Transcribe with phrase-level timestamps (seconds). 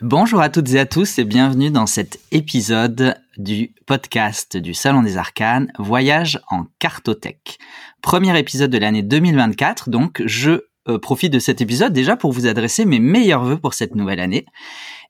[0.00, 5.02] Bonjour à toutes et à tous et bienvenue dans cet épisode du podcast du Salon
[5.02, 7.58] des Arcanes, Voyage en cartothèque.
[8.00, 12.46] Premier épisode de l'année 2024, donc je euh, profite de cet épisode déjà pour vous
[12.46, 14.46] adresser mes meilleurs voeux pour cette nouvelle année.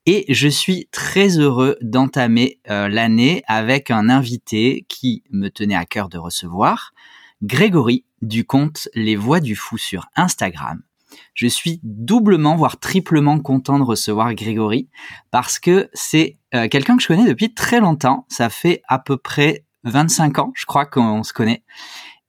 [0.06, 5.84] Et je suis très heureux d'entamer euh, l'année avec un invité qui me tenait à
[5.84, 6.94] cœur de recevoir,
[7.42, 10.80] Grégory du compte Les Voix du Fou sur Instagram
[11.34, 14.88] je suis doublement, voire triplement content de recevoir Grégory
[15.30, 18.26] parce que c'est euh, quelqu'un que je connais depuis très longtemps.
[18.28, 21.62] Ça fait à peu près 25 ans, je crois qu'on se connaît.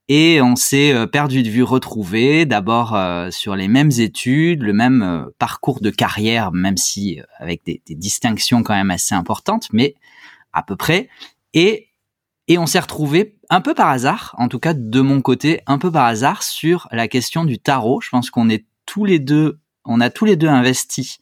[0.08, 4.74] Et on s'est euh, perdu de vue retrouvé, d'abord euh, sur les mêmes études, le
[4.74, 9.96] même parcours de carrière, même si avec des, des, distinctions quand même assez importantes, mais
[10.52, 11.10] à peu près.
[11.54, 11.89] Et,
[12.50, 15.78] et on s'est retrouvé un peu par hasard, en tout cas de mon côté, un
[15.78, 18.02] peu par hasard sur la question du tarot.
[18.02, 21.20] Je pense qu'on est tous les deux, on a tous les deux investi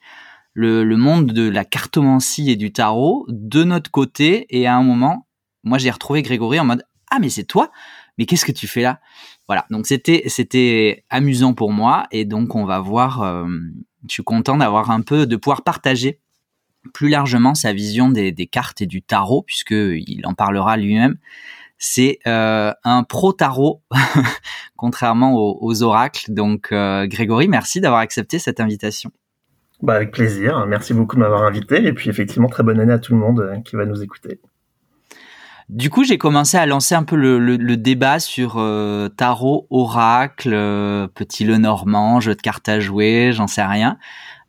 [0.53, 4.47] le, monde de la cartomancie et du tarot de notre côté.
[4.49, 5.27] Et à un moment,
[5.63, 7.71] moi, j'ai retrouvé Grégory en mode ah mais c'est toi,
[8.17, 8.99] mais qu'est-ce que tu fais là?
[9.47, 9.65] Voilà.
[9.69, 13.21] Donc c'était c'était amusant pour moi et donc on va voir.
[13.21, 13.47] Euh,
[14.07, 16.21] je suis content d'avoir un peu de pouvoir partager
[16.87, 21.17] plus largement sa vision des, des cartes et du tarot puisque il en parlera lui-même
[21.77, 23.81] c'est euh, un pro tarot,
[24.75, 26.33] contrairement aux, oracles.
[26.33, 29.11] Donc, euh, Grégory, merci d'avoir accepté cette invitation.
[29.81, 30.65] Bah, avec plaisir.
[30.65, 31.85] Merci beaucoup de m'avoir invité.
[31.85, 34.39] Et puis, effectivement, très bonne année à tout le monde euh, qui va nous écouter.
[35.69, 38.53] Du coup, j'ai commencé à lancer un peu le, débat sur
[39.17, 40.51] tarot, oracle,
[41.13, 43.97] petit le normand, jeu de cartes à jouer, j'en sais rien.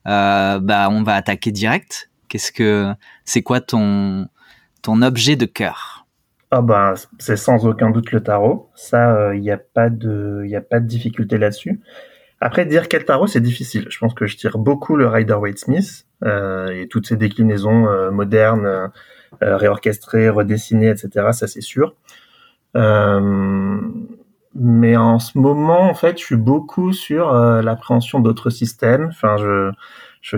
[0.05, 2.08] bah, on va attaquer direct.
[2.29, 2.93] Qu'est-ce que
[3.25, 4.29] c'est quoi ton
[4.83, 6.07] ton objet de cœur?
[6.51, 8.71] Ah bah c'est sans aucun doute le tarot.
[8.75, 11.81] Ça, il euh, n'y a pas de, il a pas de difficulté là-dessus.
[12.41, 13.87] Après, dire quel tarot, c'est difficile.
[13.91, 18.67] Je pense que je tire beaucoup le Rider-Waite-Smith euh, et toutes ces déclinaisons euh, modernes,
[18.67, 18.89] euh,
[19.57, 21.33] réorchestrées, redessinées, etc.
[21.33, 21.95] Ça, c'est sûr.
[24.55, 29.09] mais en ce moment, en fait, je suis beaucoup sur l'appréhension d'autres systèmes.
[29.11, 30.37] Enfin, je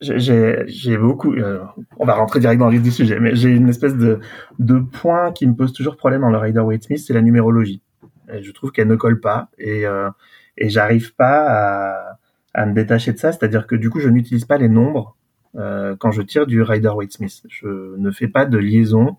[0.00, 1.34] j'ai beaucoup.
[1.34, 1.60] Euh,
[1.98, 4.20] on va rentrer direct dans le vif du sujet, mais j'ai une espèce de,
[4.58, 7.80] de point qui me pose toujours problème dans le Rider Waite Smith, c'est la numérologie.
[8.28, 10.10] Je trouve qu'elle ne colle pas et, euh,
[10.58, 12.18] et j'arrive pas à,
[12.54, 13.32] à me détacher de ça.
[13.32, 15.16] C'est-à-dire que du coup, je n'utilise pas les nombres
[15.56, 17.42] euh, quand je tire du Rider Waite Smith.
[17.48, 19.16] Je ne fais pas de liaison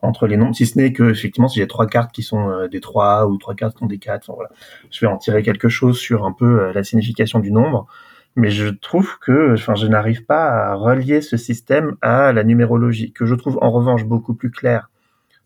[0.00, 2.68] entre les nombres, si ce n'est que effectivement, si j'ai trois cartes qui sont euh,
[2.68, 4.50] des trois ou trois cartes qui sont des quatre, voilà,
[4.92, 7.88] je vais en tirer quelque chose sur un peu euh, la signification du nombre
[8.38, 13.12] mais je trouve que, enfin, je n'arrive pas à relier ce système à la numérologie,
[13.12, 14.90] que je trouve en revanche beaucoup plus clair.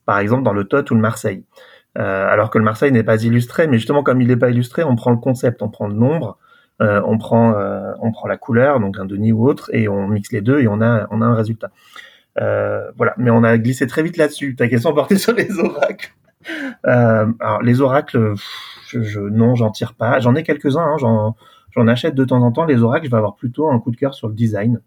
[0.04, 1.44] Par exemple, dans le Tot ou le Marseille.
[1.98, 4.82] Euh, alors que le Marseille n'est pas illustré, mais justement comme il n'est pas illustré,
[4.84, 6.38] on prend le concept, on prend le nombre,
[6.80, 10.08] euh, on prend euh, on prend la couleur, donc un Denis ou autre, et on
[10.08, 11.70] mixe les deux et on a on a un résultat.
[12.36, 14.54] Voilà, mais on a glissé très vite là-dessus.
[14.56, 16.12] Ta question portait sur les oracles.
[16.86, 18.34] Euh, alors les oracles,
[18.86, 20.20] je, non, j'en tire pas.
[20.20, 20.82] J'en ai quelques-uns.
[20.82, 21.36] Hein, j'en
[21.74, 22.64] J'en achète de temps en temps.
[22.64, 24.80] Les oracles, je vais avoir plutôt un coup de cœur sur le design.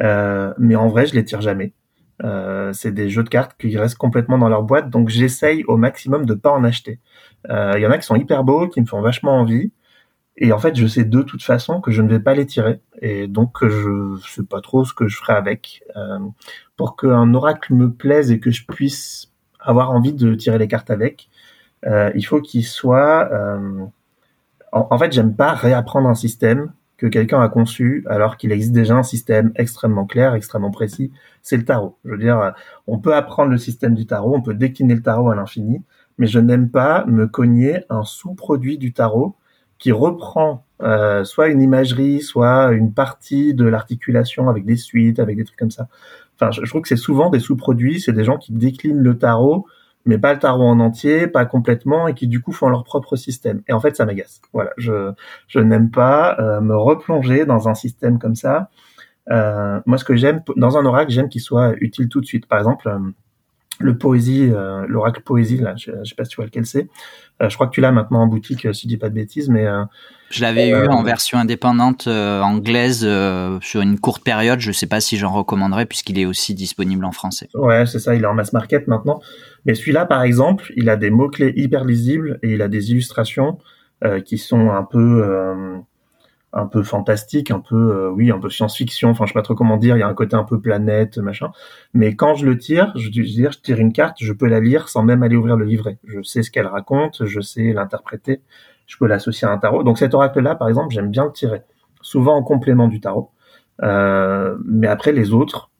[0.00, 1.72] Euh, mais en vrai, je les tire jamais.
[2.22, 5.76] Euh, c'est des jeux de cartes qui restent complètement dans leur boîte, donc j'essaye au
[5.76, 7.00] maximum de pas en acheter.
[7.48, 9.72] Il y en a qui sont hyper beaux, qui me font vachement envie,
[10.36, 12.80] et en fait, je sais de toute façon que je ne vais pas les tirer,
[13.00, 15.82] et donc je sais pas trop ce que je ferai avec.
[16.76, 19.31] Pour qu'un oracle me plaise et que je puisse
[19.62, 21.28] avoir envie de tirer les cartes avec,
[21.86, 23.30] euh, il faut qu'il soit
[24.72, 28.94] en, fait, j'aime pas réapprendre un système que quelqu'un a conçu alors qu'il existe déjà
[28.94, 31.12] un système extrêmement clair, extrêmement précis.
[31.42, 31.98] C'est le tarot.
[32.04, 32.54] Je veux dire,
[32.86, 35.82] on peut apprendre le système du tarot, on peut décliner le tarot à l'infini,
[36.18, 39.34] mais je n'aime pas me cogner un sous-produit du tarot
[39.78, 45.36] qui reprend euh, soit une imagerie, soit une partie de l'articulation avec des suites, avec
[45.36, 45.88] des trucs comme ça.
[46.42, 49.16] Enfin, je, je trouve que c'est souvent des sous-produits, c'est des gens qui déclinent le
[49.16, 49.66] tarot
[50.04, 53.16] mais pas le tarot en entier, pas complètement, et qui du coup font leur propre
[53.16, 53.62] système.
[53.68, 54.40] Et en fait, ça m'agace.
[54.52, 55.12] Voilà, je
[55.48, 58.70] je n'aime pas euh, me replonger dans un système comme ça.
[59.30, 62.46] Euh, moi, ce que j'aime dans un oracle, j'aime qu'il soit utile tout de suite.
[62.46, 62.98] Par exemple, euh,
[63.78, 66.88] le poésie, euh, l'oracle poésie, là, je, je, sais pas si tu vois lequel c'est.
[67.40, 69.48] Euh, je crois que tu l'as maintenant en boutique, si je dis pas de bêtises,
[69.48, 69.66] mais
[70.30, 73.00] je l'avais eu en version indépendante anglaise
[73.60, 74.60] sur une courte période.
[74.60, 77.48] Je sais pas si j'en recommanderais puisqu'il est aussi disponible en français.
[77.54, 78.14] Ouais, c'est ça.
[78.14, 79.20] Il est en mass market maintenant.
[79.64, 83.58] Mais celui-là, par exemple, il a des mots-clés hyper lisibles et il a des illustrations
[84.04, 85.78] euh, qui sont un peu euh,
[86.52, 89.10] un peu fantastiques, un peu euh, oui, un peu science-fiction.
[89.10, 89.96] Enfin, je sais pas trop comment dire.
[89.96, 91.50] Il y a un côté un peu planète, machin.
[91.94, 94.60] Mais quand je le tire, je, veux dire, je tire une carte, je peux la
[94.60, 95.98] lire sans même aller ouvrir le livret.
[96.06, 98.42] Je sais ce qu'elle raconte, je sais l'interpréter.
[98.86, 99.82] Je peux l'associer à un tarot.
[99.82, 101.62] Donc cet oracle-là, par exemple, j'aime bien le tirer.
[102.02, 103.30] Souvent en complément du tarot.
[103.80, 105.70] mais après les autres,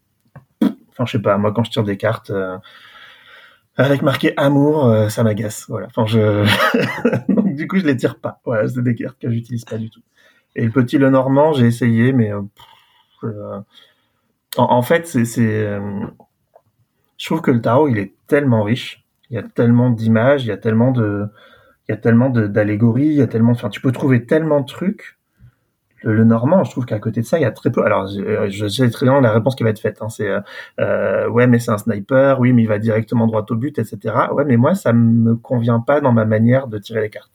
[0.62, 2.32] enfin je sais pas, moi quand je tire des cartes
[3.76, 5.66] avec marqué amour, ça m'agace.
[5.69, 5.88] Voilà.
[5.88, 6.46] Enfin je
[7.32, 8.40] donc du coup je les tire pas.
[8.46, 10.00] Voilà, c'est des cartes que j'utilise pas du tout.
[10.54, 12.32] Et le petit le normand, j'ai essayé, mais
[14.56, 15.25] en, fait c'est
[17.16, 20.49] je trouve que le tarot il est tellement riche, il y a tellement d'images, il
[20.49, 21.28] y a tellement de
[21.88, 24.66] il y a tellement d'allégories, il y a tellement, enfin, tu peux trouver tellement de
[24.66, 25.19] trucs.
[26.04, 27.84] Le, normand, je trouve qu'à côté de ça, il y a très peu.
[27.84, 29.98] Alors, je, sais très bien la réponse qui va être faite.
[30.00, 30.28] Hein, c'est
[30.81, 32.40] euh, ouais, mais c'est un sniper.
[32.40, 33.98] Oui, mais il va directement droit au but, etc.
[34.32, 37.31] Ouais, mais moi, ça me convient pas dans ma manière de tirer les cartes.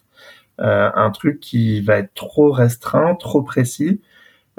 [0.60, 4.02] Euh, un truc qui va être trop restreint, trop précis,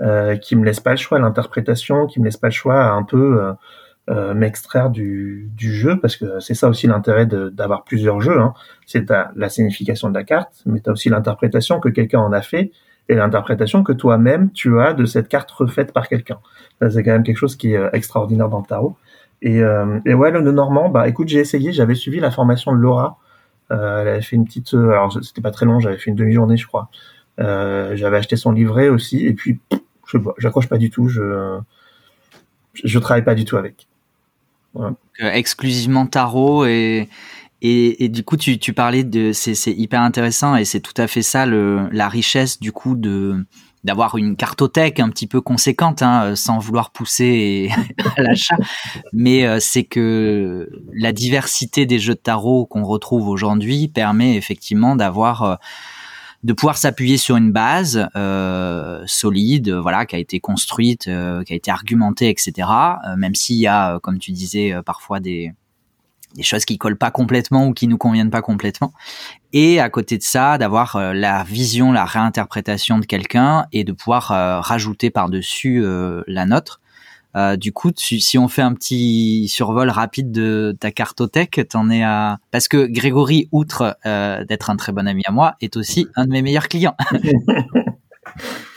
[0.01, 2.81] euh, qui me laisse pas le choix à l'interprétation, qui me laisse pas le choix
[2.81, 3.53] à un peu euh,
[4.11, 8.39] euh, m'extraire du, du, jeu parce que c'est ça aussi l'intérêt d'avoir plusieurs jeux.
[8.39, 8.55] Hein.
[8.87, 12.43] C'est la signification de la carte, mais tu as aussi l'interprétation que quelqu'un en a
[12.43, 12.71] fait
[13.09, 16.39] et l'interprétation que toi-même tu as de cette carte refaite par quelqu'un.
[16.91, 18.97] C'est quand même quelque chose qui est extraordinaire dans le tarot.
[19.43, 22.79] Et, euh, et ouais, le normand, bah écoute, j'ai essayé, j'avais suivi la formation de
[22.79, 23.19] Laura.
[23.71, 26.17] Euh, elle avait fait une petite, euh, alors c'était pas très long, j'avais fait une
[26.17, 26.89] demi-journée, je crois.
[27.39, 29.59] Euh, j'avais acheté son livret aussi, et puis
[30.07, 31.59] je j'accroche pas du tout, je
[32.73, 33.87] je travaille pas du tout avec.
[35.19, 37.09] Exclusivement tarot et,
[37.63, 41.09] et, et, du coup tu, tu parlais de c'est hyper intéressant et c'est tout à
[41.09, 43.45] fait ça le, la richesse du coup de
[43.89, 47.71] d'avoir une cartothèque un petit peu conséquente hein, sans vouloir pousser
[48.17, 48.59] à l'achat
[49.15, 54.95] mais euh, c'est que la diversité des jeux de tarot qu'on retrouve aujourd'hui permet effectivement
[54.95, 55.55] d'avoir euh,
[56.45, 61.53] de pouvoir s'appuyer sur une base euh, solide, voilà, qui a été construite, euh, qui
[61.53, 62.69] a été argumentée, etc.
[63.07, 65.53] Euh, même s'il y a, comme tu disais, parfois des
[66.39, 68.93] des choses qui collent pas complètement ou qui nous conviennent pas complètement.
[69.53, 74.29] Et à côté de ça, d'avoir la vision, la réinterprétation de quelqu'un et de pouvoir
[74.63, 75.85] rajouter par-dessus
[76.27, 76.81] la nôtre.
[77.37, 82.03] Euh, du coup, si on fait un petit survol rapide de ta cartothèque, t'en es
[82.03, 86.09] à parce que Grégory, outre euh, d'être un très bon ami à moi, est aussi
[86.17, 86.97] un de mes meilleurs clients.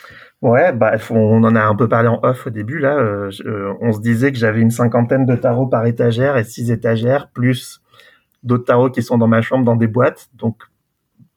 [0.42, 2.96] ouais, bah on en a un peu parlé en off au début là.
[2.98, 3.32] Euh,
[3.82, 7.82] on se disait que j'avais une cinquantaine de tarots par étagère et six étagères plus
[8.44, 10.64] d'autres tarots qui sont dans ma chambre dans des boîtes, donc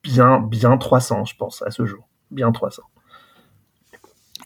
[0.03, 2.83] bien bien 300 je pense à ce jour, bien 300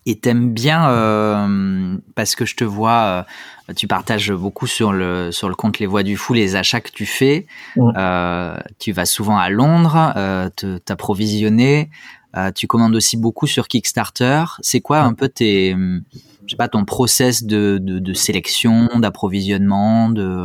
[0.09, 3.27] et t'aimes bien euh, parce que je te vois,
[3.69, 6.81] euh, tu partages beaucoup sur le sur le compte Les Voix du Fou les achats
[6.81, 7.47] que tu fais.
[7.77, 10.49] Euh, tu vas souvent à Londres, euh,
[10.85, 11.91] t'approvisionner.
[12.37, 14.45] Euh, tu commandes aussi beaucoup sur Kickstarter.
[14.61, 20.11] C'est quoi un peu tes, je sais pas, ton process de, de, de sélection, d'approvisionnement,
[20.11, 20.45] de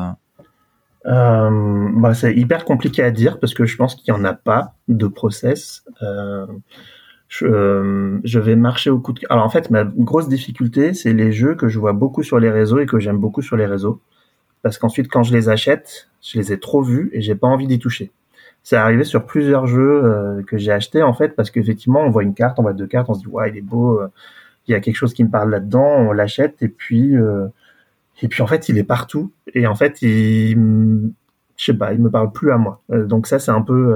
[1.05, 4.75] bah, c'est hyper compliqué à dire parce que je pense qu'il y en a pas
[4.87, 5.83] de process.
[6.01, 6.45] Euh,
[7.27, 11.13] je, euh, je, vais marcher au coup de Alors en fait, ma grosse difficulté, c'est
[11.13, 13.65] les jeux que je vois beaucoup sur les réseaux et que j'aime beaucoup sur les
[13.65, 14.01] réseaux.
[14.61, 17.67] Parce qu'ensuite, quand je les achète, je les ai trop vus et j'ai pas envie
[17.67, 18.11] d'y toucher.
[18.63, 22.23] C'est arrivé sur plusieurs jeux euh, que j'ai achetés en fait parce qu'effectivement, on voit
[22.23, 24.07] une carte, on voit deux cartes, on se dit ouais, il est beau, euh,
[24.67, 27.15] il y a quelque chose qui me parle là-dedans, on l'achète et puis
[28.21, 31.11] et puis en fait, il est partout et en fait, il
[31.57, 32.81] je sais pas, il me parle plus à moi.
[32.89, 33.95] donc ça, c'est un peu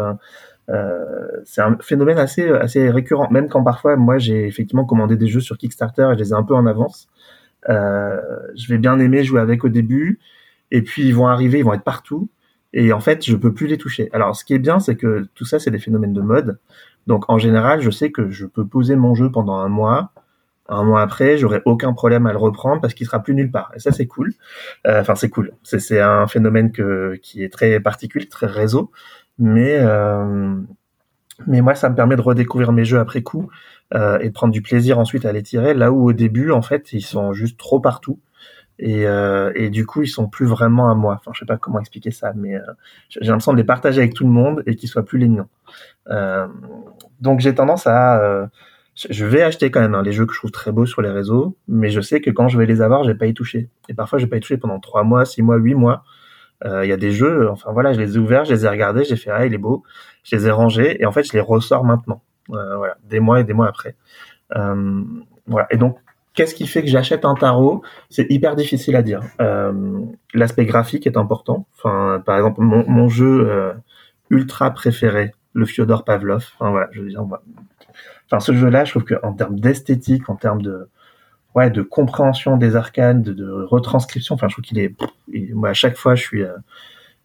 [0.69, 3.29] euh, c'est un phénomène assez assez récurrent.
[3.31, 6.33] Même quand parfois moi j'ai effectivement commandé des jeux sur Kickstarter et je les ai
[6.33, 7.07] un peu en avance.
[7.69, 8.19] Euh,
[8.55, 10.19] je vais bien aimer jouer avec au début
[10.71, 12.29] et puis ils vont arriver, ils vont être partout
[12.77, 14.10] et en fait je peux plus les toucher.
[14.13, 16.60] Alors ce qui est bien c'est que tout ça c'est des phénomènes de mode.
[17.07, 20.12] Donc en général je sais que je peux poser mon jeu pendant un mois.
[20.69, 23.72] Un mois après, j'aurai aucun problème à le reprendre parce qu'il sera plus nulle part.
[23.77, 24.34] Et ça, c'est cool.
[24.86, 25.53] Euh, enfin, c'est cool.
[25.63, 26.74] C'est un phénomène
[27.22, 28.91] qui est très particulier, très réseau
[29.39, 30.55] mais euh,
[31.46, 33.50] mais moi ça me permet de redécouvrir mes jeux après coup
[33.93, 36.62] euh, et de prendre du plaisir ensuite à les tirer là où au début en
[36.62, 38.19] fait ils sont juste trop partout
[38.79, 41.15] et, euh, et du coup ils sont plus vraiment à moi.
[41.19, 42.62] Enfin je sais pas comment expliquer ça mais euh,
[43.10, 45.48] j'ai l'impression de les partager avec tout le monde et qu'ils soient plus les miens
[46.10, 46.48] euh,
[47.22, 48.46] donc j'ai tendance à euh,
[49.10, 51.10] je vais acheter quand même hein, les jeux que je trouve très beaux sur les
[51.10, 53.69] réseaux mais je sais que quand je vais les avoir je vais pas y toucher.
[53.89, 56.03] Et parfois je vais pas y toucher pendant trois mois six mois huit mois.
[56.65, 58.67] Euh, il y a des jeux, enfin voilà, je les ai ouverts, je les ai
[58.67, 59.84] regardés, j'ai fait ah il est beau,
[60.24, 63.41] je les ai rangés et en fait je les ressors maintenant, euh, voilà, des mois
[63.41, 63.96] et des mois après.
[64.50, 65.67] Voilà.
[65.69, 66.00] Et donc
[66.38, 67.82] qu'est-ce qui fait que j'achète un tarot?
[68.10, 69.22] C'est hyper difficile à dire.
[69.41, 69.74] Euh,
[70.34, 71.65] L'aspect graphique est important.
[71.75, 73.74] Enfin, par exemple, mon, mon jeu euh,
[74.29, 76.46] ultra préféré, le Fyodor Pavlov.
[76.60, 77.25] Enfin voilà, je veux dire,
[78.27, 80.88] enfin ce jeu-là, je trouve qu'en termes d'esthétique, en termes de
[81.56, 84.36] ouais, de compréhension des arcanes, de, de retranscription.
[84.36, 84.94] Enfin, je trouve qu'il est,
[85.53, 86.53] moi, à chaque fois, je suis, euh,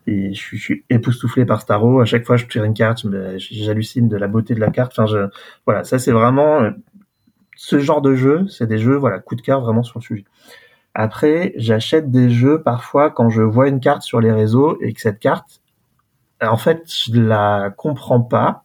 [0.07, 2.01] je suis, je suis époustouflé par Starro.
[2.01, 4.93] À chaque fois, je tire une carte, j'hallucine de la beauté de la carte.
[4.93, 5.29] Enfin, je,
[5.67, 6.71] voilà, ça, c'est vraiment,
[7.63, 10.25] ce genre de jeu, c'est des jeux, voilà, coup de cœur vraiment sur le sujet.
[10.95, 15.01] Après, j'achète des jeux parfois quand je vois une carte sur les réseaux et que
[15.01, 15.61] cette carte,
[16.43, 18.65] en fait, je la comprends pas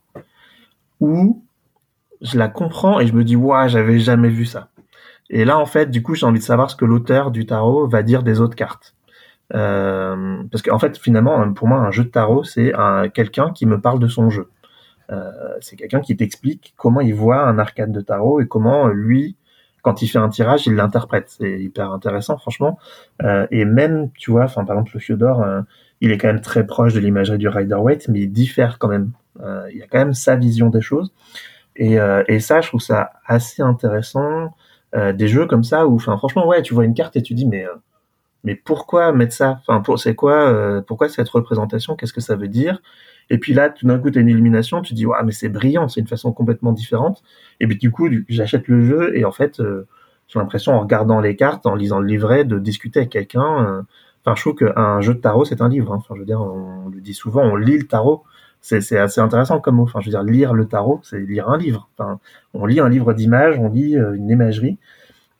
[1.00, 1.44] ou
[2.24, 4.70] je la comprends et je me dis, ouais, j'avais jamais vu ça.
[5.30, 7.88] Et là, en fait, du coup, j'ai envie de savoir ce que l'auteur du tarot
[7.88, 8.96] va dire des autres cartes.
[9.54, 12.74] Euh, parce qu'en fait, finalement, pour moi, un jeu de tarot, c'est
[13.14, 14.50] quelqu'un qui me parle de son jeu.
[15.12, 19.38] Euh, c'est quelqu'un qui t'explique comment il voit un arcade de tarot et comment lui,
[19.82, 21.30] quand il fait un tirage, il l'interprète.
[21.30, 22.78] C'est hyper intéressant, franchement.
[23.24, 25.62] Euh, et même, tu vois, enfin, par exemple, le Fiodor, euh,
[26.02, 29.12] il est quand même très proche de l'imagerie du Rider-Waite, mais il diffère quand même.
[29.42, 31.14] Euh, il y a quand même sa vision des choses.
[31.76, 34.54] Et, euh, et ça, je trouve ça assez intéressant.
[35.14, 37.46] des jeux comme ça où, enfin, franchement, ouais, tu vois une carte et tu dis,
[37.46, 37.66] mais
[38.44, 39.60] mais pourquoi mettre ça?
[39.68, 41.96] Enfin, pour c'est quoi euh, Pourquoi cette représentation?
[41.96, 42.82] Qu'est-ce que ça veut dire?
[43.30, 45.50] Et puis là, tout d'un coup, tu as une illumination, tu dis ouais, mais c'est
[45.50, 47.24] brillant, c'est une façon complètement différente.
[47.60, 49.88] Et puis du coup, j'achète le jeu et en fait, euh,
[50.28, 53.66] j'ai l'impression en regardant les cartes, en lisant le livret, de discuter avec quelqu'un.
[53.66, 53.82] Euh,
[54.24, 55.92] enfin, je trouve qu'un jeu de tarot, c'est un livre.
[55.94, 55.98] Hein.
[55.98, 58.24] Enfin, je veux dire, on le dit souvent, on lit le tarot.
[58.62, 59.84] C'est assez intéressant comme mot.
[59.84, 61.90] Enfin, je veux dire, lire le tarot, c'est lire un livre.
[61.98, 62.20] Enfin,
[62.54, 64.78] on lit un livre d'images, on lit une imagerie.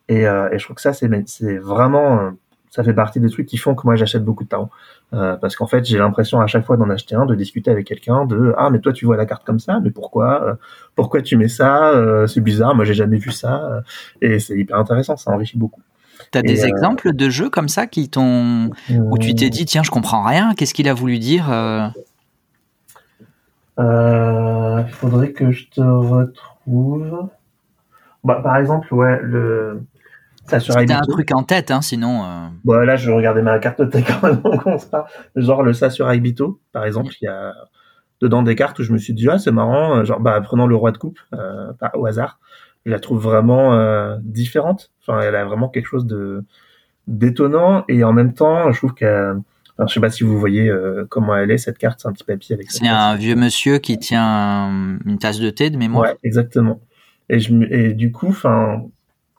[0.08, 2.32] Et, et je trouve que ça, c'est vraiment
[2.70, 4.70] ça fait partie des trucs qui font que moi j'achète beaucoup de tarot.
[5.14, 7.88] Euh, parce qu'en fait, j'ai l'impression à chaque fois d'en acheter un, de discuter avec
[7.88, 10.54] quelqu'un, de ah mais toi tu vois la carte comme ça, mais pourquoi euh,
[10.96, 13.84] Pourquoi tu mets ça euh, C'est bizarre, moi j'ai jamais vu ça,
[14.22, 15.82] et c'est hyper intéressant, ça enrichit beaucoup.
[16.32, 19.92] T'as des exemples de jeux comme ça qui t'ont où tu t'es dit tiens je
[19.92, 21.46] comprends rien, qu'est-ce qu'il a voulu dire
[23.80, 27.30] Il faudrait que je te retrouve.
[28.24, 29.84] Bah, par exemple, ouais, le
[30.48, 32.24] T'as un truc en tête, hein, sinon.
[32.24, 32.48] Euh...
[32.64, 34.42] Bon, là, je regardais ma carte quand même
[35.36, 37.54] Genre le Sakurai Bito, par exemple, il y a
[38.22, 40.68] dedans des cartes où je me suis dit, ah, c'est marrant, euh, genre, bah, prenant
[40.68, 42.40] le roi de coupe, euh, au hasard,
[42.86, 44.92] je la trouve vraiment euh, différente.
[45.02, 46.44] Enfin, elle a vraiment quelque chose de
[47.08, 49.34] d'étonnant et en même temps, je trouve que
[49.86, 52.24] je sais pas si vous voyez euh, comment elle est cette carte, c'est un petit
[52.24, 52.72] papier avec.
[52.72, 56.04] C'est un vieux monsieur qui tient une tasse de thé de mémoire.
[56.04, 56.82] Ouais, exactement.
[57.30, 58.84] Et je et du coup, enfin,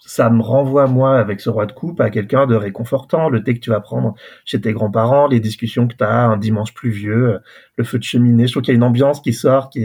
[0.08, 3.52] ça me renvoie moi avec ce roi de coupe à quelqu'un de réconfortant, le thé
[3.52, 4.14] que tu vas prendre
[4.46, 7.40] chez tes grands-parents, les discussions que tu as un dimanche pluvieux,
[7.76, 8.46] le feu de cheminée.
[8.46, 9.84] Je trouve qu'il y a une ambiance qui sort qui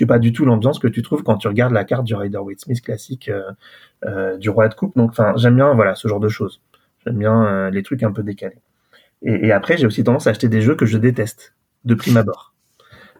[0.00, 2.36] est pas du tout l'ambiance que tu trouves quand tu regardes la carte du Rider
[2.36, 3.50] Waite Smith classique euh,
[4.04, 4.94] euh, du roi de coupe.
[4.94, 6.60] Donc enfin, j'aime bien voilà ce genre de choses.
[7.06, 8.60] J'aime bien euh, les trucs un peu décalés.
[9.22, 12.51] Et après, j'ai aussi tendance à acheter des jeux que je déteste de prime abord.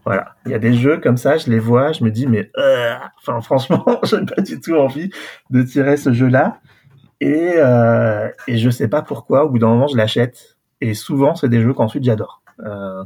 [0.04, 2.50] Voilà, il y a des jeux comme ça, je les vois, je me dis mais
[2.58, 2.94] euh,
[3.42, 5.10] franchement, j'ai pas du tout envie
[5.50, 6.60] de tirer ce jeu-là
[7.20, 9.44] et euh, et je sais pas pourquoi.
[9.44, 12.42] Au bout d'un moment, je l'achète et souvent c'est des jeux qu'ensuite j'adore.
[12.60, 13.04] Euh,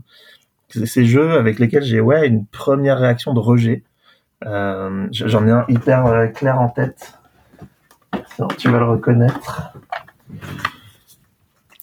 [0.68, 3.84] c'est ces jeux avec lesquels j'ai ouais une première réaction de rejet.
[4.44, 7.18] Euh, J'en ai un hyper euh, clair en tête.
[8.58, 9.72] tu vas le reconnaître.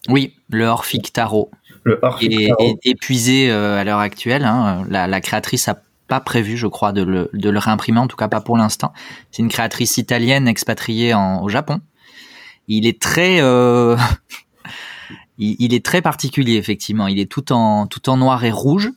[0.08, 1.50] Oui, le Orphic Tarot
[1.84, 4.44] le est, épuisé euh, à l'heure actuelle.
[4.44, 4.84] Hein.
[4.88, 8.28] La, créatrice a pas prévu, je crois, de le, de le réimprimer, en tout cas
[8.28, 8.92] pas pour l'instant.
[9.30, 11.80] C'est une créatrice italienne expatriée en, au Japon.
[12.68, 13.96] Il est très, euh,
[15.38, 17.06] il, est très particulier effectivement.
[17.06, 18.90] Il est tout en tout en noir et rouge,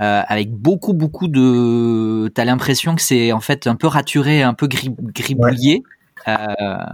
[0.00, 2.28] euh, avec beaucoup beaucoup de.
[2.34, 5.82] T'as l'impression que c'est en fait un peu raturé, un peu gribouillé,
[6.26, 6.34] euh,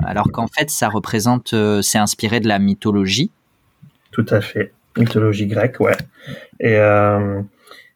[0.05, 3.31] alors qu'en fait ça représente, euh, c'est inspiré de la mythologie.
[4.11, 5.97] Tout à fait mythologie grecque, ouais.
[6.59, 7.43] Et, euh,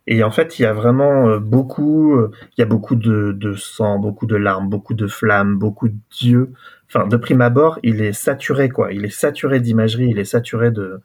[0.06, 3.32] et en fait, il y a vraiment euh, beaucoup, euh, il y a beaucoup de,
[3.32, 6.52] de sang, beaucoup de larmes, beaucoup de flammes, beaucoup de dieux.
[6.88, 8.92] Enfin, de prime abord, il est saturé, quoi.
[8.92, 11.00] Il est saturé d'imagerie, il est saturé de,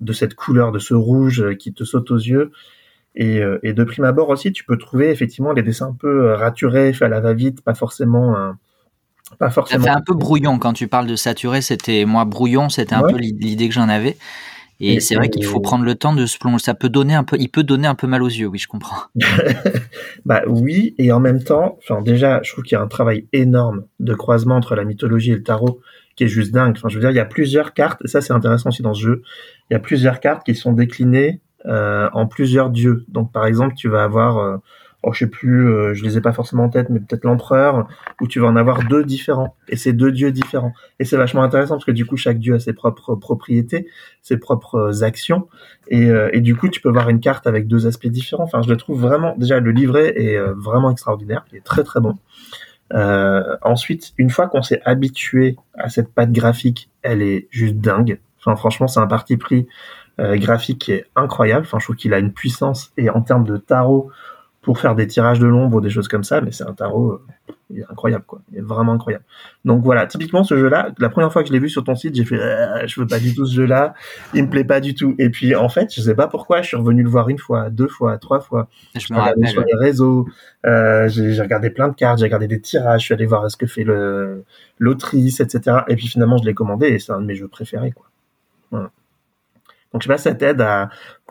[0.00, 2.52] de cette couleur, de ce rouge qui te saute aux yeux.
[3.16, 6.92] Et, et de prime abord aussi, tu peux trouver effectivement les dessins un peu raturés,
[6.92, 8.54] faits à la va-vite, pas forcément.
[9.38, 9.84] pas forcément.
[9.84, 11.60] Ça fait un peu brouillon quand tu parles de saturé.
[11.60, 14.16] C'était moi brouillon, c'était un peu l'idée que j'en avais.
[14.80, 16.64] Et, c'est vrai qu'il faut prendre le temps de se plonger.
[16.64, 18.66] Ça peut donner un peu, il peut donner un peu mal aux yeux, oui, je
[18.66, 19.02] comprends.
[20.24, 23.26] bah oui, et en même temps, enfin déjà, je trouve qu'il y a un travail
[23.32, 25.80] énorme de croisement entre la mythologie et le tarot
[26.16, 26.74] qui est juste dingue.
[26.76, 28.94] Enfin, je veux dire, il y a plusieurs cartes, et ça c'est intéressant aussi dans
[28.94, 29.22] ce jeu.
[29.70, 33.04] Il y a plusieurs cartes qui sont déclinées euh, en plusieurs dieux.
[33.08, 34.56] Donc par exemple, tu vas avoir euh,
[35.02, 37.88] oh, je sais plus, euh, je les ai pas forcément en tête, mais peut-être l'empereur,
[38.20, 40.72] où tu vas en avoir deux différents, et c'est deux dieux différents.
[40.98, 43.86] Et c'est vachement intéressant parce que du coup, chaque dieu a ses propres propriétés,
[44.22, 45.48] ses propres actions,
[45.88, 48.44] et, euh, et du coup, tu peux voir une carte avec deux aspects différents.
[48.44, 51.82] Enfin, je le trouve vraiment, déjà, le livret est euh, vraiment extraordinaire, il est très
[51.84, 52.18] très bon.
[53.62, 58.18] ensuite, une fois qu'on s'est habitué à cette patte graphique, elle est juste dingue.
[58.40, 59.66] Enfin, franchement, c'est un parti pris
[60.18, 61.64] graphique qui est incroyable.
[61.64, 64.10] Enfin, je trouve qu'il a une puissance et en termes de tarot,
[64.62, 67.12] pour faire des tirages de l'ombre ou des choses comme ça, mais c'est un tarot
[67.12, 69.24] euh, il est incroyable quoi, il est vraiment incroyable.
[69.64, 72.14] Donc voilà, typiquement ce jeu-là, la première fois que je l'ai vu sur ton site,
[72.14, 73.94] j'ai fait euh, je veux pas du tout ce jeu-là,
[74.34, 75.14] il me plaît pas du tout.
[75.18, 77.70] Et puis en fait, je sais pas pourquoi, je suis revenu le voir une fois,
[77.70, 78.68] deux fois, trois fois.
[78.94, 79.48] Je me rappelle.
[79.48, 80.28] sur les réseaux,
[80.66, 83.56] euh, j'ai regardé plein de cartes, j'ai regardé des tirages, je suis allé voir ce
[83.56, 84.44] que fait le
[84.78, 85.78] l'autrice, etc.
[85.88, 88.06] Et puis finalement, je l'ai commandé et c'est un de mes jeux préférés quoi.
[88.70, 88.90] Voilà.
[89.92, 90.88] Donc je sais pas, ça t'aide à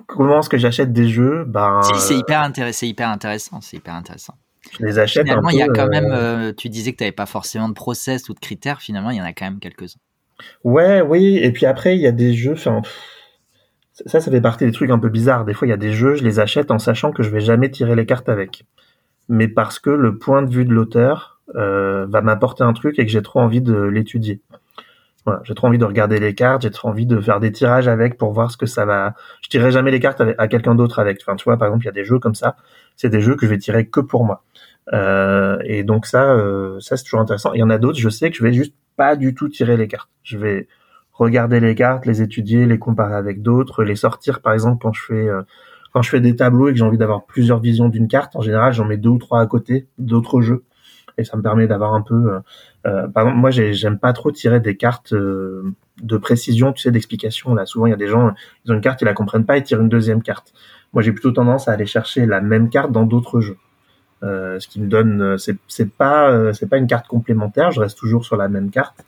[0.07, 4.35] comment est-ce que j'achète des jeux Ben c'est hyper intéressant, hyper intéressant, c'est hyper intéressant.
[4.77, 5.23] Je les achète.
[5.23, 6.11] Finalement, il y a quand même.
[6.11, 8.81] Euh, tu disais que tu n'avais pas forcément de process ou de critères.
[8.81, 9.99] Finalement, il y en a quand même quelques-uns.
[10.63, 11.37] Ouais, oui.
[11.37, 12.53] Et puis après, il y a des jeux.
[12.53, 12.81] Enfin,
[14.05, 15.45] ça, ça fait partie des trucs un peu bizarres.
[15.45, 17.39] Des fois, il y a des jeux, je les achète en sachant que je vais
[17.39, 18.65] jamais tirer les cartes avec,
[19.27, 23.05] mais parce que le point de vue de l'auteur euh, va m'apporter un truc et
[23.05, 24.41] que j'ai trop envie de l'étudier.
[25.25, 27.87] Voilà, j'ai trop envie de regarder les cartes, j'ai trop envie de faire des tirages
[27.87, 29.15] avec pour voir ce que ça va.
[29.41, 31.19] Je tirerai jamais les cartes à quelqu'un d'autre avec.
[31.21, 32.55] Enfin, tu vois, par exemple, il y a des jeux comme ça.
[32.95, 34.43] C'est des jeux que je vais tirer que pour moi.
[34.93, 37.53] Euh, et donc ça, euh, ça c'est toujours intéressant.
[37.53, 39.77] Il y en a d'autres, je sais que je vais juste pas du tout tirer
[39.77, 40.09] les cartes.
[40.23, 40.67] Je vais
[41.13, 44.41] regarder les cartes, les étudier, les comparer avec d'autres, les sortir.
[44.41, 45.41] Par exemple, quand je fais euh,
[45.93, 48.41] quand je fais des tableaux et que j'ai envie d'avoir plusieurs visions d'une carte, en
[48.41, 50.63] général, j'en mets deux ou trois à côté d'autres jeux,
[51.19, 52.39] et ça me permet d'avoir un peu.
[52.85, 57.53] Euh, exemple, moi, j'aime pas trop tirer des cartes de précision, tu sais, d'explication.
[57.53, 58.33] Là, souvent, il y a des gens,
[58.65, 60.53] ils ont une carte, ils la comprennent pas, ils tirent une deuxième carte.
[60.93, 63.57] Moi, j'ai plutôt tendance à aller chercher la même carte dans d'autres jeux.
[64.23, 67.71] Euh, ce qui me donne, euh, c'est, pas, euh, c'est pas une carte complémentaire.
[67.71, 69.05] Je reste toujours sur la même carte,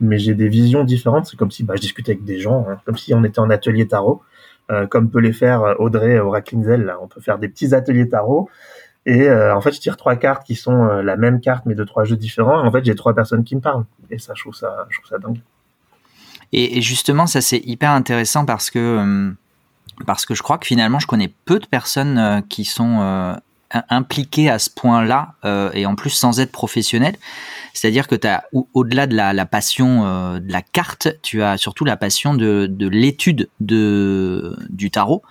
[0.00, 1.26] mais j'ai des visions différentes.
[1.26, 3.50] C'est comme si, bah, je discutais avec des gens, hein, comme si on était en
[3.50, 4.22] atelier tarot,
[4.88, 8.48] comme peut les faire Audrey au Là, on peut faire des petits ateliers tarot.
[9.06, 12.04] Et en fait, je tire trois cartes qui sont la même carte mais de trois
[12.04, 12.64] jeux différents.
[12.64, 13.84] Et en fait, j'ai trois personnes qui me parlent.
[14.10, 14.86] Et ça, je trouve ça,
[15.20, 15.40] dingue.
[16.52, 19.32] Et, justement, ça c'est hyper intéressant parce que
[20.06, 23.36] parce que je crois que finalement, je connais peu de personnes qui sont
[23.90, 27.16] impliqué à ce point-là euh, et en plus sans être professionnel.
[27.72, 31.84] C'est-à-dire que tu as au-delà de la, passion euh, de la carte, tu as surtout
[31.84, 35.22] la passion de, l'étude de du tarot.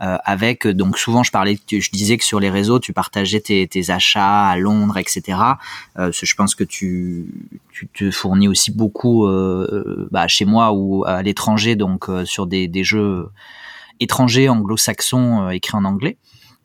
[0.00, 3.90] Euh, avec donc souvent je parlais, je disais que sur les réseaux tu partageais tes,
[3.90, 5.38] achats à Londres, etc.
[5.96, 7.26] je pense que tu,
[7.72, 9.26] tu te fournis aussi beaucoup
[10.12, 13.28] bah, chez moi ou à l'étranger, donc sur des, des jeux
[13.98, 16.16] étrangers anglo-saxons écrits en anglais.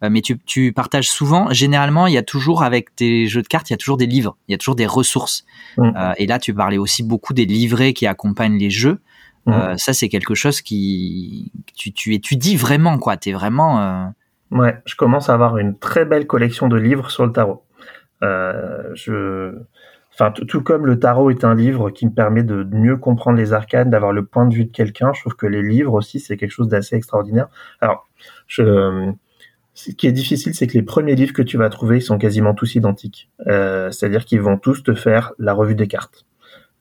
[0.03, 3.47] Euh, mais tu, tu, partages souvent, généralement, il y a toujours avec tes jeux de
[3.47, 5.45] cartes, il y a toujours des livres, il y a toujours des ressources.
[5.77, 5.91] Mm.
[5.95, 8.99] Euh, et là, tu parlais aussi beaucoup des livrets qui accompagnent les jeux.
[9.45, 9.51] Mm.
[9.51, 13.17] Euh, ça, c'est quelque chose qui tu, tu étudies vraiment, quoi.
[13.17, 14.13] T'es vraiment.
[14.51, 17.63] Ouais, je commence à avoir une très belle collection de livres sur le tarot.
[18.21, 19.56] je,
[20.13, 23.53] enfin, tout comme le tarot est un livre qui me permet de mieux comprendre les
[23.53, 26.38] arcanes, d'avoir le point de vue de quelqu'un, je trouve que les livres aussi c'est
[26.38, 27.47] quelque chose d'assez extraordinaire.
[27.82, 28.08] Alors,
[28.45, 29.12] je,
[29.73, 32.17] ce qui est difficile, c'est que les premiers livres que tu vas trouver, ils sont
[32.17, 33.29] quasiment tous identiques.
[33.47, 36.25] Euh, C'est-à-dire qu'ils vont tous te faire la revue des cartes.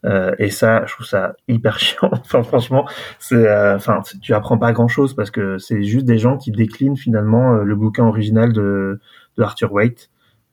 [0.05, 2.09] Euh, et ça, je trouve ça hyper chiant.
[2.11, 2.87] enfin, franchement,
[3.19, 6.97] c'est, euh, enfin, tu apprends pas grand-chose parce que c'est juste des gens qui déclinent
[6.97, 8.99] finalement euh, le bouquin original de,
[9.37, 10.09] de Arthur Waite.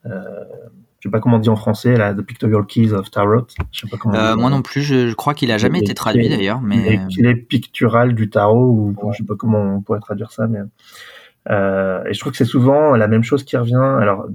[0.07, 0.21] Euh,
[1.01, 3.47] je sais pas comment on dit en français, là, The Pictorial Keys of Tarot.
[3.73, 4.15] Je sais pas comment.
[4.15, 7.01] Euh, moi non plus, je, je, crois qu'il a jamais été traduit d'ailleurs, mais.
[7.17, 10.59] Les, picturales du tarot, ou je sais pas comment on pourrait traduire ça, mais.
[11.49, 13.77] Euh, et je trouve que c'est souvent la même chose qui revient.
[13.77, 14.29] Alors,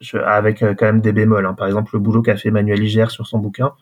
[0.00, 1.46] je, avec euh, quand même des bémols.
[1.46, 1.54] Hein.
[1.54, 3.72] Par exemple, le boulot qu'a fait Emmanuel Iger sur son bouquin,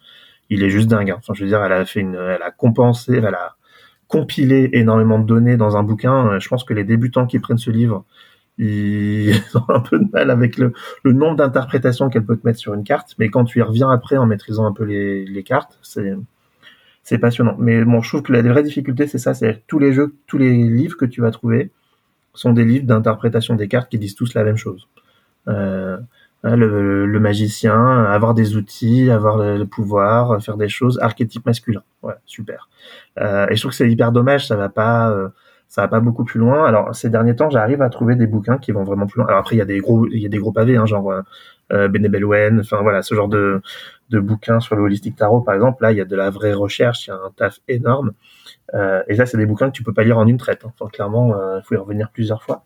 [0.50, 1.10] il est juste dingue.
[1.10, 1.16] Hein.
[1.18, 3.56] Enfin, je veux dire, elle a fait une, elle a compensé, elle a
[4.08, 6.38] compilé énormément de données dans un bouquin.
[6.38, 8.04] Je pense que les débutants qui prennent ce livre,
[8.58, 10.72] ils ont un peu de mal avec le,
[11.04, 13.14] le nombre d'interprétations qu'elle peut te mettre sur une carte.
[13.18, 16.14] Mais quand tu y reviens après en maîtrisant un peu les, les cartes, c'est
[17.02, 17.56] c'est passionnant.
[17.58, 20.38] Mais bon, je trouve que la vraie difficulté, c'est ça, c'est tous les jeux, tous
[20.38, 21.70] les livres que tu vas trouver,
[22.34, 24.88] sont des livres d'interprétation des cartes qui disent tous la même chose.
[25.48, 25.98] Euh,
[26.44, 31.82] hein, le, magicien, avoir des outils, avoir le, pouvoir, faire des choses, archétype masculin.
[32.02, 32.68] Ouais, super.
[33.18, 35.28] Euh, et je trouve que c'est hyper dommage, ça va pas, euh,
[35.70, 36.64] ça va pas beaucoup plus loin.
[36.66, 39.28] Alors ces derniers temps, j'arrive à trouver des bouquins qui vont vraiment plus loin.
[39.28, 41.12] Alors après, il y a des gros, il y a des gros pavés, hein, genre
[41.72, 43.62] euh, Benebelwen, enfin voilà, ce genre de,
[44.10, 45.82] de bouquins sur le holistic tarot, par exemple.
[45.82, 48.12] Là, il y a de la vraie recherche, il y a un taf énorme.
[48.74, 50.64] Euh, et là, c'est des bouquins que tu peux pas lire en une traite.
[50.64, 50.72] Hein.
[50.78, 52.64] Enfin, clairement, euh, il faut y revenir plusieurs fois.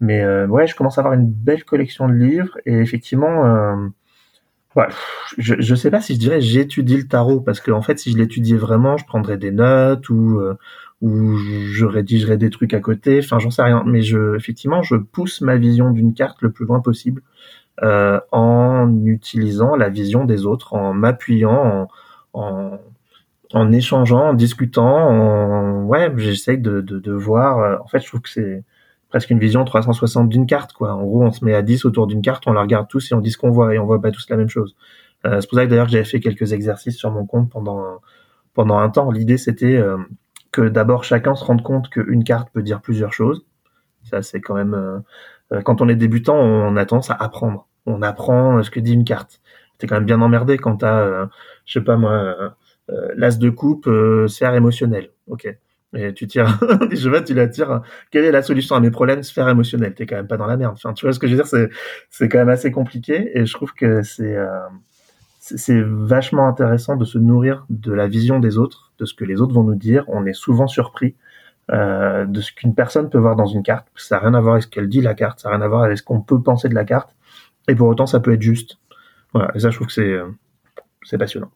[0.00, 3.76] Mais euh, ouais, je commence à avoir une belle collection de livres et effectivement,
[4.76, 4.86] ouais,
[5.38, 8.12] je je sais pas si je dirais j'étudie le tarot parce que en fait, si
[8.12, 10.42] je l'étudiais vraiment, je prendrais des notes ou
[11.04, 13.20] ou je rédigerais des trucs à côté.
[13.22, 13.84] Enfin, j'en sais rien.
[13.86, 17.22] Mais je effectivement, je pousse ma vision d'une carte le plus loin possible.
[17.82, 21.88] Euh, en utilisant la vision des autres, en m'appuyant,
[22.32, 22.78] en, en,
[23.52, 25.84] en échangeant, en discutant, en...
[25.84, 27.58] ouais, j'essaye de, de, de, voir.
[27.58, 28.64] Euh, en fait, je trouve que c'est
[29.08, 30.94] presque une vision 360 d'une carte, quoi.
[30.94, 33.14] En gros, on se met à 10 autour d'une carte, on la regarde tous et
[33.14, 34.76] on dit ce qu'on voit et on voit pas tous la même chose.
[35.26, 38.00] Euh, c'est pour ça que d'ailleurs j'avais fait quelques exercices sur mon compte pendant
[38.54, 39.10] pendant un temps.
[39.10, 39.96] L'idée c'était euh,
[40.54, 43.44] que d'abord chacun se rende compte qu'une carte peut dire plusieurs choses.
[44.04, 44.74] Ça c'est quand même
[45.52, 47.68] euh, quand on est débutant, on a tendance à apprendre.
[47.86, 49.40] On apprend ce que dit une carte.
[49.78, 51.28] T'es quand même bien emmerdé quand t'as,
[51.66, 52.54] je sais pas moi,
[52.88, 53.88] l'as de coupe,
[54.28, 55.10] sphère émotionnelle.
[55.26, 55.48] Ok.
[55.94, 56.58] Et tu tires,
[56.90, 57.82] je vois, tu la tires.
[58.10, 59.94] Quelle est la solution à mes problèmes sphère émotionnelle?
[59.94, 60.76] T'es quand même pas dans la merde.
[60.76, 61.46] Tu vois ce que je veux dire?
[61.46, 61.68] C'est
[62.10, 64.36] c'est quand même assez compliqué et je trouve que c'est
[65.44, 69.42] c'est vachement intéressant de se nourrir de la vision des autres, de ce que les
[69.42, 70.04] autres vont nous dire.
[70.08, 71.16] On est souvent surpris
[71.70, 73.86] euh, de ce qu'une personne peut voir dans une carte.
[73.94, 75.68] Ça n'a rien à voir avec ce qu'elle dit la carte, ça n'a rien à
[75.68, 77.14] voir avec ce qu'on peut penser de la carte.
[77.68, 78.78] Et pour autant, ça peut être juste.
[79.34, 79.50] Voilà.
[79.54, 80.28] Et ça, je trouve que c'est euh,
[81.02, 81.50] c'est passionnant.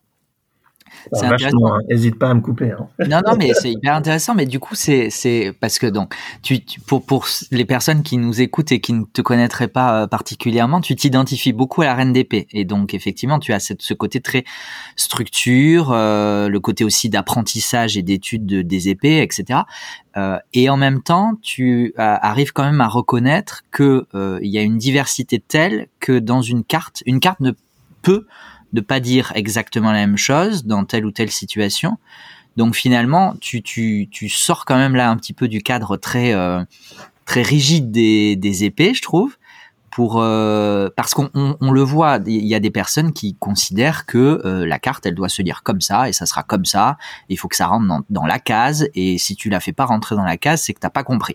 [1.13, 1.59] C'est intéressant.
[1.89, 2.19] N'hésite hein.
[2.21, 2.73] pas à me couper.
[2.73, 2.89] Hein.
[3.09, 4.35] Non, non, mais c'est hyper intéressant.
[4.35, 8.41] Mais du coup, c'est c'est parce que donc tu, pour pour les personnes qui nous
[8.41, 12.13] écoutent et qui ne te connaîtraient pas euh, particulièrement, tu t'identifies beaucoup à la reine
[12.13, 12.47] d'épée.
[12.53, 14.45] Et donc effectivement, tu as cette, ce côté très
[14.97, 19.61] structure, euh, le côté aussi d'apprentissage et d'étude des épées, etc.
[20.17, 24.07] Euh, et en même temps, tu arrives quand même à reconnaître que
[24.43, 27.53] il y a une diversité telle que dans une carte, une carte ne
[28.03, 28.27] peut
[28.73, 31.99] de pas dire exactement la même chose dans telle ou telle situation.
[32.57, 36.35] Donc finalement, tu, tu, tu sors quand même là un petit peu du cadre très
[36.35, 36.65] euh,
[37.25, 39.37] très rigide des, des épées, je trouve.
[39.93, 44.43] Pour euh, parce qu'on on, le voit, il y a des personnes qui considèrent que
[44.45, 46.99] euh, la carte elle doit se lire comme ça et ça sera comme ça.
[47.29, 49.87] Il faut que ça rentre dans, dans la case et si tu la fais pas
[49.87, 51.35] rentrer dans la case, c'est que t'as pas compris.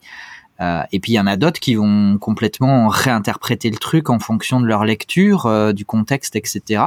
[0.61, 4.19] Euh, et puis il y en a d'autres qui vont complètement réinterpréter le truc en
[4.19, 6.83] fonction de leur lecture, du contexte, etc.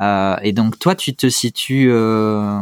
[0.00, 2.58] Euh, et donc toi, tu te situes euh,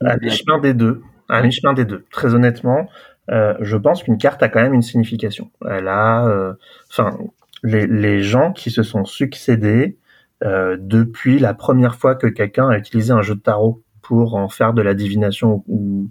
[0.00, 1.02] à mi-chemin des deux.
[1.28, 2.04] À mi-chemin des deux.
[2.10, 2.88] Très honnêtement,
[3.30, 5.50] euh, je pense qu'une carte a quand même une signification.
[5.68, 6.54] Elle a,
[6.90, 7.18] enfin,
[7.62, 9.98] les, les, gens qui se sont succédés
[10.42, 14.72] depuis la première fois que quelqu'un a utilisé un jeu de tarot pour en faire
[14.72, 16.10] de la divination ou,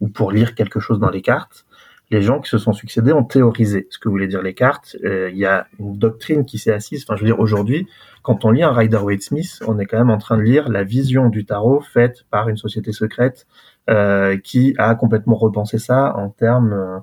[0.00, 1.66] ou pour lire quelque chose dans les cartes,
[2.10, 4.96] les gens qui se sont succédés ont théorisé ce que voulaient dire les cartes.
[5.02, 7.04] Il y a une doctrine qui s'est assise.
[7.04, 7.86] Enfin, je veux dire, aujourd'hui,
[8.26, 11.28] quand on lit un Rider-Waite-Smith, on est quand même en train de lire la vision
[11.28, 13.46] du tarot faite par une société secrète
[13.88, 17.02] euh, qui a complètement repensé ça en termes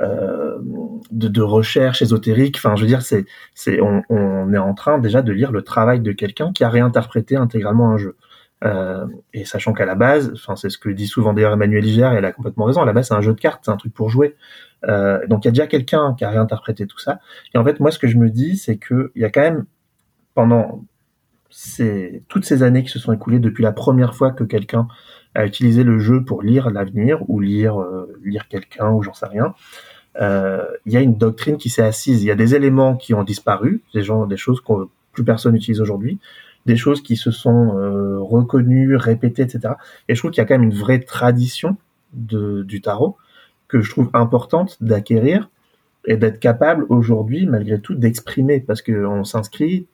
[0.00, 0.56] euh,
[1.10, 2.56] de, recherche ésotérique.
[2.56, 6.00] Enfin, je veux dire, c'est, c'est, on, est en train déjà de lire le travail
[6.00, 8.16] de quelqu'un qui a réinterprété intégralement un jeu.
[8.64, 12.12] Euh, et sachant qu'à la base, enfin, c'est ce que dit souvent d'ailleurs Emmanuel Iger,
[12.14, 12.80] et elle a complètement raison.
[12.80, 14.36] À la base, c'est un jeu de cartes, c'est un truc pour jouer.
[14.84, 17.18] Donc il y a déjà quelqu'un qui a réinterprété tout ça.
[17.52, 19.42] Et en fait, moi, ce que je me dis, c'est que il y a quand
[19.42, 19.66] même
[20.36, 20.84] pendant
[22.28, 24.86] toutes ces années qui se sont écoulées depuis la première fois que quelqu'un
[25.34, 29.26] a utilisé le jeu pour lire l'avenir ou lire euh, lire quelqu'un ou j'en sais
[29.26, 29.54] rien,
[30.20, 32.22] euh, il y a une doctrine qui s'est assise.
[32.22, 34.72] Il y a des éléments qui ont disparu, des gens, des choses que
[35.12, 36.18] plus personne n'utilise aujourd'hui,
[36.66, 39.74] des choses qui se sont euh, reconnues, répétées, etc.
[40.08, 41.78] Et je trouve qu'il y a quand même une vraie tradition
[42.12, 43.16] de, du tarot
[43.68, 45.48] que je trouve importante d'acquérir
[46.04, 49.86] et d'être capable aujourd'hui, malgré tout, d'exprimer, parce qu'on s'inscrit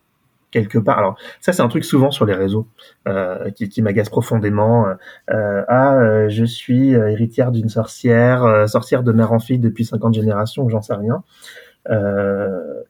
[0.52, 0.98] quelque part.
[0.98, 2.68] Alors ça c'est un truc souvent sur les réseaux
[3.08, 4.86] euh, qui, qui m'agace profondément.
[5.30, 9.58] Euh, ah euh, je suis euh, héritière d'une sorcière, euh, sorcière de mère en fille
[9.58, 11.24] depuis 50 générations, j'en sais rien.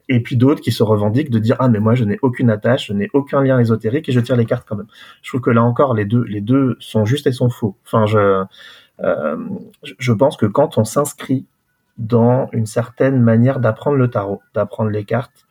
[0.09, 2.87] et puis d'autres qui se revendiquent de dire ah mais moi je n'ai aucune attache,
[2.87, 4.91] je n'ai aucun lien ésotérique et je tire les cartes quand même.
[5.23, 7.75] Je trouve que là encore les deux les deux sont justes et sont faux.
[7.85, 8.43] Enfin je
[9.97, 11.45] je pense que quand on s'inscrit
[11.97, 15.42] dans une certaine manière d'apprendre le tarot, d'apprendre les cartes,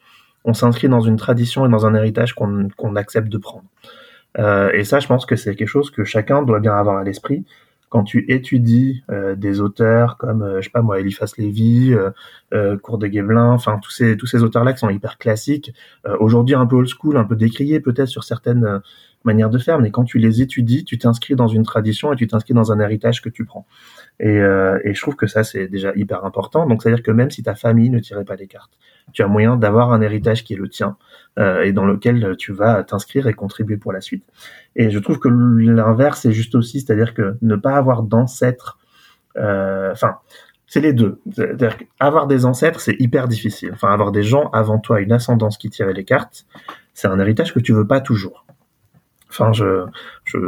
[0.45, 3.65] on s'inscrit dans une tradition et dans un héritage qu'on accepte de prendre.
[4.39, 7.05] Euh, et ça, je pense que c'est quelque chose que chacun doit bien avoir à
[7.05, 7.45] l'esprit.
[7.91, 12.09] Quand tu étudies euh, des auteurs comme, euh, je sais pas moi, Eliphas Lévy, euh,
[12.55, 15.75] euh Cour de Guévelin, enfin tous ces tous ces auteurs-là qui sont hyper classiques,
[16.19, 18.81] aujourd'hui un peu old school, un peu décriés peut-être sur certaines
[19.25, 22.27] manières de faire, mais quand tu les étudies, tu t'inscris dans une tradition et tu
[22.27, 23.67] t'inscris dans un héritage que tu prends.
[24.21, 26.67] Et, et je trouve que ça c'est déjà hyper important.
[26.67, 28.79] Donc c'est à dire que même si ta famille ne tirait pas les cartes,
[29.13, 30.97] tu as moyen d'avoir un héritage qui est le tien
[31.39, 34.25] euh, et dans lequel tu vas t'inscrire et contribuer pour la suite.
[34.77, 38.79] Et je trouve que l'inverse est juste aussi, c'est-à-dire que ne pas avoir d'ancêtres,
[39.37, 40.19] euh, enfin,
[40.67, 41.21] c'est les deux.
[41.33, 43.71] C'est-à-dire avoir des ancêtres, c'est hyper difficile.
[43.75, 46.47] Enfin, avoir des gens avant toi, une ascendance qui tirait les cartes,
[46.95, 48.47] c'est un héritage que tu veux pas toujours.
[49.29, 49.87] Enfin, je,
[50.25, 50.39] je,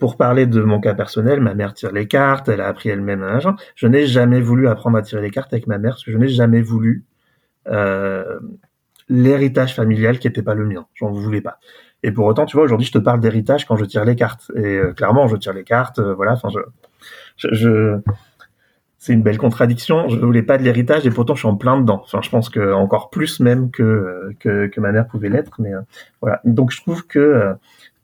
[0.00, 3.22] pour parler de mon cas personnel, ma mère tire les cartes, elle a appris elle-même
[3.22, 3.54] un agent.
[3.76, 6.18] Je n'ai jamais voulu apprendre à tirer les cartes avec ma mère parce que je
[6.18, 7.04] n'ai jamais voulu
[7.68, 8.40] euh,
[9.08, 10.86] l'héritage familial qui n'était pas le mien.
[10.94, 11.58] J'en voulais pas.
[12.02, 14.50] Et pour autant, tu vois, aujourd'hui, je te parle d'héritage quand je tire les cartes.
[14.56, 15.98] Et euh, clairement, je tire les cartes.
[15.98, 16.32] Euh, voilà.
[16.32, 16.48] Enfin,
[17.36, 18.00] je, je,
[19.00, 20.08] c'est une belle contradiction.
[20.10, 22.02] Je voulais pas de l'héritage et pourtant je suis en plein dedans.
[22.04, 25.58] Enfin, je pense que encore plus même que que, que ma mère pouvait l'être.
[25.58, 25.80] Mais euh,
[26.20, 26.42] voilà.
[26.44, 27.54] Donc je trouve que euh,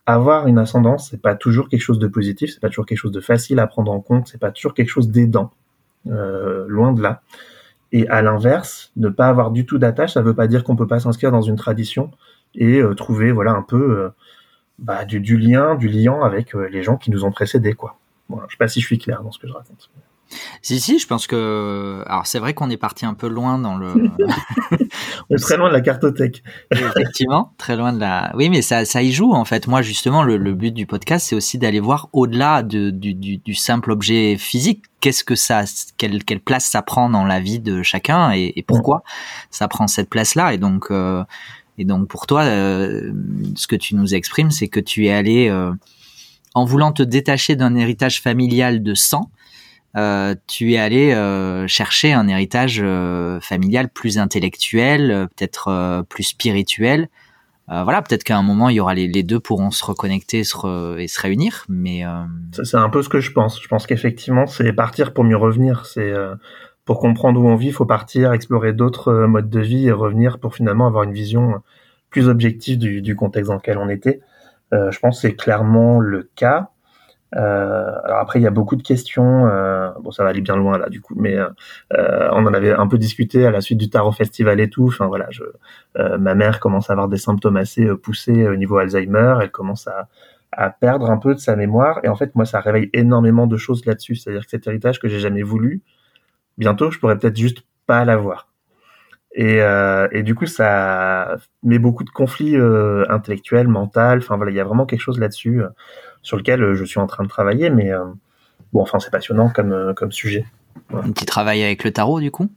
[0.07, 2.51] avoir une ascendance, c'est pas toujours quelque chose de positif.
[2.53, 4.29] C'est pas toujours quelque chose de facile à prendre en compte.
[4.29, 5.53] C'est pas toujours quelque chose d'aidant.
[6.07, 7.23] Euh, loin de là.
[7.93, 10.87] Et à l'inverse, ne pas avoir du tout d'attache, ça veut pas dire qu'on peut
[10.87, 12.11] pas s'inscrire dans une tradition
[12.55, 14.11] et trouver voilà un peu
[14.79, 17.99] bah, du, du, lien, du lien avec les gens qui nous ont précédés quoi.
[18.29, 19.91] Voilà, je sais pas si je suis clair dans ce que je raconte.
[20.63, 22.03] Si, si, je pense que.
[22.07, 23.93] Alors, c'est vrai qu'on est parti un peu loin dans le.
[25.31, 26.43] On est très loin de la cartothèque.
[26.71, 28.33] Effectivement, très loin de la.
[28.35, 29.67] Oui, mais ça, ça y joue, en fait.
[29.67, 33.55] Moi, justement, le, but du podcast, c'est aussi d'aller voir au-delà de, du, du, du,
[33.55, 34.85] simple objet physique.
[35.01, 35.65] Qu'est-ce que ça.
[35.97, 39.03] Quelle, quelle place ça prend dans la vie de chacun et, et pourquoi
[39.51, 40.55] ça prend cette place-là?
[40.55, 40.87] Et donc.
[40.91, 41.23] Euh,
[41.79, 43.13] et donc, pour toi, euh,
[43.55, 45.49] ce que tu nous exprimes, c'est que tu es allé.
[45.49, 45.73] Euh,
[46.57, 49.31] en voulant te détacher d'un héritage familial de sang,
[49.97, 57.09] euh, tu es allé euh, chercher un héritage euh, familial plus intellectuel, peut-être plus spirituel.
[57.69, 60.45] voilà, peut-être qu'à un moment, il y aura les, deux pourront se reconnecter et
[61.09, 62.05] se réunir, mais
[62.53, 63.61] c'est un peu ce que je pense.
[63.61, 65.87] Je pense qu'effectivement, c'est partir pour mieux revenir.
[65.87, 66.13] C'est
[66.85, 70.39] pour comprendre où on vit, il faut partir, explorer d'autres modes de vie et revenir
[70.39, 71.63] pour finalement avoir une vision
[72.11, 74.21] plus objective du, du contexte dans lequel on était.
[74.73, 76.71] je pense que c'est clairement le cas.
[77.37, 79.47] Euh, alors après, il y a beaucoup de questions.
[79.47, 82.73] Euh, bon, ça va aller bien loin là, du coup, mais euh, on en avait
[82.73, 84.87] un peu discuté à la suite du Tarot Festival et tout.
[84.87, 85.45] Enfin voilà, je,
[86.19, 89.37] ma mère commence à avoir des symptômes assez poussés au niveau Alzheimer.
[89.43, 90.09] Elle commence à,
[90.53, 92.01] à perdre un peu de sa mémoire.
[92.03, 94.17] Et en fait, moi, ça réveille énormément de choses là-dessus.
[94.17, 95.83] C'est-à-dire que cet héritage que j'ai jamais voulu,
[96.59, 98.49] bientôt, je pourrais peut-être juste pas l'avoir.
[99.35, 104.17] Et, euh, et, du coup, ça met beaucoup de conflits euh, intellectuels, mentaux.
[104.17, 105.63] Enfin voilà, il y a vraiment quelque chose là-dessus
[106.27, 107.71] sur lequel euh, je suis en train de travailler.
[107.71, 108.05] Mais euh,
[108.73, 110.45] bon, enfin, c'est passionnant comme, euh, comme sujet.
[111.15, 112.51] Tu travailles avec le tarot, du coup?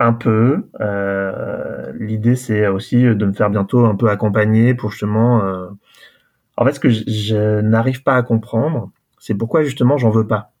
[0.00, 0.64] Un peu.
[1.98, 5.42] L'idée, c'est aussi de me faire bientôt un peu accompagner pour justement.
[6.58, 10.52] En fait, ce que je, n'arrive pas à comprendre, c'est pourquoi justement j'en veux pas.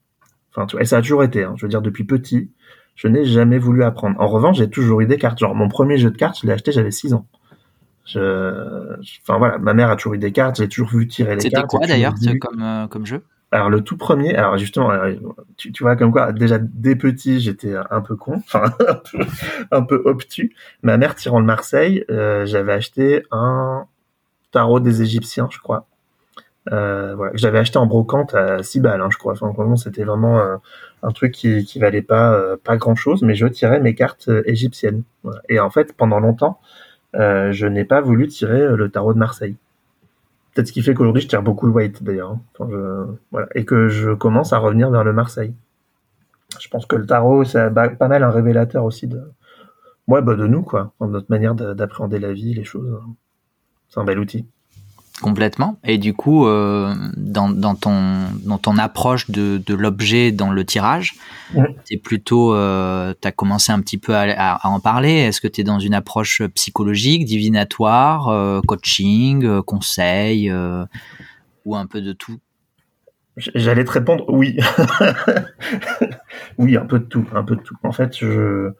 [0.50, 1.44] Enfin, tu vois, et ça a toujours été.
[1.44, 1.54] Hein.
[1.58, 2.50] je veux dire, depuis petit,
[2.94, 4.18] je n'ai jamais voulu apprendre.
[4.18, 5.38] En revanche, j'ai toujours eu des cartes.
[5.38, 7.26] Genre, mon premier jeu de cartes, je l'ai acheté, j'avais 6 ans.
[8.06, 8.96] Je...
[9.22, 11.66] Enfin voilà, ma mère a toujours eu des cartes, j'ai toujours vu tirer les cartes.
[11.70, 13.22] C'était quoi d'ailleurs comme, euh, comme jeu?
[13.52, 15.14] Alors le tout premier, alors justement, euh,
[15.56, 19.18] tu, tu, vois comme quoi déjà dès petit j'étais un peu con, enfin un peu,
[19.70, 20.54] un peu obtus.
[20.82, 23.86] Ma mère tirant le Marseille, euh, j'avais acheté un
[24.50, 25.86] tarot des Égyptiens, je crois.
[26.72, 29.34] Euh, voilà, j'avais acheté en brocante à 6 balles, hein, je crois.
[29.40, 30.40] Enfin, c'était vraiment
[31.02, 35.04] un truc qui, qui valait pas pas grand chose, mais je tirais mes cartes égyptiennes.
[35.22, 35.40] Voilà.
[35.48, 36.60] Et en fait, pendant longtemps,
[37.16, 39.56] euh, je n'ai pas voulu tirer euh, le tarot de Marseille.
[40.54, 42.38] Peut-être ce qui fait qu'aujourd'hui je tire beaucoup le white d'ailleurs.
[42.60, 43.16] Hein.
[43.54, 45.54] Et que je commence à revenir vers le Marseille.
[46.60, 49.20] Je pense que le tarot, c'est pas mal un révélateur aussi de,
[50.08, 52.98] ouais, bah de nous, quoi, dans notre manière d'appréhender la vie, les choses.
[53.88, 54.46] C'est un bel outil.
[55.22, 55.78] Complètement.
[55.82, 60.64] Et du coup, euh, dans, dans, ton, dans ton approche de, de l'objet dans le
[60.64, 61.14] tirage,
[61.86, 65.12] tu plutôt, euh, tu as commencé un petit peu à, à, en parler.
[65.12, 70.84] Est-ce que tu es dans une approche psychologique, divinatoire, euh, coaching, euh, conseil, euh,
[71.64, 72.38] ou un peu de tout?
[73.36, 74.58] J'allais te répondre oui.
[76.58, 77.76] oui, un peu de tout, un peu de tout.
[77.82, 78.70] En fait, je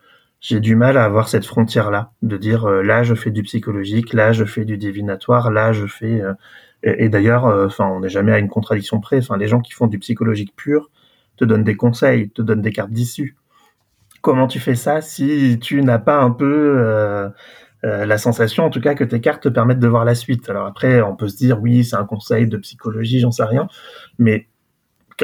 [0.40, 3.42] j'ai du mal à avoir cette frontière là de dire euh, là je fais du
[3.42, 6.34] psychologique là je fais du divinatoire là je fais euh,
[6.82, 9.18] et, d'ailleurs euh, enfin on n'est jamais à une contradiction près.
[9.18, 10.90] Enfin les gens qui font du psychologique pur
[11.36, 13.36] te donnent des conseils te donnent des cartes d'issue.
[14.20, 17.32] Comment tu fais ça si tu n'as pas un peu
[17.82, 20.48] la sensation en tout cas que tes cartes te permettent de voir la suite?
[20.50, 23.68] Alors après on peut se dire oui c'est un conseil de psychologie j'en sais rien
[24.18, 24.48] mais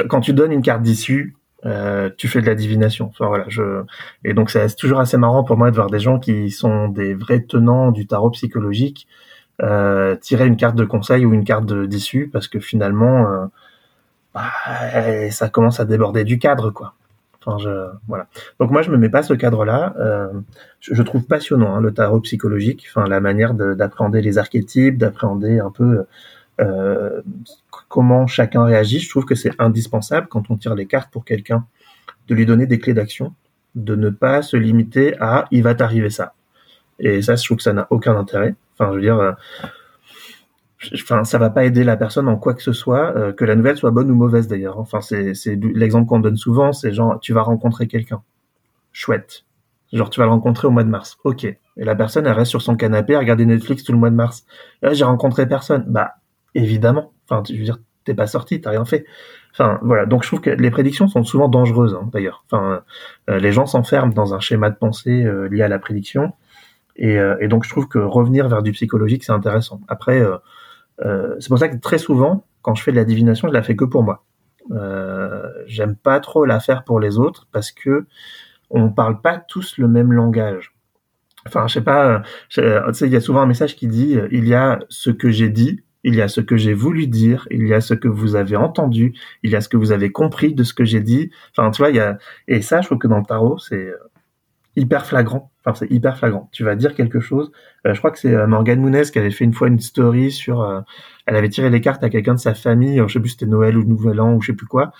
[0.09, 3.07] quand tu donnes une carte d'issue euh, tu fais de la divination.
[3.07, 3.83] Enfin voilà, je
[4.23, 7.13] et donc c'est toujours assez marrant pour moi de voir des gens qui sont des
[7.13, 9.07] vrais tenants du tarot psychologique
[9.61, 13.45] euh, tirer une carte de conseil ou une carte d'issue parce que finalement euh,
[14.33, 14.49] bah,
[15.29, 16.95] ça commence à déborder du cadre quoi.
[17.45, 17.69] Enfin je
[18.07, 18.27] voilà.
[18.59, 19.93] Donc moi je me mets pas ce cadre-là.
[19.99, 20.29] Euh,
[20.79, 25.69] je, trouve passionnant hein, le tarot psychologique, enfin la manière d'appréhender les archétypes, d'appréhender un
[25.69, 26.05] peu
[26.59, 27.21] euh,
[27.93, 28.99] comment chacun réagit.
[28.99, 31.67] Je trouve que c'est indispensable quand on tire les cartes pour quelqu'un
[32.27, 33.35] de lui donner des clés d'action,
[33.75, 36.33] de ne pas se limiter à il va t'arriver ça.
[36.97, 38.55] Et ça, je trouve que ça n'a aucun intérêt.
[38.73, 39.33] Enfin, je veux dire, euh,
[40.95, 43.55] enfin, ça va pas aider la personne en quoi que ce soit, euh, que la
[43.55, 44.79] nouvelle soit bonne ou mauvaise d'ailleurs.
[44.79, 48.23] Enfin, c'est, c'est l'exemple qu'on donne souvent, c'est genre, tu vas rencontrer quelqu'un.
[48.91, 49.45] Chouette.
[49.91, 51.19] Genre, tu vas le rencontrer au mois de mars.
[51.23, 51.43] Ok.
[51.43, 54.15] Et la personne, elle reste sur son canapé à regarder Netflix tout le mois de
[54.15, 54.47] mars.
[54.81, 55.85] Là, j'ai rencontré personne.
[55.87, 56.15] Bah,
[56.55, 57.12] évidemment.
[57.29, 59.05] Enfin, je veux dire, t'es pas sorti, t'as rien fait.
[59.51, 62.43] Enfin voilà, donc je trouve que les prédictions sont souvent dangereuses hein, d'ailleurs.
[62.49, 62.83] Enfin,
[63.29, 66.33] euh, les gens s'enferment dans un schéma de pensée euh, lié à la prédiction,
[66.95, 69.81] et, euh, et, donc je trouve que revenir vers du psychologique c'est intéressant.
[69.87, 70.23] Après,
[71.39, 73.75] c'est pour ça que très souvent, quand je fais de la divination, je la fais
[73.75, 74.23] que pour moi.
[75.67, 78.05] J'aime pas trop la faire pour les autres parce que
[78.69, 80.73] on parle pas tous le même langage.
[81.45, 82.23] Enfin, je sais pas,
[82.57, 85.83] il y a souvent un message qui dit il y a ce que j'ai dit
[86.03, 88.55] il y a ce que j'ai voulu dire, il y a ce que vous avez
[88.55, 91.31] entendu, il y a ce que vous avez compris de ce que j'ai dit.
[91.51, 93.75] Enfin, tu vois, il y a et ça, je trouve que dans le tarot, c'est
[93.75, 93.97] euh,
[94.75, 95.51] hyper flagrant.
[95.65, 96.49] Enfin, c'est hyper flagrant.
[96.51, 97.51] Tu vas dire quelque chose.
[97.87, 100.31] Euh, je crois que c'est euh, Morgane Mounez qui avait fait une fois une story
[100.31, 100.83] sur.
[101.25, 103.01] elle avait tiré les cartes à quelqu'un de sa famille.
[103.07, 104.91] Je sais plus c'était Noël ou Nouvel An ou je sais plus quoi.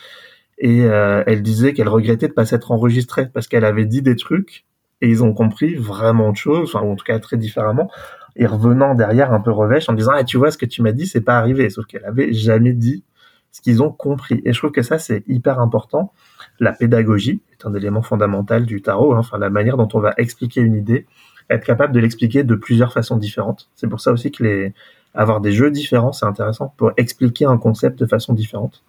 [0.59, 4.65] Et elle disait qu'elle regrettait de pas s'être enregistrée parce qu'elle avait dit des trucs
[5.01, 7.89] et ils ont compris vraiment de choses, enfin, en tout cas très différemment
[8.35, 10.91] et revenant derrière un peu revêche en disant ah, tu vois ce que tu m'as
[10.91, 11.69] dit c'est pas arrivé.
[11.69, 13.03] Sauf qu'elle avait jamais dit
[13.51, 14.41] ce qu'ils ont compris.
[14.45, 16.13] Et je trouve que ça c'est hyper important.
[16.59, 19.19] La pédagogie est un élément fondamental du tarot hein.
[19.19, 21.05] enfin la manière dont on va expliquer une idée
[21.49, 23.69] être capable de l'expliquer de plusieurs façons différentes.
[23.75, 24.73] C'est pour ça aussi que les
[25.13, 28.83] avoir des jeux différents c'est intéressant pour expliquer un concept de façon différente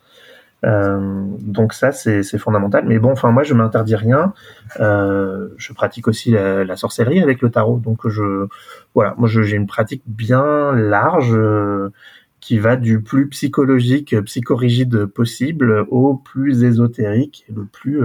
[0.64, 2.84] euh, donc ça c'est fondamental.
[2.86, 4.32] Mais bon, enfin moi je m'interdis rien.
[4.80, 7.78] Euh, je pratique aussi la, sorcellerie avec le tarot.
[7.78, 8.46] Donc je
[8.94, 11.90] voilà, moi j'ai une pratique bien large euh,
[12.40, 18.02] qui va du plus psychologique, psychorigide possible au plus ésotérique et le plus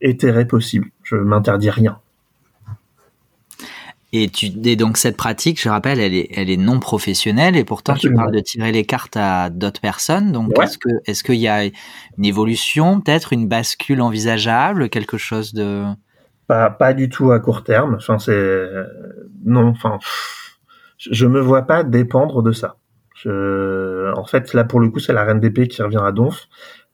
[0.00, 0.88] éthéré possible.
[1.02, 1.98] Je m'interdis rien.
[4.16, 7.64] Et, tu, et donc cette pratique, je rappelle, elle est, elle est non professionnelle et
[7.64, 10.30] pourtant tu parles de tirer les cartes à d'autres personnes.
[10.30, 15.52] Donc est-ce que est-ce qu'il y a une évolution, peut-être une bascule envisageable, quelque chose
[15.52, 15.82] de
[16.46, 17.96] pas pas du tout à court terme.
[17.96, 18.68] Enfin c'est
[19.44, 19.66] non.
[19.70, 19.98] Enfin
[20.96, 22.76] je me vois pas dépendre de ça.
[23.16, 26.46] Je, en fait là pour le coup c'est la reine d'épée qui revient à Donf.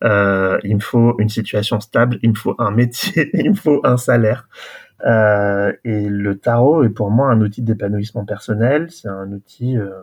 [0.03, 3.83] Euh, il me faut une situation stable, il me faut un métier, il me faut
[3.85, 4.49] un salaire.
[5.07, 8.91] Euh, et le tarot est pour moi un outil d'épanouissement personnel.
[8.91, 10.03] C'est un outil, euh,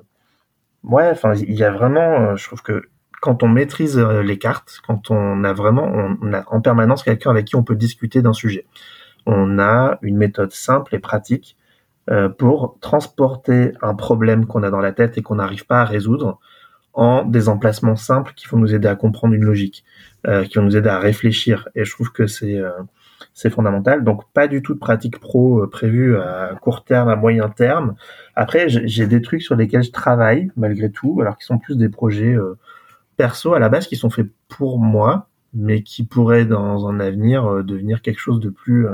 [0.84, 2.84] ouais, enfin, il y a vraiment, euh, je trouve que
[3.22, 5.86] quand on maîtrise les cartes, quand on a vraiment,
[6.22, 8.68] on, a en permanence quelqu'un avec qui on peut discuter d'un sujet.
[9.26, 11.58] On a une méthode simple et pratique
[12.38, 16.40] pour transporter un problème qu'on a dans la tête et qu'on n'arrive pas à résoudre
[16.94, 19.84] en des emplacements simples qui vont nous aider à comprendre une logique,
[20.24, 21.70] qui vont nous aider à réfléchir.
[21.74, 22.62] Et je trouve que c'est
[23.34, 24.04] c'est fondamental.
[24.04, 27.96] Donc pas du tout de pratique pro euh, prévue à court terme, à moyen terme.
[28.36, 31.90] Après, j'ai des trucs sur lesquels je travaille malgré tout, alors qui sont plus des
[31.90, 32.58] projets euh,
[33.16, 37.46] perso à la base qui sont faits pour moi, mais qui pourraient dans un avenir
[37.46, 38.88] euh, devenir quelque chose de plus,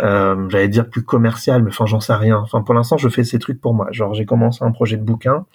[0.00, 2.38] j'allais dire plus commercial, mais enfin j'en sais rien.
[2.38, 3.88] Enfin pour l'instant, je fais ces trucs pour moi.
[3.90, 5.46] Genre j'ai commencé un projet de bouquin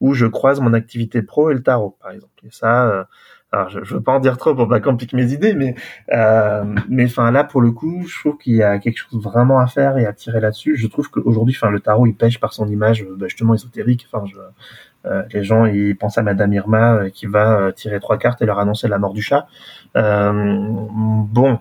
[0.00, 2.32] où je croise mon activité pro et le tarot, par exemple.
[2.44, 3.08] Et ça
[3.50, 5.74] alors je, je veux pas en dire trop pour pas qu'on pique mes idées, mais
[6.12, 9.58] euh, mais enfin là pour le coup, je trouve qu'il y a quelque chose vraiment
[9.58, 10.76] à faire et à tirer là-dessus.
[10.76, 14.06] Je trouve qu'aujourd'hui, enfin le tarot il pêche par son image bah, justement ésotérique.
[14.12, 14.36] Enfin je,
[15.06, 18.42] euh, les gens ils pensent à Madame Irma euh, qui va euh, tirer trois cartes
[18.42, 19.46] et leur annoncer la mort du chat.
[19.94, 21.58] bon.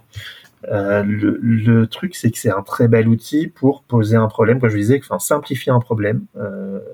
[0.64, 4.70] le, le, truc, c'est que c'est un très bel outil pour poser un problème, comme
[4.70, 6.26] je disais, enfin simplifier un problème,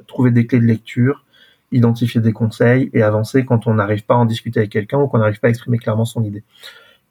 [0.08, 1.25] trouver des clés de lecture,
[1.74, 5.08] identifier des conseils et avancer quand on n'arrive pas à en discuter avec quelqu'un ou
[5.08, 6.44] qu'on n'arrive pas à exprimer clairement son idée.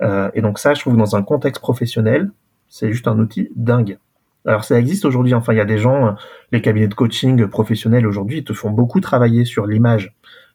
[0.03, 2.31] Euh, et donc ça, je trouve dans un contexte professionnel,
[2.69, 3.99] c'est juste un outil dingue.
[4.45, 6.13] Alors ça existe aujourd'hui, enfin il y a des gens, euh,
[6.51, 10.15] les cabinets de coaching professionnels aujourd'hui, ils te font beaucoup travailler sur l'image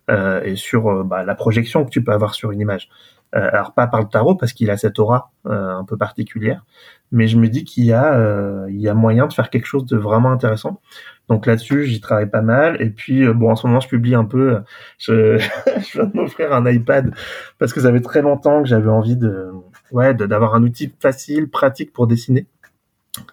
[0.09, 2.89] euh, et sur bah, la projection que tu peux avoir sur une image.
[3.35, 6.65] Euh, alors pas par le tarot parce qu'il a cette aura un peu particulière,
[7.11, 9.85] mais je me dis qu'il y a il y a moyen de faire quelque chose
[9.85, 10.79] de vraiment intéressant.
[11.27, 12.81] Donc là-dessus, j'y travaille pas mal.
[12.81, 14.59] Et puis, euh, bon, en ce moment, je publie un peu.
[14.97, 15.37] Je,
[15.67, 17.13] je viens de m'offrir un iPad
[17.59, 19.51] parce que ça fait très longtemps que j'avais envie de,
[19.91, 22.47] ouais, d'avoir un outil facile, pratique pour dessiner.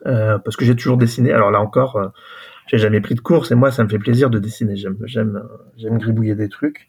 [0.07, 1.33] Euh, parce que j'ai toujours dessiné.
[1.33, 2.09] Alors là encore, euh,
[2.67, 3.51] j'ai jamais pris de cours.
[3.53, 4.77] Et moi, ça me fait plaisir de dessiner.
[4.77, 5.43] J'aime, j'aime,
[5.77, 6.89] j'aime gribouiller des trucs.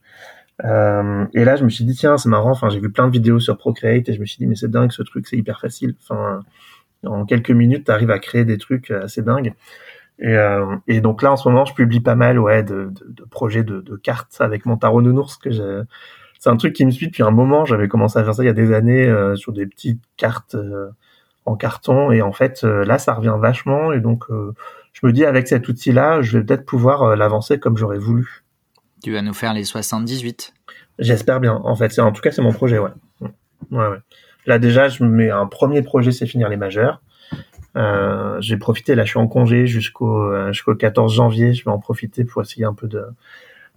[0.64, 2.52] Euh, et là, je me suis dit tiens, c'est marrant.
[2.52, 4.72] Enfin, j'ai vu plein de vidéos sur Procreate et je me suis dit mais c'est
[4.72, 5.96] dingue ce truc, c'est hyper facile.
[6.04, 6.42] Enfin,
[7.06, 9.54] en quelques minutes, tu arrives à créer des trucs assez dingues.
[10.20, 13.12] Et, euh, et, donc là, en ce moment, je publie pas mal ouais, de, de,
[13.12, 15.38] de projets de, de, cartes avec mon tarot nounours.
[15.38, 15.52] Que
[16.46, 17.66] c'est un truc qui me suit depuis un moment.
[17.66, 20.56] J'avais commencé à faire ça il y a des années euh, sur des petites cartes
[20.56, 20.92] euh,
[21.46, 22.12] en carton.
[22.12, 23.92] Et en fait, euh, là, ça revient vachement.
[23.92, 24.26] Et donc,
[24.94, 28.45] je me dis, avec cet outil-là, je vais peut-être pouvoir l'avancer comme j'aurais voulu.
[29.06, 30.52] Tu vas nous faire les 78
[30.98, 31.62] J'espère bien.
[31.64, 32.90] En fait, en tout cas, c'est mon projet, ouais.
[34.48, 37.04] Là, déjà, je mets un premier projet, c'est finir les majeurs.
[37.78, 41.70] Euh, j'ai profité, là je suis en congé jusqu'au euh, jusqu'au 14 janvier, je vais
[41.70, 43.06] en profiter pour essayer un peu de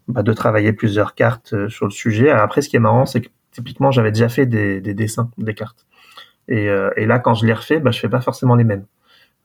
[0.06, 2.30] bah, travailler plusieurs cartes sur le sujet.
[2.30, 5.52] Après, ce qui est marrant, c'est que typiquement, j'avais déjà fait des, des, dessins des
[5.52, 5.84] cartes.
[6.48, 6.70] Et,
[7.04, 8.86] là, quand je les refais, bah, je fais pas forcément les mêmes.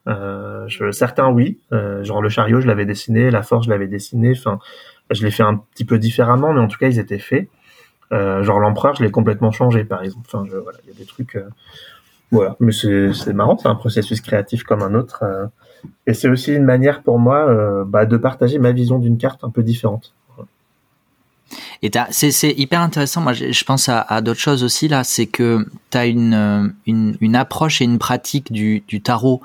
[0.06, 4.32] Euh, certains oui, euh, genre le chariot je l'avais dessiné, la force je l'avais dessiné,
[4.36, 4.58] enfin
[5.10, 7.48] je l'ai fait un petit peu différemment, mais en tout cas ils étaient faits.
[8.12, 10.26] Euh, genre l'empereur je l'ai complètement changé par exemple.
[10.26, 11.48] Enfin voilà, il y a des trucs, euh,
[12.30, 15.46] voilà, mais c'est marrant, c'est un processus créatif comme un autre, euh,
[16.06, 19.50] et c'est aussi une manière pour moi bah, de partager ma vision d'une carte un
[19.50, 20.14] peu différente.
[21.82, 23.20] Et c'est hyper intéressant.
[23.20, 25.04] Moi, je, pense à, d'autres choses aussi là.
[25.04, 29.42] C'est que tu as une, une, approche et une pratique du tarot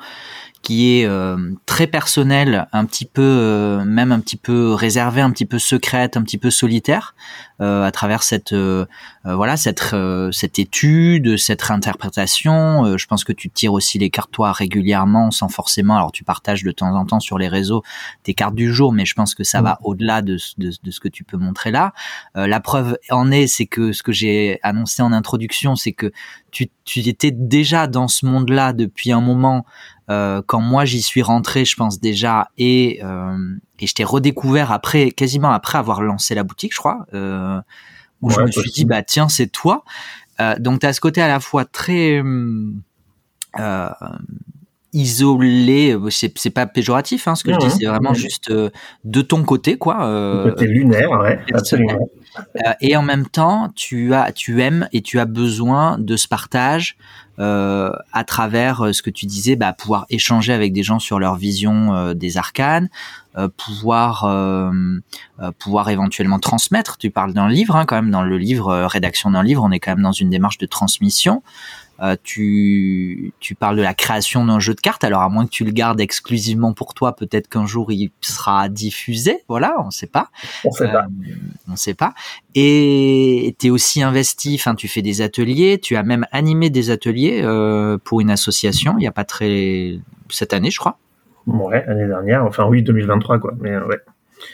[0.61, 5.31] qui est euh, très personnelle, un petit peu, euh, même un petit peu réservée, un
[5.31, 7.15] petit peu secrète, un petit peu solitaire,
[7.61, 8.53] euh, à travers cette,
[9.25, 9.95] voilà, cette,
[10.31, 12.97] cette étude, cette réinterprétation.
[12.97, 15.95] je pense que tu tires aussi les cartes toi régulièrement, sans forcément.
[15.95, 17.83] Alors tu partages de temps en temps sur les réseaux
[18.23, 20.99] tes cartes du jour, mais je pense que ça va au-delà de, de, de, ce
[20.99, 21.93] que tu peux montrer là.
[22.35, 26.11] la preuve en est, c'est que ce que j'ai annoncé en introduction, c'est que
[26.51, 29.65] tu, tu étais déjà dans ce monde-là depuis un moment
[30.09, 33.37] euh, quand moi j'y suis rentré, je pense déjà, et euh,
[33.79, 37.61] et je t'ai redécouvert après, quasiment après avoir lancé la boutique, je crois, euh,
[38.21, 39.83] où je me suis dit bah tiens c'est toi.
[40.41, 42.21] Euh, donc tu as ce côté à la fois très
[43.59, 43.89] euh,
[44.93, 49.77] isolé, c'est pas péjoratif hein, ce que je dis, c'est vraiment juste de ton côté
[49.77, 50.03] quoi.
[50.05, 52.09] Euh, côté lunaire, ouais, absolument.
[52.81, 56.97] et en même temps, tu as, tu aimes et tu as besoin de ce partage,
[57.39, 61.19] euh, à travers euh, ce que tu disais, bah, pouvoir échanger avec des gens sur
[61.19, 62.89] leur vision euh, des arcanes,
[63.55, 64.27] pouvoir
[65.59, 66.97] pouvoir éventuellement transmettre.
[66.97, 69.79] Tu parles d'un livre, hein, quand même dans le livre rédaction d'un livre, on est
[69.79, 71.41] quand même dans une démarche de transmission.
[72.01, 75.03] Euh, tu, tu parles de la création d'un jeu de cartes.
[75.03, 78.69] Alors à moins que tu le gardes exclusivement pour toi, peut-être qu'un jour il sera
[78.69, 79.43] diffusé.
[79.47, 80.29] Voilà, on sait pas.
[80.65, 81.05] On sait pas.
[81.05, 81.33] Euh,
[81.69, 82.13] on sait pas.
[82.55, 84.55] Et tu es aussi investi.
[84.55, 85.79] Enfin, tu fais des ateliers.
[85.81, 88.95] Tu as même animé des ateliers euh, pour une association.
[88.97, 90.97] Il y a pas très cette année, je crois.
[91.47, 92.45] Ouais, l'année dernière.
[92.45, 93.53] Enfin oui, 2023 quoi.
[93.59, 93.97] Mais ouais.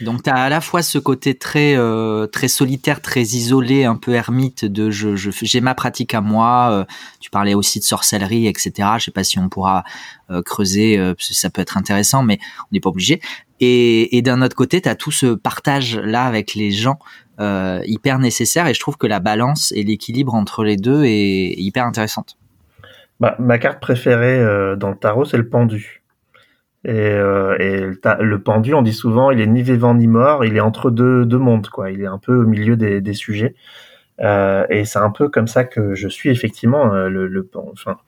[0.00, 3.96] Donc tu as à la fois ce côté très euh, très solitaire, très isolé, un
[3.96, 6.70] peu ermite de je j'ai ma pratique à moi.
[6.72, 6.84] Euh,
[7.20, 8.72] tu parlais aussi de sorcellerie, etc.
[8.98, 9.84] Je sais pas si on pourra
[10.30, 13.20] euh, creuser, ça peut être intéressant, mais on n'est pas obligé.
[13.60, 16.98] Et, et d'un autre côté, tu as tout ce partage là avec les gens
[17.38, 18.66] hyper nécessaire.
[18.66, 22.38] Et je trouve que la balance et l'équilibre entre les deux est hyper intéressante.
[23.20, 24.40] Bah, ma carte préférée
[24.76, 26.02] dans le tarot, c'est le pendu.
[26.86, 27.56] Et, euh,
[28.20, 31.26] le pendu, on dit souvent, il est ni vivant ni mort, il est entre deux,
[31.38, 31.90] mondes, quoi.
[31.90, 33.56] Il est un peu au milieu des, sujets.
[34.20, 37.98] Euh, et c'est un peu comme ça que je suis effectivement euh, le, enfin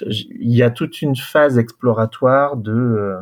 [0.00, 3.16] il y a toute une phase exploratoire de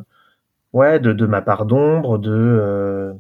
[0.75, 3.15] ouais de, ma part d'ombre de,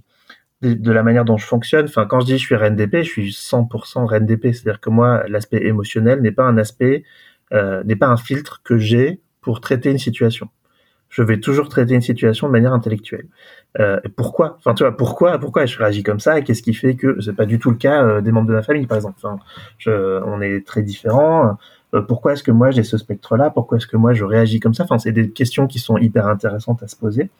[0.60, 3.08] de, de la manière dont je fonctionne enfin quand je dis je suis RNDP je
[3.08, 7.04] suis 100% RNDP c'est-à-dire que moi l'aspect émotionnel n'est pas un aspect
[7.52, 10.50] n'est pas un filtre que j'ai pour traiter une situation
[11.08, 13.26] je vais toujours traiter une situation de manière intellectuelle.
[13.78, 14.56] Euh, pourquoi?
[14.58, 16.40] Enfin, tu vois, pourquoi Pourquoi je réagis comme ça?
[16.40, 18.62] Qu'est-ce qui fait que c'est pas du tout le cas euh, des membres de ma
[18.62, 19.18] famille, par exemple?
[19.22, 19.38] Enfin,
[19.78, 21.56] je, on est très différents.
[21.94, 23.50] Euh, pourquoi est-ce que moi j'ai ce spectre-là?
[23.50, 24.84] Pourquoi est-ce que moi je réagis comme ça?
[24.84, 27.30] Enfin, c'est des questions qui sont hyper intéressantes à se poser.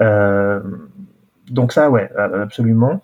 [0.00, 0.60] Euh,
[1.50, 3.02] donc ça, ouais, absolument.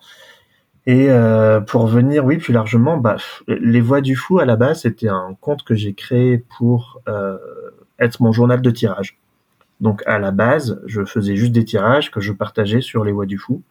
[0.87, 3.17] Et euh, pour venir, oui, plus largement, bah,
[3.49, 7.01] les voix du fou à la base, c'était un compte que j'ai créé pour
[7.99, 9.19] être mon journal de tirage.
[9.81, 13.27] Donc à la base, je faisais juste des tirages que je partageais sur les voix
[13.27, 13.63] du fou.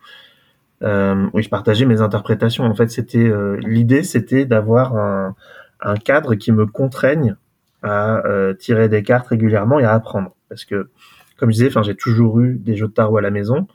[0.84, 2.66] Euh, oui, je partageais mes interprétations.
[2.66, 5.36] En fait, c'était euh, l'idée, c'était d'avoir un,
[5.82, 7.36] un, cadre qui me contraigne
[7.84, 10.36] à euh, tirer des cartes régulièrement et à apprendre.
[10.50, 10.90] Parce que,
[11.38, 13.68] comme je disais, enfin, j'ai toujours eu des jeux de tarot à la maison,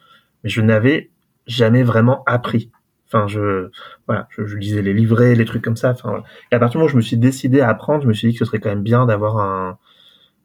[0.44, 1.10] mais je n'avais
[1.46, 2.70] jamais vraiment appris.
[3.06, 3.70] Enfin, je,
[4.06, 5.90] voilà, je, lisais les livrets, les trucs comme ça.
[5.90, 6.22] Enfin,
[6.52, 8.28] et à partir du moment où je me suis décidé à apprendre, je me suis
[8.28, 9.78] dit que ce serait quand même bien d'avoir un,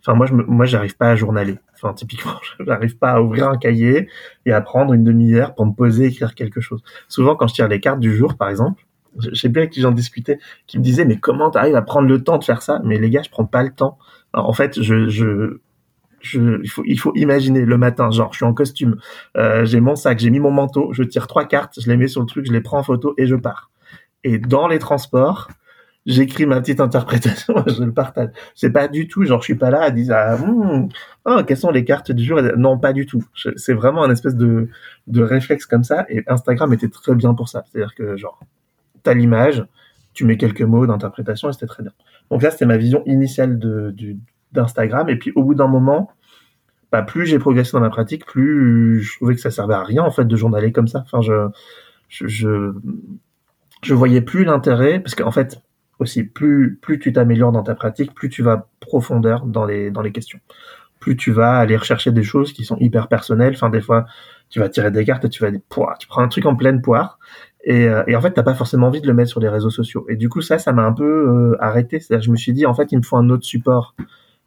[0.06, 1.58] Enfin, moi, je moi, j'arrive pas à journaler.
[1.76, 2.34] Enfin, typiquement,
[2.68, 4.10] j'arrive pas à ouvrir un cahier
[4.46, 6.84] et à prendre une demi-heure pour me poser, écrire quelque chose.
[7.08, 8.86] Souvent, quand je tire les cartes du jour, par exemple,
[9.18, 12.08] je sais bien avec qui j'en discutais, qui me disaient, mais comment t'arrives à prendre
[12.08, 12.82] le temps de faire ça?
[12.84, 13.98] Mais les gars, je prends pas le temps.
[14.34, 15.60] Alors, en fait, je, je,
[16.20, 18.98] je, il faut, il faut imaginer le matin, genre, je suis en costume,
[19.38, 22.08] euh, j'ai mon sac, j'ai mis mon manteau, je tire trois cartes, je les mets
[22.08, 23.72] sur le truc, je les prends en photo et je pars.
[24.24, 25.50] Et dans les transports,
[26.06, 28.30] j'écris ma petite interprétation, je le partage.
[28.56, 30.90] C'est pas du tout, genre je suis pas là à dire ah, hmm,
[31.26, 32.42] oh, quelles sont les cartes du jour?
[32.58, 33.24] Non, pas du tout.
[33.56, 34.70] C'est vraiment un espèce de
[35.08, 36.06] de réflexe comme ça.
[36.10, 37.64] Et Instagram était très bien pour ça.
[37.72, 38.40] C'est-à-dire que genre
[39.04, 39.66] t'as l'image,
[40.14, 41.92] tu mets quelques mots d'interprétation et c'était très bien.
[42.32, 43.96] Donc là, c'était ma vision initiale de
[44.52, 45.10] d'Instagram.
[45.10, 46.12] Et puis au bout d'un moment,
[46.92, 50.04] bah, plus j'ai progressé dans ma pratique, plus je trouvais que ça servait à rien
[50.04, 51.04] en fait de journaler comme ça.
[51.06, 51.50] Enfin, je
[52.10, 52.74] je, je,
[53.82, 55.60] je voyais plus l'intérêt parce qu'en fait
[56.34, 60.40] plus tu t'améliores dans ta pratique, plus tu vas profondeur dans les dans les questions.
[61.00, 63.54] Plus tu vas aller rechercher des choses qui sont hyper personnelles.
[63.56, 64.06] Enfin, des fois,
[64.50, 65.60] tu vas tirer des cartes et tu vas dire,
[66.00, 67.20] tu prends un truc en pleine poire
[67.64, 69.70] et, euh, et en fait, t'as pas forcément envie de le mettre sur les réseaux
[69.70, 70.06] sociaux.
[70.10, 72.00] Et du coup, ça, ça m'a un peu euh, arrêté.
[72.00, 73.96] C'est-à-dire, je me suis dit, en fait, il me faut un autre support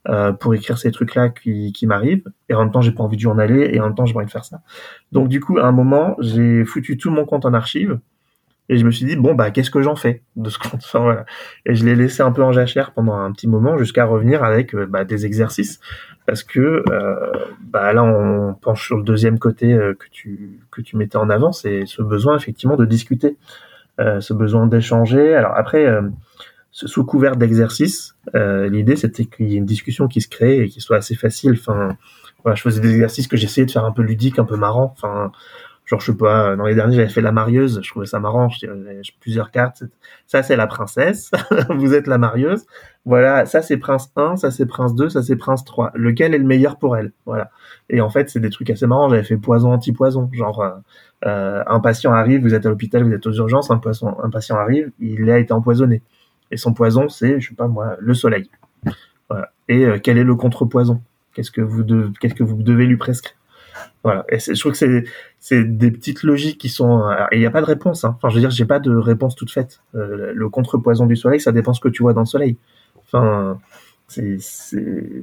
[0.09, 2.25] euh, pour écrire ces trucs-là qui, qui m'arrivent.
[2.49, 4.27] Et en même temps, j'ai pas envie de journaler et en même temps, j'ai envie
[4.27, 4.61] de faire ça.
[5.13, 7.99] Donc, du coup, à un moment, j'ai foutu tout mon compte en archive
[8.69, 10.83] et je me suis dit, bon, bah, qu'est-ce que j'en fais de ce compte?
[10.85, 11.25] Enfin, voilà.
[11.65, 14.75] Et je l'ai laissé un peu en jachère pendant un petit moment jusqu'à revenir avec
[14.75, 15.81] euh, bah, des exercices.
[16.27, 20.81] Parce que euh, bah, là, on penche sur le deuxième côté euh, que, tu, que
[20.81, 23.37] tu mettais en avant, c'est ce besoin effectivement de discuter,
[23.99, 25.35] ce besoin d'échanger.
[25.35, 25.87] Alors après,
[26.71, 30.81] sous couvert d'exercice, l'idée c'était qu'il y ait une discussion qui se crée et qui
[30.81, 31.53] soit assez facile.
[31.53, 31.97] Enfin,
[32.43, 34.93] voilà, je faisais des exercices que j'essayais de faire un peu ludique, un peu marrant.
[34.97, 35.33] Enfin,
[35.87, 38.49] Genre, je sais pas, dans les derniers, j'avais fait la marieuse, je trouvais ça marrant,
[38.49, 38.75] tirais
[39.21, 39.85] plusieurs cartes.
[40.27, 41.31] Ça, c'est la princesse,
[41.71, 42.67] vous êtes la marieuse.
[43.05, 45.93] Voilà, ça, c'est prince 1, ça, c'est prince 2, ça, c'est prince 3.
[45.95, 47.13] Lequel est le meilleur pour elle?
[47.25, 47.53] Voilà.
[47.89, 49.09] Et en fait, c'est des trucs assez marrants.
[49.09, 50.29] J'avais fait poison anti-poison.
[50.33, 50.71] Genre, euh,
[51.25, 53.81] euh, un patient arrive, vous êtes à l'hôpital, vous êtes aux urgences, un,
[54.23, 56.03] un patient arrive, il a été empoisonné.
[56.51, 58.51] Et son poison, c'est, je sais pas moi, le soleil.
[59.31, 59.53] Voilà.
[59.69, 61.01] Et euh, quel est le contrepoison?
[61.33, 61.85] Qu'est-ce que vous
[62.21, 63.36] qu'est-ce que vous devez lui prescrire?
[64.03, 64.25] Voilà.
[64.31, 65.05] Je trouve que c'est
[65.39, 68.05] c'est des petites logiques qui sont et il n'y a pas de réponse.
[68.05, 68.15] Hein.
[68.17, 69.81] Enfin, je veux dire, j'ai pas de réponse toute faite.
[69.95, 72.57] Euh, le contrepoison du soleil, ça dépend ce que tu vois dans le soleil.
[73.05, 73.59] Enfin,
[74.09, 74.39] c'est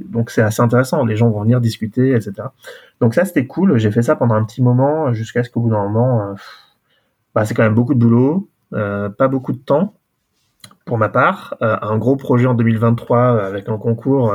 [0.05, 1.05] donc c'est assez intéressant.
[1.05, 2.33] Les gens vont venir discuter, etc.
[2.99, 3.77] Donc ça, c'était cool.
[3.77, 6.33] J'ai fait ça pendant un petit moment jusqu'à ce qu'au bout d'un moment, euh,
[7.35, 9.93] bah, c'est quand même beaucoup de boulot, euh, pas beaucoup de temps
[10.85, 11.55] pour ma part.
[11.61, 14.33] Euh, un gros projet en 2023 avec un concours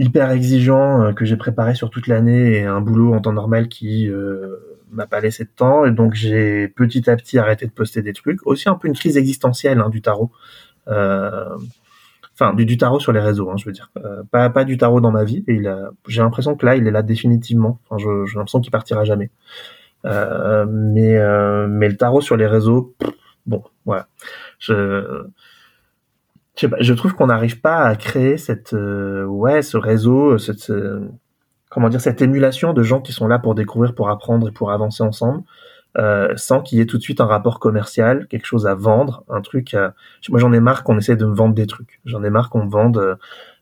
[0.00, 3.68] hyper exigeant euh, que j'ai préparé sur toute l'année et un boulot en temps normal
[3.68, 4.56] qui euh,
[4.90, 5.84] m'a pas laissé de temps.
[5.84, 8.44] Et donc j'ai petit à petit arrêté de poster des trucs.
[8.46, 10.30] Aussi un peu une crise existentielle hein, du tarot.
[10.88, 11.56] Euh,
[12.32, 13.90] enfin du, du, tarot sur les réseaux hein, je veux dire.
[13.98, 15.44] Euh, pas pas du tarot dans ma vie.
[15.46, 17.78] Et a j'ai l'impression que là il est là définitivement.
[17.88, 19.30] Enfin j'ai l'impression qu'il partira jamais.
[20.06, 21.18] Euh, mais
[21.68, 22.94] mais le tarot sur les réseaux
[23.44, 24.08] bon voilà.
[24.58, 25.24] Je
[26.80, 30.72] je, trouve qu'on n'arrive pas à créer cette euh, ouais ce réseau, cette
[31.70, 34.70] comment dire cette émulation de gens qui sont là pour découvrir, pour apprendre et pour
[34.72, 35.42] avancer ensemble,
[35.98, 39.24] euh, sans qu'il y ait tout de suite un rapport commercial, quelque chose à vendre,
[39.28, 39.76] un truc.
[40.28, 42.00] Moi, j'en ai marre qu'on essaie de me vendre des trucs.
[42.04, 43.18] J'en ai marre qu'on me vende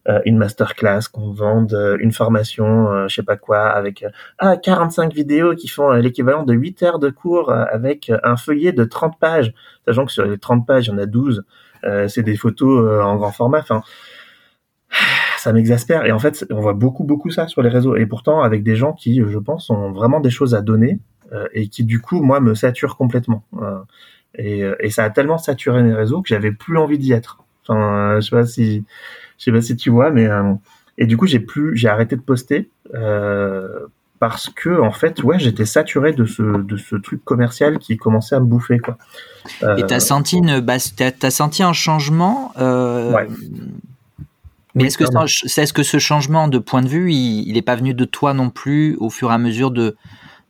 [0.09, 4.07] euh, une masterclass, qu'on vende euh, une formation, euh, je sais pas quoi, avec
[4.39, 8.85] ah 45 vidéos qui font l'équivalent de 8 heures de cours avec un feuillet de
[8.85, 9.53] 30 pages,
[9.87, 11.43] sachant que sur les 30 pages, il y en a 12 euh,
[12.09, 13.59] c'est des photos euh, en grand format.
[13.59, 13.83] Enfin,
[15.39, 16.07] ça m'exaspère.
[16.07, 17.97] Et en fait, on voit beaucoup, beaucoup ça sur les réseaux.
[17.97, 20.99] Et pourtant, avec des gens qui, je pense, ont vraiment des choses à donner
[21.33, 23.45] euh, et qui, du coup, moi, me saturent complètement.
[24.35, 27.39] Et, et, ça a tellement saturé mes réseaux que j'avais plus envie d'y être.
[27.67, 28.85] Enfin, je sais pas si,
[29.39, 30.29] je sais pas si tu vois, mais
[30.99, 33.87] et du coup, j'ai plus, j'ai arrêté de poster euh,
[34.19, 38.35] parce que en fait ouais j'étais saturé de ce de ce truc commercial qui commençait
[38.35, 38.99] à me bouffer quoi.
[39.63, 39.77] Euh...
[39.77, 43.13] et t'as senti une basse t'as senti un changement euh...
[43.13, 43.29] ouais.
[44.75, 47.57] mais oui, est-ce que c'est est-ce que ce changement de point de vue il, il
[47.57, 49.97] est pas venu de toi non plus au fur et à mesure de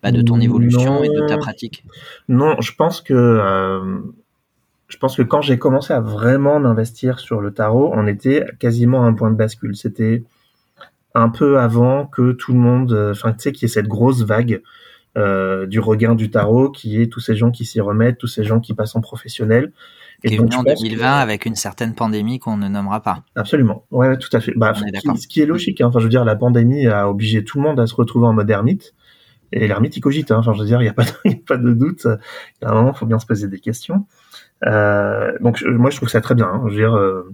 [0.02, 1.84] bah, de ton évolution non, et de ta pratique?
[2.28, 3.98] Non je pense que euh,
[4.88, 9.04] je pense que quand j'ai commencé à vraiment m'investir sur le tarot on était quasiment
[9.04, 9.76] à un point de bascule.
[9.76, 10.22] C'était
[11.18, 13.88] un peu avant que tout le monde, euh, enfin tu sais, qu'il y ait cette
[13.88, 14.62] grosse vague
[15.16, 18.44] euh, du regain du tarot, qui est tous ces gens qui s'y remettent, tous ces
[18.44, 19.72] gens qui passent en professionnel.
[20.24, 21.02] Et, donc, en 2020 que...
[21.04, 23.22] avec une certaine pandémie qu'on ne nommera pas.
[23.36, 24.52] Absolument, ouais, tout à fait.
[24.56, 25.86] Bah, qui, ce qui est logique, hein.
[25.88, 28.32] enfin je veux dire, la pandémie a obligé tout le monde à se retrouver en
[28.32, 28.94] mode ermite.
[29.50, 30.30] Et l'ermite, il cogite.
[30.30, 30.38] Hein.
[30.38, 32.02] Enfin, je veux dire, il n'y a, pas de, y a pas de doute.
[32.04, 34.06] Il y a un moment, il faut bien se poser des questions.
[34.66, 36.46] Euh, donc, moi, je trouve ça très bien.
[36.46, 36.62] Hein.
[36.66, 37.30] Je veux dire, euh,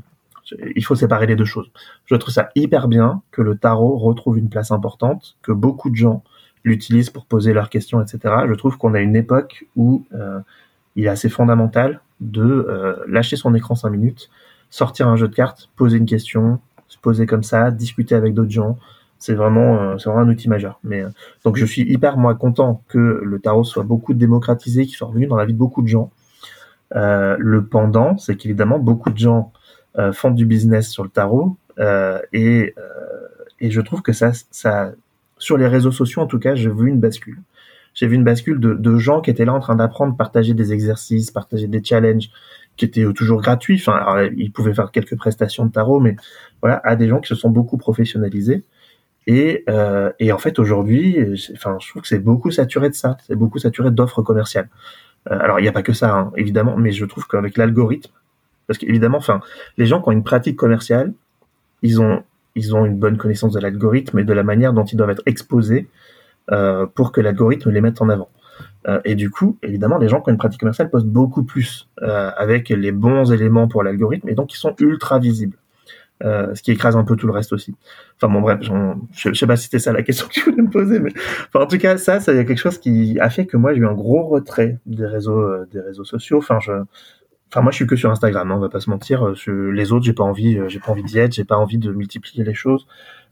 [0.76, 1.70] il faut séparer les deux choses.
[2.06, 5.96] Je trouve ça hyper bien que le tarot retrouve une place importante, que beaucoup de
[5.96, 6.22] gens
[6.64, 8.34] l'utilisent pour poser leurs questions, etc.
[8.48, 10.40] Je trouve qu'on a une époque où euh,
[10.96, 14.30] il est assez fondamental de euh, lâcher son écran cinq minutes,
[14.70, 18.50] sortir un jeu de cartes, poser une question, se poser comme ça, discuter avec d'autres
[18.50, 18.78] gens.
[19.18, 20.78] C'est vraiment, euh, c'est vraiment un outil majeur.
[20.84, 21.04] Mais
[21.44, 25.26] donc je suis hyper moi content que le tarot soit beaucoup démocratisé, qu'il soit revenu
[25.26, 26.10] dans la vie de beaucoup de gens.
[26.92, 29.52] Le pendant, c'est qu'évidemment beaucoup de gens
[30.12, 33.28] font du business sur le tarot euh, et, euh,
[33.60, 34.92] et je trouve que ça, ça,
[35.38, 37.40] sur les réseaux sociaux en tout cas, j'ai vu une bascule.
[37.94, 40.72] J'ai vu une bascule de, de gens qui étaient là en train d'apprendre, partager des
[40.72, 42.30] exercices, partager des challenges
[42.76, 43.80] qui étaient toujours gratuits.
[43.80, 46.16] Enfin, alors, ils pouvaient faire quelques prestations de tarot, mais
[46.60, 48.64] voilà, à des gens qui se sont beaucoup professionnalisés.
[49.28, 51.16] Et, euh, et en fait, aujourd'hui,
[51.54, 53.16] enfin, je trouve que c'est beaucoup saturé de ça.
[53.26, 54.68] C'est beaucoup saturé d'offres commerciales.
[55.26, 58.10] alors il n'y a pas que ça, hein, évidemment, mais je trouve qu'avec l'algorithme,
[58.66, 59.40] parce qu'évidemment, enfin,
[59.78, 61.12] les gens qui ont une pratique commerciale,
[61.82, 62.24] ils ont
[62.56, 65.88] une bonne connaissance de l'algorithme et de la manière dont ils doivent être exposés
[66.52, 68.28] euh, pour que l'algorithme les mette en avant.
[68.86, 71.88] Euh, et du coup, évidemment, les gens qui ont une pratique commerciale postent beaucoup plus
[72.02, 75.56] euh, avec les bons éléments pour l'algorithme et donc ils sont ultra visibles.
[76.22, 77.74] Ce qui écrase un peu tout le reste aussi.
[78.16, 78.72] Enfin bon bref, je,
[79.12, 81.12] je sais pas si c'était ça la question que tu voulais me poser, mais
[81.52, 83.92] en tout cas ça, c'est quelque chose qui a fait que moi j'ai eu un
[83.92, 86.38] gros retrait des réseaux, des réseaux sociaux.
[86.38, 86.72] Enfin je,
[87.50, 89.32] enfin moi je suis que sur Instagram, hein, on va pas se mentir.
[89.46, 92.44] les autres j'ai pas envie, j'ai pas envie d'y être, j'ai pas envie de multiplier
[92.44, 92.86] les choses.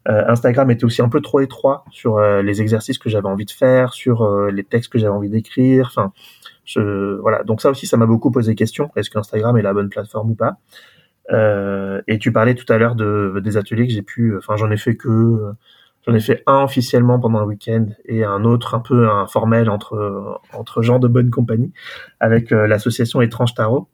[0.09, 3.45] Euh, Instagram était aussi un peu trop étroit sur euh, les exercices que j'avais envie
[3.45, 5.87] de faire, sur euh, les textes que j'avais envie d'écrire.
[5.87, 6.13] Enfin,
[6.65, 7.45] je, voilà.
[7.45, 8.91] Donc ça aussi, ça m'a beaucoup posé question.
[8.97, 10.59] Est-ce qu'Instagram est la bonne plateforme ou pas?
[12.09, 14.37] Et tu parlais tout à l'heure de, des ateliers que j'ai pu.
[14.37, 15.53] Enfin, j'en ai fait que.
[16.05, 20.41] J'en ai fait un officiellement pendant un week-end et un autre un peu informel entre
[20.53, 21.73] entre gens de bonne compagnie
[22.19, 23.89] avec l'association Étrange Tarot.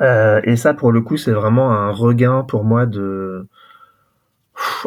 [0.00, 3.46] Et ça, pour le coup, c'est vraiment un regain pour moi de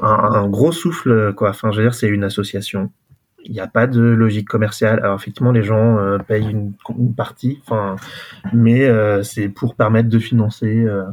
[0.01, 1.49] un, gros souffle, quoi.
[1.49, 2.91] Enfin, je veux dire, c'est une association.
[3.43, 4.99] Il n'y a pas de logique commerciale.
[4.99, 6.73] Alors effectivement, les gens euh, payent une,
[7.15, 7.95] partie, enfin,
[8.53, 11.03] mais euh, c'est pour permettre de financer euh,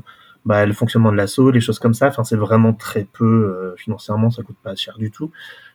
[0.45, 2.09] bah, le fonctionnement de l'assaut, les choses comme ça.
[2.09, 5.31] Enfin, c'est vraiment très peu financièrement, ça coûte pas cher du tout.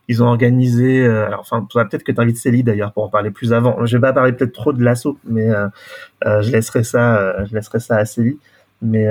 [0.09, 3.53] Ils ont organisé, alors enfin, peut-être que tu invites Célie d'ailleurs pour en parler plus
[3.53, 3.85] avant.
[3.85, 5.49] Je vais pas parler peut-être trop de l'assaut, mais
[6.25, 8.37] je laisserai ça, je laisserai ça à Célie.
[8.81, 9.07] Mais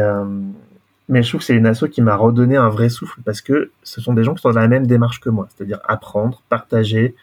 [1.08, 3.70] mais je trouve que c'est une asso qui m'a redonné un vrai souffle parce que
[3.82, 7.14] ce sont des gens qui sont dans la même démarche que moi, c'est-à-dire apprendre, partager,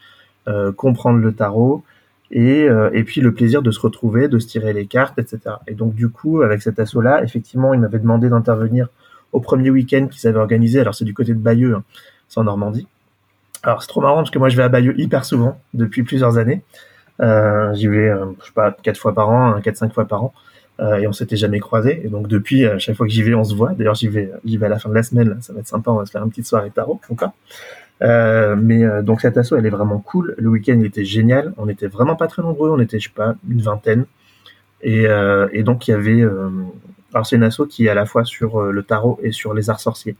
[0.48, 1.82] euh, comprendre le tarot
[2.30, 5.56] et, euh, et puis le plaisir de se retrouver, de se tirer les cartes, etc.
[5.66, 8.88] Et donc du coup, avec cet asso-là, effectivement, il m'avait demandé d'intervenir
[9.32, 10.80] au premier week-end qu'ils avaient organisé.
[10.80, 11.82] Alors c'est du côté de Bayeux, hein,
[12.28, 12.86] c'est en Normandie.
[13.62, 16.38] Alors c'est trop marrant parce que moi je vais à Bayeux hyper souvent depuis plusieurs
[16.38, 16.62] années.
[17.20, 20.06] Euh, J'y vais, euh, je sais pas, quatre fois par an, hein, quatre cinq fois
[20.06, 20.32] par an.
[20.80, 22.00] Euh, et on s'était jamais croisés.
[22.04, 23.72] Et donc depuis, à chaque fois que j'y vais, on se voit.
[23.74, 25.36] D'ailleurs, j'y vais, j'y vais à la fin de la semaine.
[25.42, 25.90] ça va être sympa.
[25.90, 27.32] On va se faire une petite soirée tarot encore.
[28.02, 30.34] Euh, mais euh, donc cette asso, elle est vraiment cool.
[30.38, 31.52] Le week-end, il était génial.
[31.58, 32.70] On était vraiment pas très nombreux.
[32.70, 34.06] On était, je sais pas, une vingtaine.
[34.82, 36.22] Et, euh, et donc il y avait.
[36.22, 36.48] Euh,
[37.12, 39.68] alors c'est une asso qui est à la fois sur le tarot et sur les
[39.68, 40.16] arts sorciers.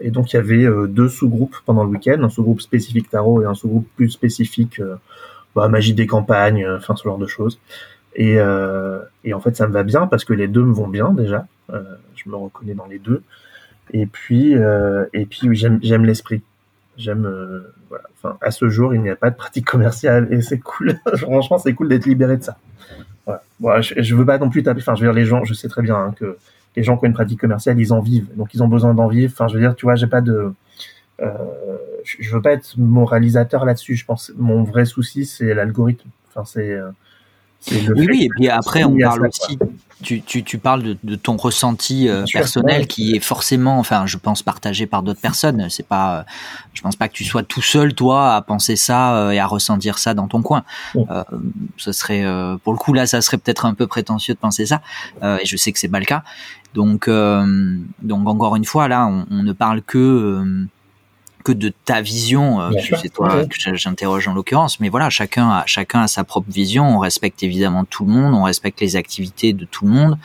[0.00, 3.46] Et donc il y avait deux sous-groupes pendant le week-end, un sous-groupe spécifique tarot et
[3.46, 4.80] un sous-groupe plus spécifique
[5.54, 7.58] bah, magie des campagnes, enfin ce genre de choses.
[8.14, 10.88] Et, euh, et en fait, ça me va bien parce que les deux me vont
[10.88, 11.46] bien déjà.
[11.72, 11.82] Euh,
[12.14, 13.22] je me reconnais dans les deux.
[13.92, 16.42] Et puis, euh, et puis j'aime, j'aime l'esprit.
[16.96, 18.04] J'aime, euh, voilà.
[18.16, 20.94] Enfin, à ce jour, il n'y a pas de pratique commerciale et c'est cool.
[21.16, 22.56] Franchement, c'est cool d'être libéré de ça.
[23.26, 23.42] Voilà.
[23.58, 24.80] Bon, je, je veux pas non plus taper.
[24.80, 26.36] Enfin, je veux dire, les gens, je sais très bien hein, que
[26.76, 28.28] les gens qui ont une pratique commerciale, ils en vivent.
[28.36, 29.32] Donc, ils ont besoin d'en vivre.
[29.32, 30.52] Enfin, je veux dire, tu vois, j'ai pas de,
[31.20, 31.28] euh,
[32.04, 33.96] je, veux pas être moralisateur là-dessus.
[33.96, 36.08] Je pense, mon vrai souci, c'est l'algorithme.
[36.30, 36.90] Enfin, c'est euh,
[37.70, 39.58] oui, oui, et puis après, on parle aussi,
[40.02, 44.18] tu, tu, tu parles de, de, ton ressenti euh, personnel qui est forcément, enfin, je
[44.18, 45.68] pense partagé par d'autres personnes.
[45.70, 46.22] C'est pas, euh,
[46.74, 49.46] je pense pas que tu sois tout seul, toi, à penser ça euh, et à
[49.46, 50.64] ressentir ça dans ton coin.
[50.96, 51.24] Euh,
[51.76, 52.24] ce serait,
[52.62, 54.82] pour le coup, là, ça serait peut-être un peu prétentieux de penser ça.
[55.22, 56.22] et je sais que c'est pas le cas.
[56.74, 60.66] Donc, donc encore une fois, là, on, on ne parle que
[61.44, 62.60] que de ta vision.
[62.60, 62.70] Euh,
[63.00, 66.96] c'est toi que j'interroge en l'occurrence, mais voilà, chacun a, chacun a sa propre vision.
[66.96, 70.18] On respecte évidemment tout le monde, on respecte les activités de tout le monde.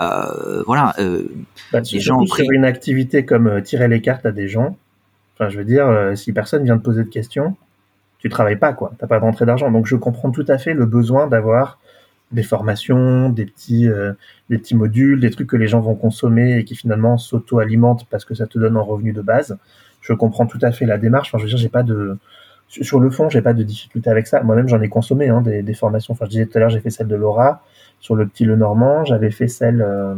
[0.00, 0.92] Euh, voilà.
[0.98, 1.28] Euh,
[1.72, 2.44] bah, les gens ont pris...
[2.50, 4.76] une activité comme euh, tirer les cartes à des gens.
[5.34, 7.56] Enfin, je veux dire, euh, si personne vient te poser de questions,
[8.18, 8.92] tu travailles pas, quoi.
[8.98, 9.70] T'as pas de rentrée d'argent.
[9.70, 11.78] Donc, je comprends tout à fait le besoin d'avoir
[12.32, 13.88] des formations, des petits,
[14.50, 18.24] des petits modules, des trucs que les gens vont consommer et qui finalement s'auto-alimentent parce
[18.24, 19.56] que ça te donne un revenu de base
[20.04, 21.28] je comprends tout à fait la démarche.
[21.30, 22.16] Enfin, je veux dire, j'ai pas de
[22.68, 24.42] sur le fond, j'ai pas de difficulté avec ça.
[24.42, 26.12] Moi-même, j'en ai consommé hein, des, des, formations.
[26.12, 27.62] Enfin, je disais tout à l'heure, j'ai fait celle de Laura
[28.00, 29.04] sur le petit Le Normand.
[29.04, 30.14] J'avais fait celle, euh,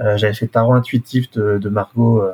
[0.00, 2.32] euh, j'avais fait Tarot intuitif de, de Margot euh,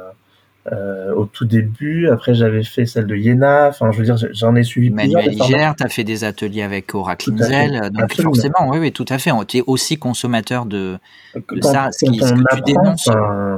[0.70, 2.08] euh, au tout début.
[2.08, 3.68] Après, j'avais fait celle de Yéna.
[3.68, 5.74] Enfin, je veux dire, j'en ai suivi Manuel plusieurs.
[5.74, 7.90] tu as fait des ateliers avec Oracle Inzel.
[7.90, 9.30] Donc, forcément, oui, oui, tout à fait.
[9.48, 10.98] Tu es aussi consommateur de,
[11.34, 11.88] de ça.
[11.92, 13.08] Ce, qui, ce que tu dénonces,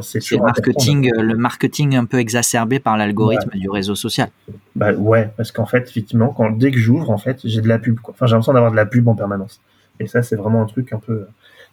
[0.00, 4.28] c'est le marketing, le marketing un peu exacerbé par l'algorithme du réseau social.
[4.76, 7.78] Bah ouais, parce qu'en fait, effectivement, quand dès que j'ouvre, en fait, j'ai de la
[7.78, 7.98] pub.
[7.98, 8.14] Quoi.
[8.14, 9.60] Enfin, j'ai l'impression d'avoir de la pub en permanence.
[9.98, 11.26] Et ça, c'est vraiment un truc un peu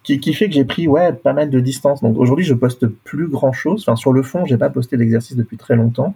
[0.04, 2.02] qui, fait que j'ai pris ouais pas mal de distance.
[2.02, 3.82] Donc aujourd'hui, je poste plus grand chose.
[3.82, 6.16] Enfin, sur le fond, j'ai pas posté d'exercice depuis très longtemps.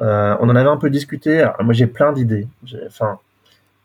[0.00, 1.46] Euh, on en avait un peu discuté.
[1.60, 2.46] Moi, j'ai plein d'idées.
[2.86, 3.18] Enfin,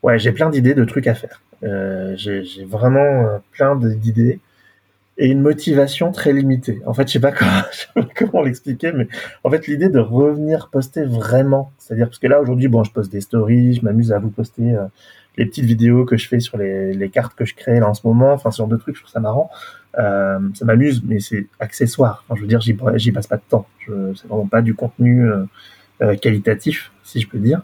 [0.02, 1.42] ouais, j'ai plein d'idées de trucs à faire.
[1.62, 4.40] Euh, j'ai vraiment euh, plein d'idées
[5.18, 6.80] et une motivation très limitée.
[6.86, 9.08] En fait, je sais pas comment, sais pas comment l'expliquer, mais
[9.44, 13.12] en fait, l'idée de revenir poster vraiment, c'est-à-dire parce que là aujourd'hui, bon, je poste
[13.12, 14.74] des stories, je m'amuse à vous poster
[15.36, 17.94] les petites vidéos que je fais sur les, les cartes que je crée là en
[17.94, 19.50] ce moment, enfin ce genre de trucs, je trouve ça marrant.
[19.98, 22.24] Euh, ça m'amuse, mais c'est accessoire.
[22.34, 22.74] Je veux dire, j'y,
[23.12, 23.66] passe pas de temps.
[23.86, 25.44] C'est vraiment pas du contenu euh,
[26.02, 27.62] euh, qualitatif, si je peux dire.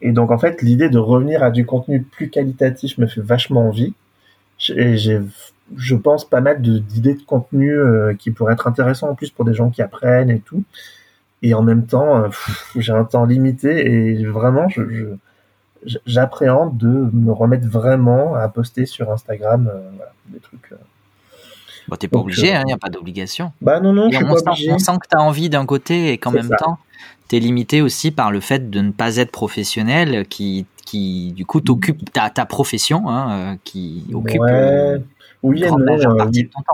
[0.00, 3.68] Et donc en fait, l'idée de revenir à du contenu plus qualitatif me fait vachement
[3.68, 3.94] envie.
[4.74, 5.20] Et j'ai,
[5.76, 7.78] je pense, pas mal d'idées de contenu
[8.18, 10.64] qui pourraient être intéressants en plus pour des gens qui apprennent et tout.
[11.42, 12.28] Et en même temps,
[12.76, 15.14] j'ai un temps limité et vraiment, je,
[16.06, 20.72] j'appréhende de me remettre vraiment à poster sur Instagram euh, voilà, des trucs.
[20.72, 20.76] Euh.
[21.88, 23.52] Bon, t'es pas Donc, obligé, il euh, n'y a pas d'obligation.
[23.60, 24.72] Bah non, non, je suis on, pas sent, obligé.
[24.72, 26.56] on sent que tu as envie d'un côté et qu'en même ça.
[26.56, 26.78] temps,
[27.28, 31.46] tu es limité aussi par le fait de ne pas être professionnel qui, qui du
[31.46, 34.96] coup, t'occupe ta, ta profession, hein, qui occupe Ouais.
[35.42, 35.78] Oui et non.
[35.78, 36.26] euh,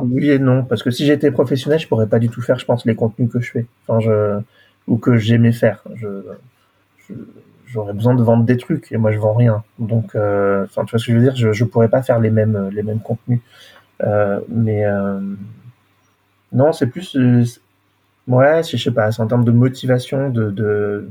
[0.02, 2.64] oui, et non, parce que si j'étais professionnel, je pourrais pas du tout faire, je
[2.64, 4.40] pense, les contenus que je fais, enfin, je,
[4.88, 5.84] ou que j'aimais faire.
[5.94, 6.08] Je,
[7.08, 7.14] je-
[7.66, 9.62] j'aurais besoin de vendre des trucs et moi je vends rien.
[9.78, 12.30] Donc, euh, tu vois ce que je veux dire, je, je pourrais pas faire les
[12.30, 13.40] mêmes, les mêmes contenus.
[14.02, 15.20] Euh, mais euh,
[16.52, 17.44] non, c'est plus, euh,
[18.28, 21.08] ouais, je sais pas, c'est en termes de motivation, de, de,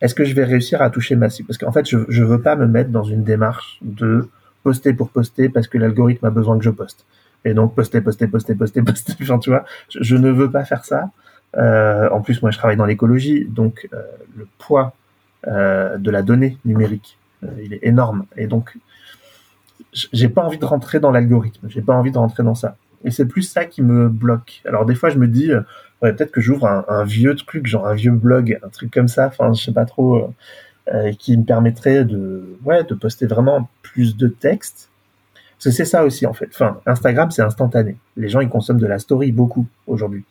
[0.00, 1.48] est-ce que je vais réussir à toucher ma cible?
[1.48, 4.28] Parce qu'en fait, je, je veux pas me mettre dans une démarche de
[4.62, 7.06] poster pour poster parce que l'algorithme a besoin que je poste.
[7.44, 9.14] Et donc poster, poster, poster, poster, poster.
[9.22, 11.10] Enfin, tu vois, je, je ne veux pas faire ça.
[11.56, 14.02] Euh, en plus, moi, je travaille dans l'écologie, donc euh,
[14.36, 14.94] le poids
[15.46, 18.26] de la donnée numérique, euh, il est énorme.
[18.36, 18.76] Et donc,
[19.92, 21.68] j'ai pas envie de rentrer dans l'algorithme.
[21.68, 22.76] J'ai pas envie de rentrer dans ça.
[23.04, 24.62] Et c'est plus ça qui me bloque.
[24.66, 25.62] Alors des fois, je me dis, euh,
[26.00, 29.26] peut-être que j'ouvre un, vieux truc, genre un vieux blog, un truc comme ça.
[29.26, 30.28] Enfin, je sais pas trop, euh,
[30.94, 34.88] euh, qui me permettrait de, ouais, de poster vraiment plus de texte.
[35.58, 36.58] C'est ça aussi en fait.
[36.86, 37.96] Instagram, c'est instantané.
[38.16, 40.24] Les gens, ils consomment de la story beaucoup aujourd'hui.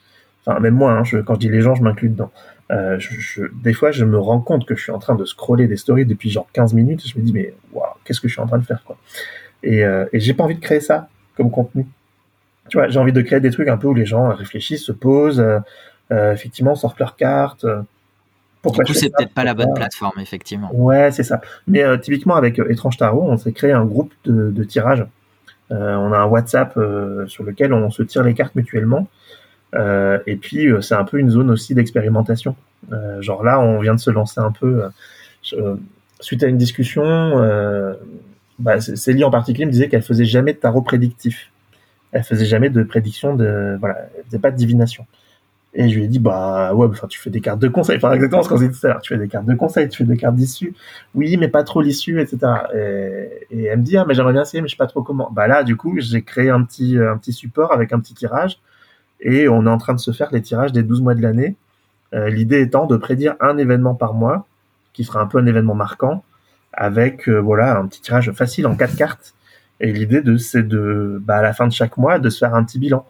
[0.44, 2.32] Enfin, même moi, hein, quand je dis les gens, je m'inclus dedans.
[2.72, 5.26] Euh, je, je- des fois, je me rends compte que je suis en train de
[5.26, 7.08] scroller des stories depuis genre 15 minutes.
[7.08, 8.98] Je me dis, mais waouh, qu'est-ce que je suis en train de faire quoi
[9.64, 11.86] Et, euh, et j'ai pas envie de créer ça comme contenu.
[12.70, 14.92] Tu vois, j'ai envie de créer des trucs un peu où les gens réfléchissent, se
[14.92, 15.60] posent, euh,
[16.12, 17.66] euh, effectivement, sortent leurs cartes.
[17.66, 17.86] euh, Du
[18.62, 20.70] Pourquoi coup, je fais c'est peut-être pas la bonne plateforme, effectivement.
[20.74, 21.42] Ouais, c'est ça.
[21.68, 25.06] Mais euh, typiquement avec Étrange Tarot, on s'est créé un groupe de, de tirage.
[25.72, 29.08] Euh, on a un WhatsApp euh, sur lequel on se tire les cartes mutuellement.
[29.76, 32.56] Euh, et puis euh, c'est un peu une zone aussi d'expérimentation.
[32.92, 34.84] Euh, genre là, on vient de se lancer un peu
[36.20, 37.04] suite à une discussion.
[38.60, 41.52] Bah, Célie en particulier me disait qu'elle faisait jamais de tarot prédictif.
[42.12, 45.06] Elle faisait jamais de prédiction de voilà, elle faisait pas de divination.
[45.76, 47.98] Et je lui ai dit, bah ouais, enfin, tu fais des cartes de conseil.
[47.98, 49.02] Enfin, exactement ce qu'on dit tout à l'heure.
[49.02, 50.74] Tu fais des cartes de conseil, tu fais des cartes d'issue.
[51.14, 52.40] Oui, mais pas trop l'issue, etc.
[52.74, 55.04] Et, et elle me dit, ah, mais j'aimerais bien essayer, mais je sais pas trop
[55.04, 55.30] comment.
[55.32, 58.60] Bah là, du coup, j'ai créé un petit, un petit support avec un petit tirage.
[59.22, 61.56] Et on est en train de se faire les tirages des 12 mois de l'année.
[62.14, 64.48] Euh, L'idée étant de prédire un événement par mois,
[64.94, 66.24] qui sera un peu un événement marquant,
[66.74, 69.34] avec, euh, voilà, un petit tirage facile en quatre cartes.
[69.80, 72.56] Et l'idée de, c'est de, bah, à la fin de chaque mois, de se faire
[72.56, 73.06] un petit bilan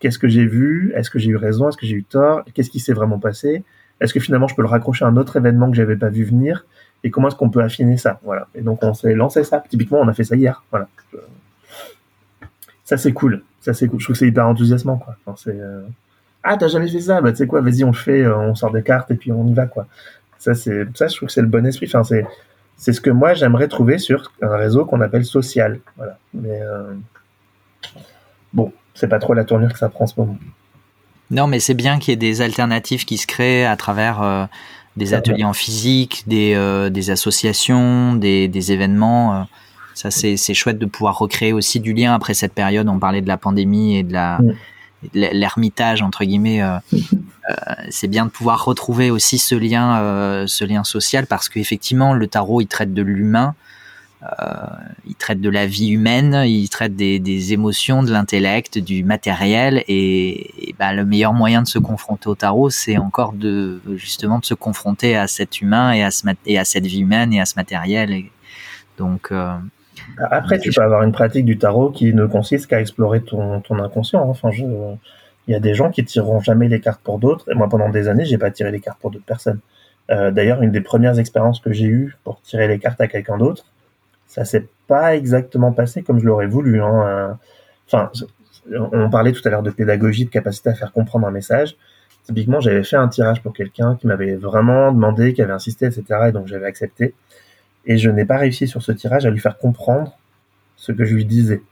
[0.00, 2.70] qu'est-ce que j'ai vu, est-ce que j'ai eu raison, est-ce que j'ai eu tort, qu'est-ce
[2.70, 3.62] qui s'est vraiment passé,
[4.00, 6.24] est-ce que finalement je peux le raccrocher à un autre événement que j'avais pas vu
[6.24, 6.66] venir,
[7.04, 8.48] et comment est-ce qu'on peut affiner ça, voilà.
[8.54, 9.62] Et donc on s'est lancé ça.
[9.68, 10.88] Typiquement, on a fait ça hier, voilà.
[12.90, 14.00] Ça c'est cool, ça c'est cool.
[14.00, 15.14] Je trouve que c'est hyper enthousiasmant, quoi.
[15.24, 15.82] Enfin, c'est euh,
[16.42, 18.56] ah t'as jamais fait ça, bah tu sais quoi, vas-y on le fait, euh, on
[18.56, 19.86] sort des cartes et puis on y va, quoi.
[20.38, 21.86] Ça c'est ça, je trouve que c'est le bon esprit.
[21.86, 22.26] Enfin c'est
[22.74, 26.18] c'est ce que moi j'aimerais trouver sur un réseau qu'on appelle social, voilà.
[26.34, 26.92] Mais euh,
[28.52, 30.36] bon, c'est pas trop la tournure que ça prend en ce moment.
[31.30, 34.46] Non, mais c'est bien qu'il y ait des alternatives qui se créent à travers euh,
[34.96, 39.46] des ateliers en physique, des, euh, des associations, des, des événements.
[39.94, 42.88] Ça, c'est c'est chouette de pouvoir recréer aussi du lien après cette période.
[42.88, 44.52] On parlait de la pandémie et de la Mm.
[45.14, 46.62] l'ermitage entre guillemets.
[46.62, 47.54] euh, euh,
[47.90, 52.26] c'est bien de pouvoir retrouver aussi ce lien, euh, ce lien social parce qu'effectivement, le
[52.26, 53.54] tarot, il traite de l'humain.
[55.06, 59.82] Il traite de la vie humaine, il traite des, des émotions, de l'intellect, du matériel,
[59.88, 64.38] et, et ben, le meilleur moyen de se confronter au tarot, c'est encore de justement
[64.38, 67.32] de se confronter à cet humain et à, ce, mat- et à cette vie humaine
[67.32, 68.12] et à ce matériel.
[68.12, 68.30] Et
[68.98, 69.32] donc,
[70.18, 73.78] Après, tu peux avoir une pratique du tarot qui ne consiste qu'à explorer ton, ton
[73.78, 74.20] inconscient.
[74.22, 74.28] hein.
[74.28, 77.50] Enfin, il y a des gens qui tireront jamais les cartes pour d'autres.
[77.50, 79.60] Et moi, pendant des années, j'ai pas tiré les cartes pour d'autres personnes.
[80.10, 83.38] Euh, D'ailleurs, une des premières expériences que j'ai eues pour tirer les cartes à quelqu'un
[83.38, 83.64] d'autre,
[84.26, 86.82] ça s'est pas exactement passé comme je l'aurais voulu.
[86.82, 87.38] Hein.
[87.86, 88.10] Enfin,
[88.92, 91.76] on parlait tout à l'heure de pédagogie, de capacité à faire comprendre un message.
[92.24, 96.04] Typiquement, j'avais fait un tirage pour quelqu'un qui m'avait vraiment demandé, qui avait insisté, etc.
[96.28, 97.14] Et donc j'avais accepté.
[97.86, 100.18] Et je n'ai pas réussi sur ce tirage à lui faire comprendre
[100.76, 101.62] ce que je lui disais.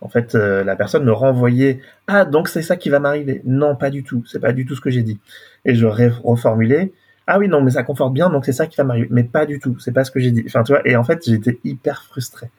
[0.00, 3.42] En fait, euh, la personne me renvoyait ah donc c'est ça qui va m'arriver.
[3.44, 4.24] Non, pas du tout.
[4.26, 5.18] C'est pas du tout ce que j'ai dit.
[5.64, 6.92] Et je reformulais
[7.30, 9.46] ah oui non mais ça conforte bien donc c'est ça qui va m'arriver mais pas
[9.46, 11.60] du tout c'est pas ce que j'ai dit enfin tu vois et en fait j'étais
[11.62, 12.50] hyper frustré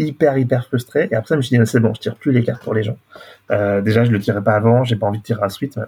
[0.00, 2.42] hyper hyper frustré et après je me suis dit c'est bon je tire plus les
[2.42, 2.98] cartes pour les gens
[3.52, 5.78] euh, déjà je le tirais pas avant j'ai pas envie de tirer ensuite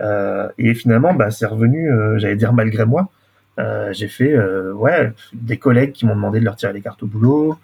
[0.00, 3.08] euh, et finalement bah c'est revenu euh, j'allais dire malgré moi
[3.58, 7.06] j'ai fait euh, ouais des collègues qui m'ont demandé de leur tirer les cartes au
[7.06, 7.56] boulot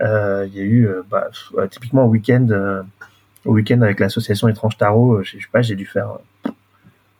[0.00, 1.28] il y a eu bah,
[1.70, 2.84] typiquement au week-end
[3.44, 6.18] au week-end avec l'association étrange tarot je sais pas j'ai dû faire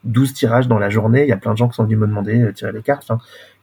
[0.06, 1.22] 12 tirages dans la journée.
[1.22, 3.10] Il y a plein de gens qui sont venus me demander de tirer les cartes.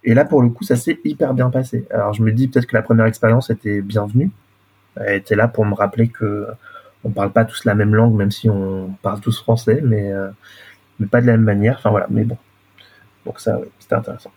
[0.04, 1.86] et là, pour le coup, ça s'est hyper bien passé.
[1.90, 4.30] Alors, je me dis peut-être que la première expérience était bienvenue.
[4.96, 6.48] Elle était là pour me rappeler que
[7.04, 10.30] on parle pas tous la même langue, même si on parle tous français, mais, euh,
[11.00, 11.78] mais pas de la même manière.
[11.78, 12.38] Enfin voilà, mais bon.
[13.26, 14.32] Donc ça, c'était intéressant.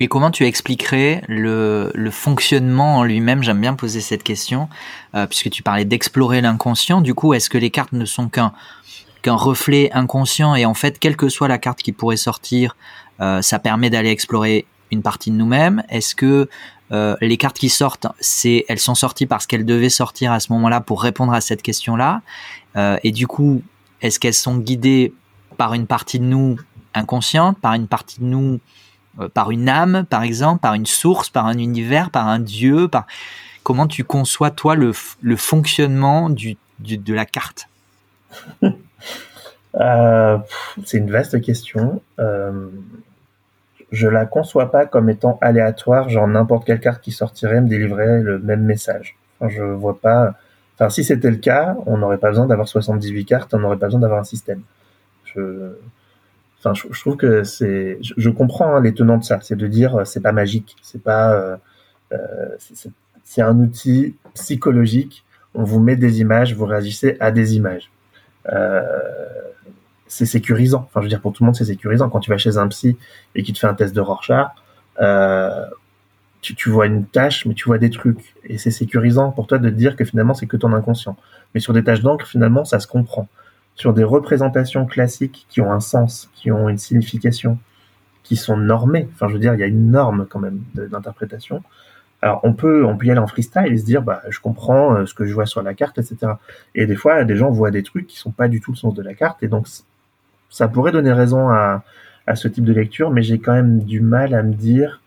[0.00, 3.42] Et comment tu expliquerais le, le fonctionnement en lui-même?
[3.42, 4.68] J'aime bien poser cette question,
[5.14, 7.00] euh, puisque tu parlais d'explorer l'inconscient.
[7.00, 8.52] Du coup, est-ce que les cartes ne sont qu'un
[9.26, 10.56] reflet inconscient?
[10.56, 12.76] Et en fait, quelle que soit la carte qui pourrait sortir,
[13.20, 15.84] euh, ça permet d'aller explorer une partie de nous-mêmes.
[15.88, 16.48] Est-ce que
[16.90, 20.52] euh, les cartes qui sortent, c'est elles sont sorties parce qu'elles devaient sortir à ce
[20.52, 22.22] moment-là pour répondre à cette question-là?
[22.76, 23.62] Euh, Et du coup,
[24.00, 25.14] est-ce qu'elles sont guidées
[25.56, 26.56] par une partie de nous
[26.92, 28.60] inconsciente, par une partie de nous,
[29.34, 33.06] par une âme, par exemple, par une source, par un univers, par un dieu par...
[33.62, 34.92] Comment tu conçois, toi, le,
[35.36, 37.68] fonctionnement de la carte?
[39.80, 40.36] Euh,
[40.84, 42.02] c'est une vaste question.
[42.18, 42.68] Euh,
[43.90, 48.20] je la conçois pas comme étant aléatoire, genre n'importe quelle carte qui sortirait me délivrerait
[48.20, 49.16] le même message.
[49.40, 50.34] Je vois pas.
[50.74, 53.86] Enfin, si c'était le cas, on n'aurait pas besoin d'avoir 78 cartes, on n'aurait pas
[53.86, 54.60] besoin d'avoir un système.
[55.24, 55.72] Je,
[56.64, 57.98] enfin, je, trouve que c'est.
[58.00, 61.34] Je, comprends hein, de ça, c'est de dire euh, c'est pas magique, c'est pas.
[61.34, 61.56] Euh,
[62.12, 62.56] euh
[63.24, 65.24] c'est un outil psychologique.
[65.54, 67.90] On vous met des images, vous réagissez à des images.
[70.06, 70.86] C'est sécurisant.
[70.88, 72.10] Enfin, je veux dire, pour tout le monde, c'est sécurisant.
[72.10, 72.98] Quand tu vas chez un psy
[73.34, 74.50] et qu'il te fait un test de Rorschach,
[76.42, 78.34] tu, tu, vois une tâche, mais tu vois des trucs.
[78.44, 81.16] Et c'est sécurisant pour toi de te dire que finalement, c'est que ton inconscient.
[81.54, 83.28] Mais sur des tâches d'encre, finalement, ça se comprend.
[83.74, 87.58] Sur des représentations classiques qui ont un sens, qui ont une signification,
[88.22, 89.08] qui sont normées.
[89.14, 91.62] Enfin, je veux dire, il y a une norme quand même d'interprétation.
[92.20, 94.94] Alors, on peut, on peut y aller en freestyle et se dire, bah, je comprends
[94.94, 96.34] euh, ce que je vois sur la carte, etc.
[96.74, 98.94] Et des fois, des gens voient des trucs qui sont pas du tout le sens
[98.94, 99.66] de la carte, et donc
[100.48, 101.82] ça pourrait donner raison à,
[102.26, 105.00] à ce type de lecture, mais j'ai quand même du mal à me dire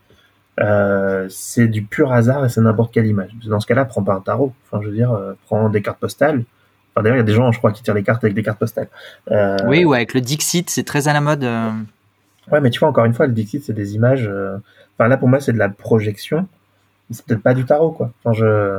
[0.58, 3.30] euh, c'est du pur hasard et c'est n'importe quelle image.
[3.46, 4.52] Dans ce cas-là, prends pas un tarot.
[4.64, 6.44] Enfin, je veux dire, euh, prends des cartes postales.
[6.96, 8.42] Enfin, d'ailleurs, il y a des gens, je crois, qui tirent les cartes avec des
[8.42, 8.88] cartes postales.
[9.30, 11.44] Euh, oui, ou avec le Dixit, c'est très à la mode.
[11.44, 11.70] Euh.
[12.50, 14.26] Ouais, mais tu vois, encore une fois, le Dixit, c'est des images.
[14.26, 14.56] Euh,
[14.98, 16.48] enfin, là, pour moi, c'est de la projection.
[17.10, 18.12] C'est peut-être pas du tarot, quoi.
[18.24, 18.78] Enfin, je...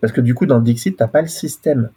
[0.00, 1.88] parce que du coup, dans le Dixit, t'as pas le système.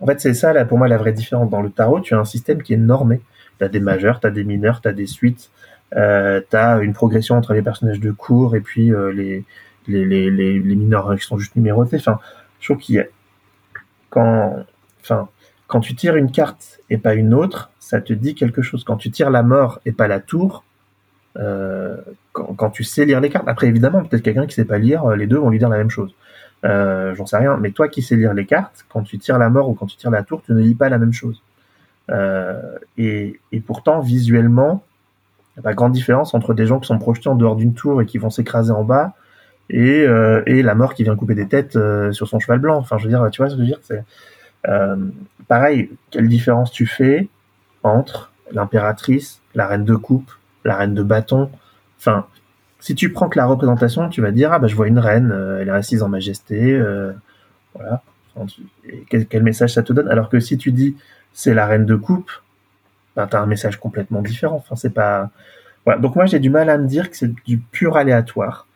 [0.00, 1.50] En fait, c'est ça, là, pour moi, la vraie différence.
[1.50, 3.20] Dans le tarot, tu as un système qui est normé.
[3.58, 5.50] Tu as des majeurs, tu as des mineurs, tu as des suites,
[5.96, 9.44] euh, tu as une progression entre les personnages de cours et puis euh, les,
[9.88, 11.96] les, les, les, mineurs qui sont juste numérotés.
[11.96, 12.20] Enfin,
[12.60, 13.04] je trouve qu'il y a...
[14.12, 14.66] Quand,
[15.00, 15.28] enfin,
[15.68, 18.84] quand tu tires une carte et pas une autre, ça te dit quelque chose.
[18.84, 20.64] Quand tu tires la mort et pas la tour,
[21.38, 21.96] euh,
[22.32, 25.26] quand, tu sais lire les cartes, après évidemment, peut-être quelqu'un qui sait pas lire, les
[25.26, 26.14] deux vont lui dire la même chose.
[26.66, 27.56] Euh, j'en sais rien.
[27.56, 29.96] Mais toi qui sais lire les cartes, quand tu tires la mort ou quand tu
[29.96, 31.42] tires la tour, tu ne lis pas la même chose.
[32.10, 34.84] Euh, et, et, pourtant, visuellement,
[35.56, 37.72] il n'y a pas grande différence entre des gens qui sont projetés en dehors d'une
[37.72, 39.14] tour et qui vont s'écraser en bas
[39.70, 42.76] et, euh, et, la mort qui vient couper des têtes euh, sur son cheval blanc.
[42.76, 44.04] Enfin, je veux dire, tu vois ce que je veux dire C'est
[44.68, 44.96] euh,
[45.48, 45.90] pareil.
[46.10, 47.28] Quelle différence tu fais
[47.82, 50.30] entre l'impératrice, la reine de coupe,
[50.64, 51.50] la reine de bâton?
[51.98, 52.26] Enfin,
[52.80, 55.32] si tu prends que la représentation, tu vas dire ah bah je vois une reine,
[55.60, 56.82] elle est assise en majesté,
[57.74, 58.02] voilà.
[59.08, 60.08] quel, message ça te donne?
[60.08, 60.96] Alors que si tu dis
[61.32, 62.30] c'est la reine de coupe,
[63.14, 64.56] bah t'as un message complètement différent.
[64.56, 65.30] Enfin c'est pas
[65.86, 66.00] voilà.
[66.00, 68.66] Donc moi j'ai du mal à me dire que c'est du pur aléatoire.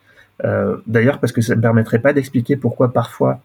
[0.45, 3.39] Euh, D'ailleurs parce que ça me permettrait pas d'expliquer pourquoi parfois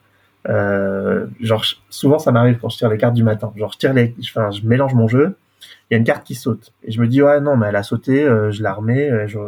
[0.49, 3.53] euh, genre souvent ça m'arrive quand je tire les cartes du matin.
[3.57, 6.35] Genre je tire les, enfin je mélange mon jeu, il y a une carte qui
[6.35, 9.39] saute et je me dis ouais non mais elle a sauté, je la remets, je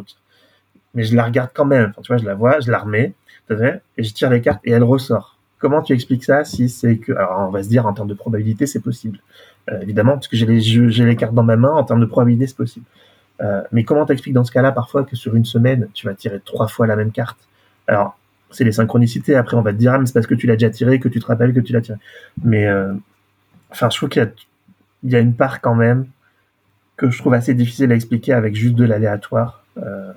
[0.94, 1.92] mais je la regarde quand même.
[2.02, 3.14] tu vois, je la vois, je la remets,
[3.50, 5.38] et je tire les cartes et elle ressort.
[5.58, 8.14] Comment tu expliques ça si c'est que, alors on va se dire en termes de
[8.14, 9.18] probabilité c'est possible,
[9.70, 12.56] euh, évidemment parce que j'ai les cartes dans ma main en termes de probabilité c'est
[12.56, 12.86] possible.
[13.40, 16.40] Euh, mais comment t'expliques dans ce cas-là parfois que sur une semaine tu vas tirer
[16.44, 17.38] trois fois la même carte?
[17.86, 18.16] Alors
[18.50, 19.34] c'est les synchronicités.
[19.34, 21.08] Après on va te dire ah mais c'est parce que tu l'as déjà tiré que
[21.08, 21.98] tu te rappelles que tu l'as tiré.
[22.42, 22.92] Mais euh,
[23.70, 24.32] enfin je trouve qu'il
[25.04, 26.06] y a une part quand même
[26.96, 29.64] que je trouve assez difficile à expliquer avec juste de l'aléatoire.
[29.78, 30.12] Euh,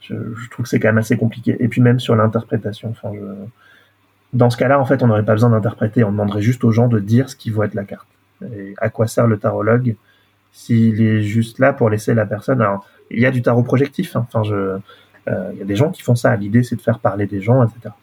[0.00, 0.14] je,
[0.50, 1.56] trouve que c'est quand même assez compliqué.
[1.60, 3.12] Et puis même sur l'interprétation, enfin,
[4.32, 6.88] dans ce cas-là, en fait, on n'aurait pas besoin d'interpréter, on demanderait juste aux gens
[6.88, 8.08] de dire ce qu'ils voient de la carte.
[8.42, 9.96] Et à quoi sert le tarologue?
[10.52, 12.64] S'il est juste là pour laisser la personne
[13.10, 14.16] il y a du tarot projectif.
[14.16, 14.26] Hein.
[14.28, 14.78] Enfin, je,
[15.26, 16.34] il y a des gens qui font ça.
[16.36, 17.94] L'idée, c'est de faire parler des gens, etc.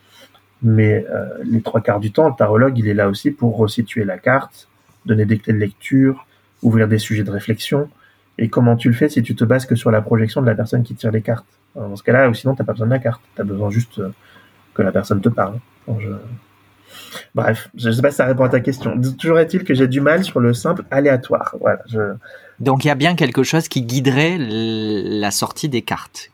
[0.62, 1.06] Mais
[1.43, 4.68] les trois quarts du temps, le tarologue, il est là aussi pour resituer la carte,
[5.06, 6.26] donner des clés de lecture,
[6.62, 7.89] ouvrir des sujets de réflexion.
[8.38, 10.56] Et comment tu le fais si tu te bases que sur la projection de la
[10.56, 11.46] personne qui tire les cartes?
[11.76, 13.22] Dans ce cas-là, ou sinon, t'as pas besoin de la carte.
[13.36, 14.02] Tu as besoin juste
[14.74, 15.60] que la personne te parle.
[17.34, 18.99] Bref, je ne sais pas si ça répond à ta question.
[19.18, 21.55] Toujours est-il que j'ai du mal sur le simple aléatoire.
[21.59, 21.80] Voilà,
[22.59, 26.32] Donc il y a bien quelque chose qui guiderait la sortie des cartes.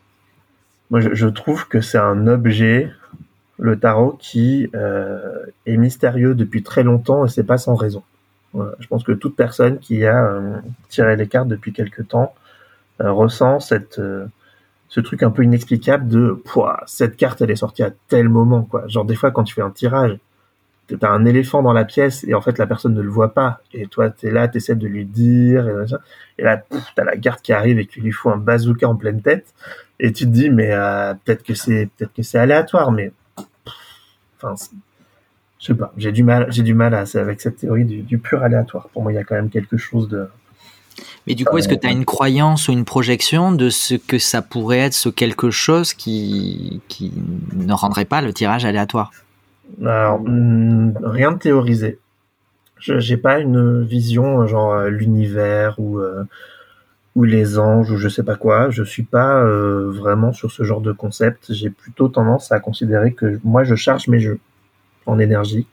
[0.90, 2.92] Moi, je, trouve que c'est un objet,
[3.58, 8.04] le tarot, qui euh, est mystérieux depuis très longtemps et c'est pas sans raison.
[8.54, 10.58] Je pense que toute personne qui a euh,
[10.90, 12.34] tiré les cartes depuis quelque temps
[13.00, 14.02] euh, ressent cette
[14.92, 16.44] ce truc un peu inexplicable de
[16.86, 19.62] cette carte elle est sortie à tel moment quoi genre des fois quand tu fais
[19.62, 20.18] un tirage
[20.96, 23.62] t'as un éléphant dans la pièce et en fait la personne ne le voit pas.
[23.74, 25.68] Et toi t'es là t'essaies de lui dire
[26.38, 26.62] et, là
[26.96, 29.54] t'as la garde qui arrive et qui lui faut un bazooka en pleine tête.
[30.00, 33.12] Et tu te dis mais euh, peut-être que c'est peut-être que c'est aléatoire mais
[34.38, 34.56] enfin
[35.60, 35.94] je sais pas.
[35.98, 38.90] J'ai du mal j'ai du mal à, avec cette théorie du, du pur aléatoire.
[38.90, 40.28] Pour moi il y a quand même quelque chose de
[41.28, 44.18] mais du coup, est-ce que tu as une croyance ou une projection de ce que
[44.18, 47.14] ça pourrait être ce quelque chose qui, qui
[47.54, 49.12] ne rendrait pas le tirage aléatoire?
[49.80, 52.00] Alors, hmm, rien de théorisé.
[52.78, 56.24] Je n'ai pas une vision genre euh, l'univers ou, euh,
[57.16, 58.70] ou les anges ou je sais pas quoi.
[58.72, 61.54] Je suis pas euh, vraiment sur ce genre de concept.
[61.54, 64.40] J'ai plutôt tendance à considérer que moi, je charge mes jeux
[65.06, 65.68] en énergie.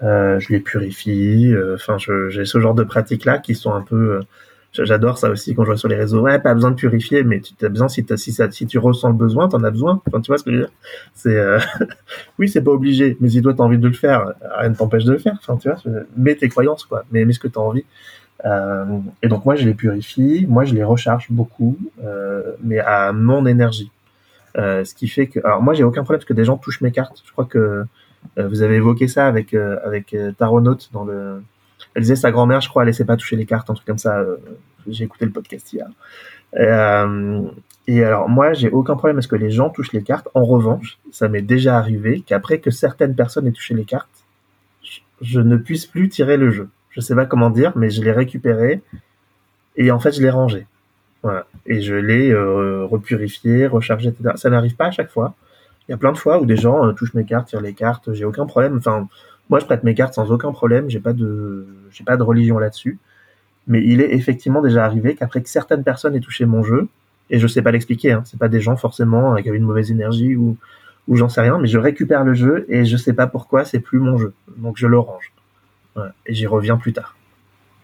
[0.00, 1.54] je les purifie.
[1.74, 4.20] Enfin, j'ai ce genre de pratiques-là qui sont un peu
[4.72, 6.20] J'adore ça aussi quand je vois sur les réseaux.
[6.20, 9.08] Ouais, pas besoin de purifier, mais tu as besoin si, si, ça, si tu ressens
[9.08, 10.00] le besoin, t'en as besoin.
[10.06, 10.72] Enfin, tu vois ce que je veux dire?
[11.14, 11.58] C'est euh...
[12.38, 15.04] oui, c'est pas obligé, mais si toi t'as envie de le faire, rien ne t'empêche
[15.04, 15.38] de le faire.
[15.40, 15.78] Enfin, tu vois,
[16.16, 17.84] mets tes croyances quoi, mais mets ce que t'as envie.
[18.44, 18.84] Euh...
[19.22, 22.42] et donc moi, je les purifie, moi je les recharge beaucoup, euh...
[22.62, 23.90] mais à mon énergie.
[24.56, 26.80] Euh, ce qui fait que, alors moi j'ai aucun problème parce que des gens touchent
[26.80, 27.22] mes cartes.
[27.24, 27.84] Je crois que
[28.38, 31.42] euh, vous avez évoqué ça avec euh, avec Taronaute dans le
[31.98, 33.98] elle disait sa grand-mère, je crois, elle laissait pas toucher les cartes, un truc comme
[33.98, 34.18] ça.
[34.20, 34.36] Euh,
[34.86, 35.88] j'ai écouté le podcast hier.
[36.54, 37.42] Euh,
[37.88, 40.28] et alors moi, j'ai aucun problème à ce que les gens touchent les cartes.
[40.34, 44.08] En revanche, ça m'est déjà arrivé qu'après que certaines personnes aient touché les cartes,
[45.20, 46.68] je ne puisse plus tirer le jeu.
[46.90, 48.80] Je sais pas comment dire, mais je l'ai récupéré
[49.76, 50.66] et en fait, je l'ai rangé.
[51.66, 54.34] Et je l'ai euh, repurifié, rechargé, etc.
[54.36, 55.34] Ça n'arrive pas à chaque fois.
[55.88, 57.74] Il y a plein de fois où des gens euh, touchent mes cartes, tirent les
[57.74, 58.12] cartes.
[58.12, 58.76] J'ai aucun problème.
[58.78, 59.08] Enfin,
[59.50, 60.90] moi, je prête mes cartes sans aucun problème.
[60.90, 62.98] J'ai pas de, j'ai pas de religion là-dessus.
[63.66, 66.88] Mais il est effectivement déjà arrivé qu'après que certaines personnes aient touché mon jeu,
[67.30, 69.90] et je sais pas l'expliquer, hein, c'est pas des gens forcément qui avaient une mauvaise
[69.90, 70.56] énergie ou,
[71.06, 73.80] ou j'en sais rien, mais je récupère le jeu et je sais pas pourquoi c'est
[73.80, 74.32] plus mon jeu.
[74.56, 75.32] Donc je le range.
[76.26, 77.16] Et j'y reviens plus tard.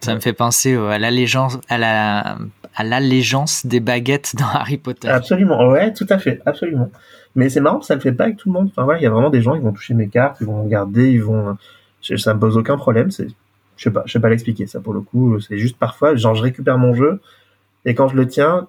[0.01, 2.37] Ça me fait penser à l'allégeance, à la,
[2.75, 5.07] à l'allégeance des baguettes dans Harry Potter.
[5.07, 6.91] Absolument, ouais, tout à fait, absolument.
[7.35, 8.67] Mais c'est marrant, ça le fait pas avec tout le monde.
[8.71, 10.63] Enfin voilà, il y a vraiment des gens, ils vont toucher mes cartes, ils vont
[10.63, 11.57] regarder, ils vont,
[12.01, 13.11] ça me pose aucun problème.
[13.11, 13.27] C'est,
[13.77, 15.39] je sais pas, je sais pas l'expliquer ça pour le coup.
[15.39, 17.19] C'est juste parfois, genre je récupère mon jeu
[17.85, 18.67] et quand je le tiens,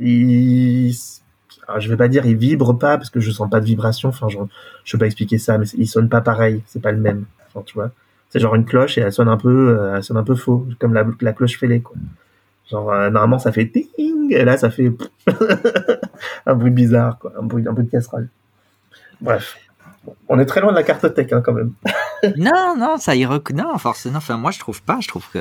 [0.00, 4.08] il, je vais pas dire il vibre pas parce que je sens pas de vibration.
[4.08, 4.38] Enfin, je,
[4.84, 6.62] je peux pas expliquer ça, mais il sonne pas pareil.
[6.66, 7.26] C'est pas le même.
[7.48, 7.90] Enfin, tu vois,
[8.28, 10.66] c'est genre une cloche et elle sonne un peu, euh, elle sonne un peu faux,
[10.78, 11.96] comme la, la cloche fêlée quoi.
[12.70, 14.92] Genre euh, normalement ça fait ting et là ça fait
[16.46, 18.28] un bruit bizarre quoi, un bruit un peu de casserole.
[19.20, 19.56] Bref,
[20.28, 21.72] on est très loin de la cartothèque hein, quand même.
[22.36, 23.50] non non ça y rec...
[23.50, 24.18] non forcément.
[24.18, 24.98] Enfin moi je trouve pas.
[25.00, 25.38] Je trouve que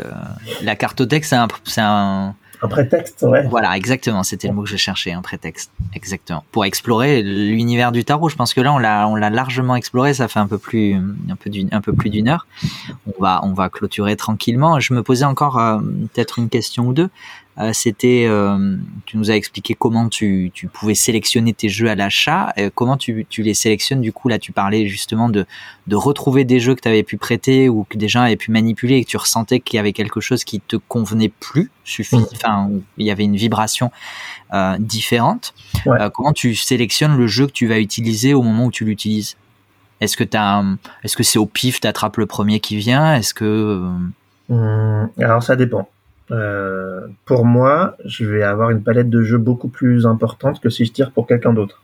[0.63, 3.45] la cartothèque c'est un un prétexte, ouais.
[3.47, 4.23] Voilà, exactement.
[4.23, 5.71] C'était le mot que je cherchais, un prétexte.
[5.93, 6.43] Exactement.
[6.51, 8.29] Pour explorer l'univers du tarot.
[8.29, 10.13] Je pense que là, on l'a, on l'a largement exploré.
[10.13, 10.95] Ça fait un peu plus,
[11.29, 12.47] un peu d'une, un peu plus d'une heure.
[13.07, 14.79] On va, on va clôturer tranquillement.
[14.79, 15.79] Je me posais encore euh,
[16.13, 17.09] peut-être une question ou deux.
[17.59, 21.95] Euh, c'était, euh, tu nous as expliqué comment tu, tu pouvais sélectionner tes jeux à
[21.95, 22.53] l'achat.
[22.75, 24.01] comment tu, tu les sélectionnes?
[24.01, 25.45] Du coup Là, tu parlais justement de,
[25.87, 28.51] de retrouver des jeux que tu avais pu prêter ou que des gens avaient pu
[28.51, 32.17] manipuler et que tu ressentais qu'il y avait quelque chose qui te convenait plus, suffit,
[32.17, 32.25] mmh.
[32.33, 33.91] enfin, il y avait une vibration
[34.53, 35.53] euh, différente.
[35.87, 39.37] Euh, comment tu sélectionnes le jeu que tu vas utiliser au moment où tu l'utilises?
[39.99, 40.63] Est-ce que t'as,
[41.03, 43.15] est-ce que c'est au pif, t'attrapes le premier qui vient?
[43.15, 43.89] Est-ce que
[44.49, 45.89] mmh, alors ça dépend.
[46.32, 50.86] Euh, pour moi, je vais avoir une palette de jeux beaucoup plus importante que si
[50.86, 51.82] je tire pour quelqu'un d'autre.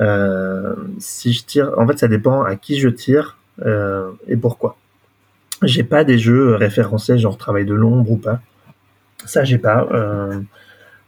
[0.00, 4.76] Euh, si je tire, en fait, ça dépend à qui je tire euh, et pourquoi.
[5.62, 8.40] J'ai pas des jeux référencés genre travail de l'ombre ou pas.
[9.24, 9.88] Ça, j'ai pas.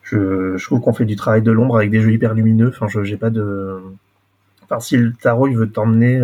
[0.02, 2.68] Je, trouve qu'on fait du travail de l'ombre avec des jeux hyper lumineux.
[2.68, 3.80] Enfin, je j'ai pas de.
[4.64, 6.20] Enfin, si le tarot il veut t'emmener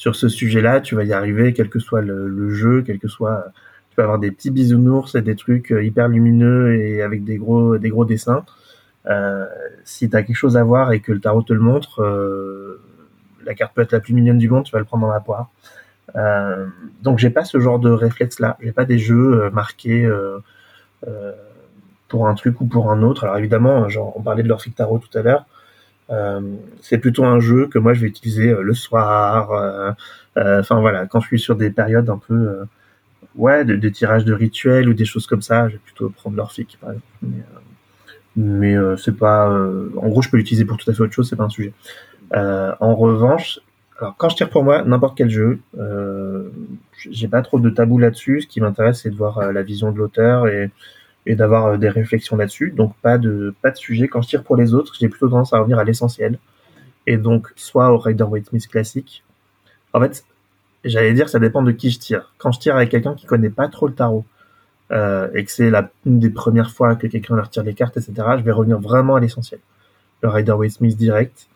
[0.00, 3.52] sur ce sujet-là, tu vas y arriver, quel que soit le, jeu, quel que soit
[3.90, 7.76] tu peux avoir des petits bisounours et des trucs hyper lumineux et avec des gros
[7.78, 8.44] des gros dessins.
[9.06, 9.46] Euh,
[9.84, 12.02] si tu as quelque chose à voir et que le tarot te le montre,
[13.44, 15.20] la carte peut être la plus mignonne du monde, tu vas le prendre dans la
[15.20, 15.50] poire.
[16.16, 16.66] Euh,
[17.02, 18.56] donc j'ai pas ce genre de réflexe là.
[18.60, 20.08] J'ai pas des jeux marqués
[22.10, 23.24] pour un truc ou pour un autre.
[23.24, 25.46] Alors évidemment, genre, on parlait de l'Orphic Tarot tout à l'heure.
[26.10, 26.40] Euh,
[26.82, 29.52] c'est plutôt un jeu que moi je vais utiliser euh, le soir.
[29.52, 32.64] Euh, enfin voilà, quand je suis sur des périodes un peu
[33.36, 36.36] ouais de, de, tirage de rituels ou des choses comme ça, je vais plutôt prendre
[36.36, 37.06] l'Orphic par exemple.
[38.36, 39.50] Mais, c'est pas.
[39.50, 41.28] en gros, je peux l'utiliser pour tout à fait autre chose.
[41.28, 41.72] C'est pas un sujet.
[42.32, 43.60] en revanche,
[44.00, 46.48] alors quand je tire pour moi n'importe quel jeu, euh,
[47.10, 48.42] j'ai pas trop de tabou là-dessus.
[48.42, 50.70] Ce qui m'intéresse, c'est de voir la vision de l'auteur et
[51.26, 52.70] et d'avoir euh, des réflexions là-dessus.
[52.70, 54.08] Donc pas de pas de sujet.
[54.08, 56.38] Quand je tire pour les autres, j'ai plutôt tendance à revenir à l'essentiel.
[57.06, 59.22] Et donc soit au Rider Waite Smith classique.
[59.92, 60.24] En fait,
[60.84, 62.32] j'allais dire ça dépend de qui je tire.
[62.38, 64.24] Quand je tire avec quelqu'un qui connaît pas trop le tarot
[64.92, 67.96] euh, et que c'est la une des premières fois que quelqu'un leur tire les cartes,
[67.96, 69.60] etc., je vais revenir vraiment à l'essentiel.
[70.22, 71.48] Le Rider Waite Smith direct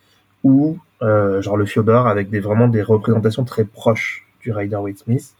[0.43, 4.99] ou euh, genre le Fyodor avec des vraiment des représentations très proches du Rider Waite
[4.99, 5.35] Smith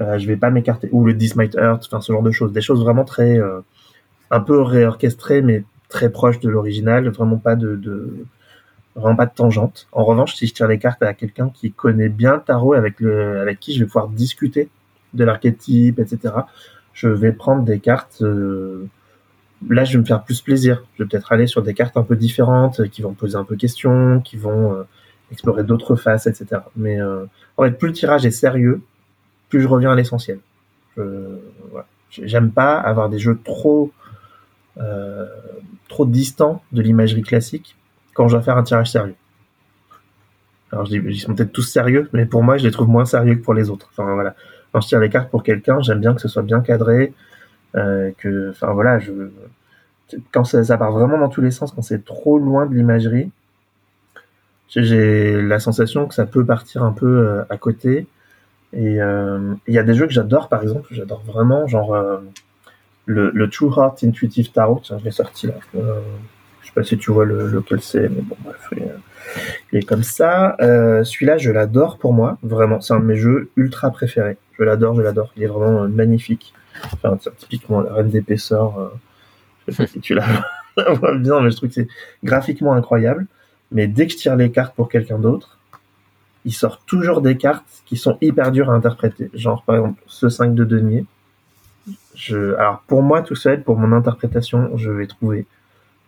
[0.00, 2.52] euh, je vais pas m'écarter ou le This Might Hurt, enfin ce genre de choses,
[2.52, 3.60] des choses vraiment très euh,
[4.30, 8.26] un peu réorchestrées mais très proches de l'original, vraiment pas de, de
[8.96, 9.88] vraiment pas de tangente.
[9.92, 13.00] En revanche, si je tire les cartes à quelqu'un qui connaît bien le tarot, avec
[13.00, 14.68] le avec qui je vais pouvoir discuter
[15.14, 16.34] de l'archétype, etc.
[16.92, 18.18] Je vais prendre des cartes.
[18.22, 18.86] Euh,
[19.68, 20.84] là, je vais me faire plus plaisir.
[20.96, 23.56] Je vais peut-être aller sur des cartes un peu différentes, qui vont poser un peu
[23.56, 24.84] question, qui vont
[25.32, 26.62] explorer d'autres faces, etc.
[26.76, 28.82] Mais en fait, plus le tirage est sérieux,
[29.48, 30.38] plus je reviens à l'essentiel.
[32.10, 33.92] J'aime pas avoir des jeux trop
[34.78, 35.26] euh,
[35.88, 37.76] trop distants de l'imagerie classique
[38.14, 39.14] quand je dois faire un tirage sérieux.
[40.72, 43.04] Alors je dis, ils sont peut-être tous sérieux, mais pour moi, je les trouve moins
[43.04, 43.88] sérieux que pour les autres.
[43.92, 44.34] Enfin voilà,
[44.72, 47.12] quand je tire les cartes pour quelqu'un, j'aime bien que ce soit bien cadré,
[47.76, 49.12] euh, que, enfin voilà, je,
[50.32, 53.30] quand ça, part vraiment dans tous les sens, quand c'est trop loin de l'imagerie,
[54.68, 58.08] j'ai la sensation que ça peut partir un peu euh, à côté
[58.72, 61.96] et euh, il y a des jeux que j'adore, par exemple, j'adore vraiment, genre
[63.06, 64.80] le, le, True Heart Intuitive Tarot.
[64.82, 65.54] Tiens, je l'ai sorti là.
[66.76, 68.70] Euh, sais pas si tu vois le, lequel c'est, mais bon, bref,
[69.72, 70.56] il est, comme ça.
[70.60, 72.80] Euh, Celui-là, je l'adore pour moi, vraiment.
[72.80, 74.36] C'est un de mes jeux ultra préférés.
[74.58, 75.32] Je l'adore, je l'adore.
[75.36, 76.54] Il est vraiment magnifique.
[76.92, 78.92] Enfin, typiquement la reine d'épaisseur.
[79.66, 80.14] je sais pas si tu
[80.76, 81.88] la vois bien, mais je trouve que c'est
[82.22, 83.26] graphiquement incroyable.
[83.70, 85.58] Mais dès que je tire les cartes pour quelqu'un d'autre,
[86.44, 89.30] il sort toujours des cartes qui sont hyper dures à interpréter.
[89.34, 91.04] Genre, par exemple, ce 5 de denier.
[92.14, 95.46] Je, alors, pour moi, tout seul, pour mon interprétation, je vais trouver.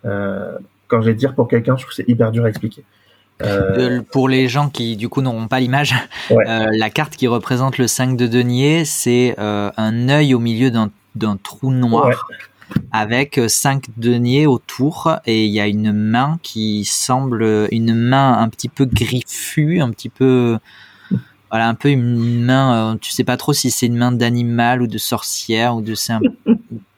[0.05, 0.53] Euh,
[0.89, 2.85] quand je vais dire pour quelqu'un, je trouve que c'est hyper dur à expliquer.
[3.43, 5.95] Euh, pour les gens qui du coup n'auront pas l'image,
[6.31, 11.37] euh, la carte qui représente le 5 de denier, c'est un œil au milieu d'un
[11.43, 12.29] trou noir
[12.93, 18.49] avec cinq deniers autour et il y a une main qui semble une main un
[18.49, 20.59] petit peu griffue, un petit peu
[21.51, 24.83] voilà un peu une main euh, tu sais pas trop si c'est une main d'animal
[24.83, 26.21] ou de sorcière ou de c'est un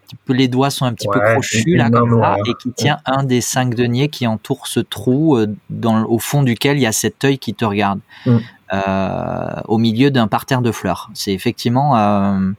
[0.09, 2.99] petit peu les doigts sont un petit peu crochus là comme ça et qui tient
[3.05, 6.87] un des cinq deniers qui entoure ce trou euh, dans au fond duquel il y
[6.87, 8.37] a cet œil qui te regarde mm.
[8.73, 11.11] euh, au milieu d'un parterre de fleurs.
[11.15, 12.53] C'est effectivement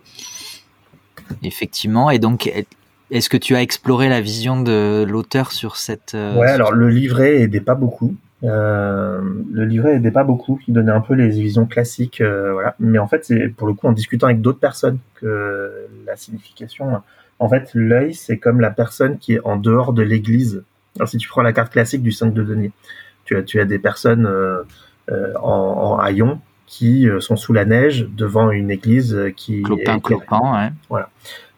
[1.44, 2.52] effectivement et donc
[3.12, 6.90] est-ce que tu as exploré la vision de l'auteur sur cette euh, Ouais, alors le
[6.90, 8.16] livret aidait pas beaucoup.
[8.44, 9.20] Euh,
[9.52, 12.76] le livret aidait pas beaucoup, il donnait un peu les visions classiques, euh, voilà.
[12.80, 17.02] Mais en fait, c'est pour le coup en discutant avec d'autres personnes que la signification.
[17.40, 20.64] En fait, l'œil, c'est comme la personne qui est en dehors de l'église.
[20.98, 22.72] Alors si tu prends la carte classique du 5 de denier,
[23.26, 24.64] tu as, tu as des personnes euh,
[25.42, 30.40] en, en haillons qui sont sous la neige devant une église qui clopin, est clopin,
[30.54, 30.72] ouais.
[30.90, 31.10] Voilà.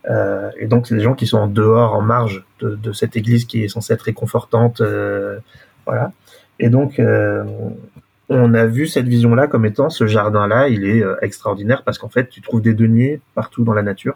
[0.10, 3.16] Euh, et donc, c'est des gens qui sont en dehors, en marge de, de cette
[3.16, 4.82] église qui est censée être réconfortante.
[4.82, 5.40] Euh,
[5.86, 6.12] voilà.
[6.60, 7.44] Et donc, euh,
[8.30, 12.10] on a vu cette vision-là comme étant ce jardin-là, il est euh, extraordinaire parce qu'en
[12.10, 14.16] fait, tu trouves des deniers partout dans la nature.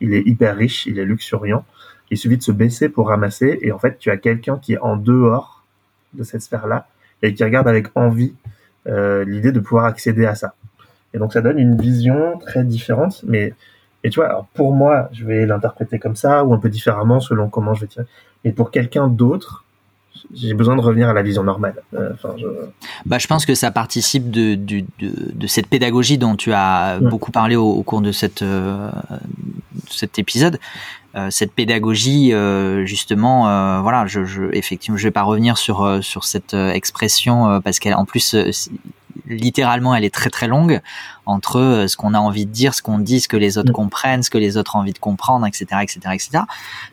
[0.00, 1.64] Il est hyper riche, il est luxuriant.
[2.10, 3.58] Il suffit de se baisser pour ramasser.
[3.62, 5.64] Et en fait, tu as quelqu'un qui est en dehors
[6.12, 6.86] de cette sphère-là
[7.22, 8.34] et qui regarde avec envie
[8.86, 10.54] euh, l'idée de pouvoir accéder à ça.
[11.12, 13.54] Et donc, ça donne une vision très différente, mais
[14.04, 17.20] et tu vois, alors pour moi, je vais l'interpréter comme ça ou un peu différemment
[17.20, 18.06] selon comment je vais tirer.
[18.44, 19.64] Mais pour quelqu'un d'autre,
[20.34, 21.76] j'ai besoin de revenir à la vision normale.
[21.94, 22.46] Euh, je...
[23.06, 27.32] Bah, je pense que ça participe de, de, de, cette pédagogie dont tu as beaucoup
[27.32, 28.90] parlé au, cours de cette, euh,
[29.90, 30.58] cet épisode.
[31.16, 36.02] Euh, cette pédagogie, euh, justement, euh, voilà, je, je, effectivement, je vais pas revenir sur
[36.02, 38.34] sur cette expression parce qu'elle, en plus,
[39.26, 40.80] littéralement, elle est très très longue
[41.26, 43.74] entre ce qu'on a envie de dire, ce qu'on dit, ce que les autres mm.
[43.74, 46.44] comprennent, ce que les autres ont envie de comprendre, etc., etc., etc.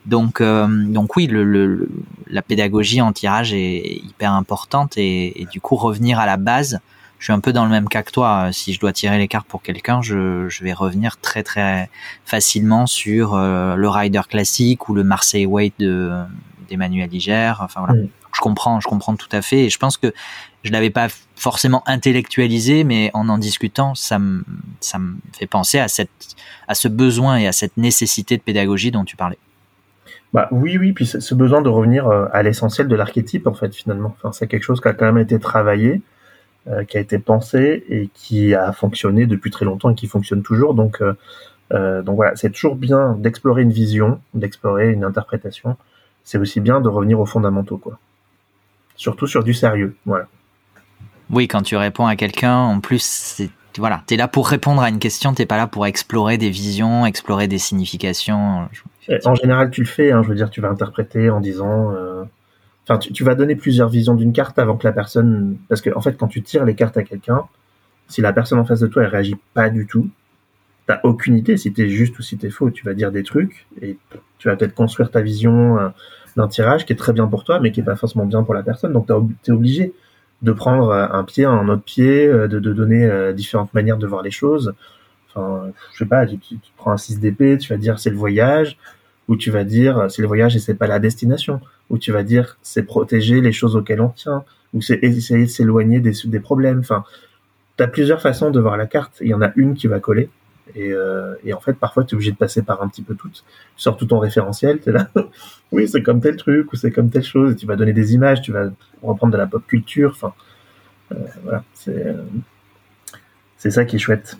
[0.05, 1.89] Donc, euh, donc oui, le,
[2.27, 6.79] la pédagogie en tirage est hyper importante et, du coup revenir à la base.
[7.21, 8.49] Je suis un peu dans le même cas que toi.
[8.51, 11.89] Si je dois tirer les cartes pour quelqu'un, je, je vais revenir très très
[12.25, 16.11] facilement sur euh, le rider classique ou le Marseille Weight de
[16.67, 17.53] d'Emmanuel Iger.
[17.59, 18.01] Enfin voilà.
[18.01, 19.65] Mm je comprends, je comprends tout à fait.
[19.65, 20.13] Et je pense que
[20.63, 24.43] je l'avais pas forcément intellectualisé, mais en en discutant, ça me,
[24.79, 26.09] ça me fait penser à cette,
[26.67, 29.37] à ce besoin et à cette nécessité de pédagogie dont tu parlais.
[30.33, 33.75] Bah oui, oui, puis ce besoin de revenir euh, à l'essentiel de l'archétype, en fait,
[33.75, 34.15] finalement.
[34.17, 36.01] Enfin, c'est quelque chose qui a quand même été travaillé,
[36.87, 40.73] qui a été pensé et qui a fonctionné depuis très longtemps et qui fonctionne toujours.
[40.73, 45.75] Donc, euh, donc voilà, c'est toujours bien d'explorer une vision, d'explorer une interprétation.
[46.23, 47.97] C'est aussi bien de revenir aux fondamentaux, quoi
[49.01, 49.95] surtout sur du sérieux.
[50.05, 50.27] Voilà.
[51.31, 54.89] Oui, quand tu réponds à quelqu'un, en plus, c'est voilà, es là pour répondre à
[54.89, 58.67] une question, t'es pas là pour explorer des visions, explorer des significations.
[59.23, 60.11] En général, tu le fais.
[60.11, 61.93] Hein, je veux dire, tu vas interpréter en disant.
[61.93, 62.23] Euh,
[62.97, 65.57] tu, vas donner plusieurs visions d'une carte avant que la personne.
[65.69, 67.43] Parce que, en fait, quand tu tires les cartes à quelqu'un,
[68.07, 70.09] si la personne en face de toi, elle réagit pas du tout,
[70.87, 72.71] t'as aucune idée si t'es juste ou si t'es faux.
[72.71, 73.97] Tu vas dire des trucs et
[74.37, 75.79] tu vas peut-être construire ta vision.
[75.79, 75.89] Euh,
[76.37, 78.53] d'un tirage qui est très bien pour toi, mais qui est pas forcément bien pour
[78.53, 78.93] la personne.
[78.93, 79.07] Donc,
[79.43, 79.93] tu es obligé
[80.41, 84.21] de prendre euh, un pied, un autre pied, euh, de, donner différentes manières de voir
[84.21, 84.73] les choses.
[85.27, 88.15] Enfin, je sais pas, tu, tu, prends un 6 d'épée, tu vas dire c'est le
[88.15, 88.77] voyage,
[89.27, 91.59] ou tu vas dire c'est le voyage et c'est pas la destination,
[91.91, 94.43] ou tu vas dire c'est protéger les choses auxquelles on tient,
[94.73, 96.79] ou c'est essayer de s'éloigner des, des problèmes.
[96.79, 97.03] Enfin,
[97.77, 99.17] tu as plusieurs façons de voir la carte.
[99.21, 100.29] Il y en a une qui va coller.
[100.73, 103.29] Et, euh, en fait, parfois, tu es obligé de passer par un petit peu tout.
[103.29, 103.41] Tu
[103.75, 105.09] sors tout ton référentiel, tu es là.
[105.71, 107.57] oui, c'est comme tel truc ou c'est comme telle chose.
[107.57, 108.69] Tu vas donner des images, tu vas
[109.03, 110.11] reprendre de la pop culture.
[110.11, 110.33] Enfin,
[111.11, 112.23] euh, voilà, c'est euh,
[113.57, 114.37] c'est ça qui est chouette.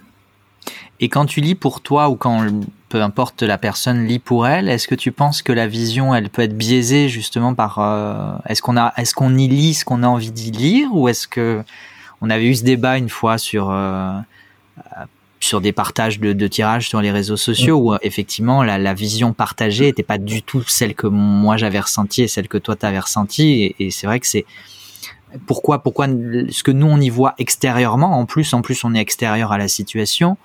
[1.00, 2.48] Et quand tu lis pour toi ou quand
[2.92, 6.30] peu importe la personne lit pour elle, est-ce que tu penses que la vision elle
[6.30, 10.04] peut être biaisée justement par euh, est-ce qu'on a est-ce qu'on y lit ce qu'on
[10.04, 11.64] a envie d'y lire ou est-ce que
[12.20, 14.12] on avait eu ce débat une fois sur euh,
[15.40, 20.04] sur des partages de, tirages sur les réseaux sociaux où effectivement la, vision partagée était
[20.04, 23.86] pas du tout celle que moi j'avais ressentie et celle que toi t'avais ressentie et,
[23.86, 24.46] et c'est vrai que c'est
[25.46, 29.00] pourquoi pourquoi ce que nous on y voit extérieurement en plus en plus on est
[29.00, 30.38] extérieur à la situation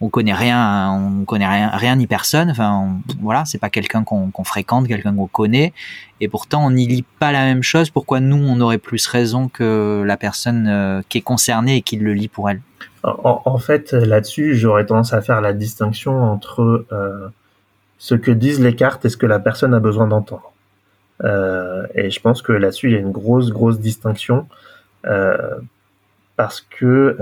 [0.00, 4.44] on connaît rien on connaît rien rien ni personne enfin voilà c'est pas quelqu'un qu'on
[4.44, 5.72] fréquente quelqu'un qu'on connaît
[6.20, 9.48] et pourtant on n'y lit pas la même chose pourquoi nous on aurait plus raison
[9.48, 12.60] que la personne euh, qui est concernée et qui le lit pour elle?
[13.02, 17.28] En, fait, là-dessus, j'aurais tendance à faire la distinction entre euh,
[17.98, 20.52] ce que disent les cartes et ce que la personne a besoin d'entendre.
[21.24, 24.46] Euh, et je pense que là-dessus, il y a une grosse, grosse distinction
[25.06, 25.56] euh,
[26.36, 27.16] parce que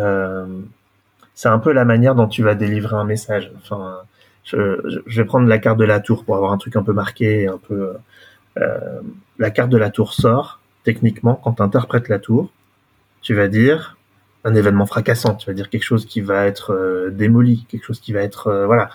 [1.35, 3.53] c'est un peu la manière dont tu vas délivrer un message.
[3.57, 3.99] Enfin,
[4.45, 7.47] je, vais prendre la carte de la tour pour avoir un truc un peu marqué,
[7.49, 7.95] un peu.
[9.39, 10.61] la carte de la tour sort.
[10.85, 12.51] Techniquement, quand tu interprètes la tour,
[13.23, 13.97] tu vas dire
[14.45, 17.99] un événement fracassant, tu vas dire quelque chose qui va être euh, démoli, quelque chose
[17.99, 18.89] qui va être euh, voilà euh,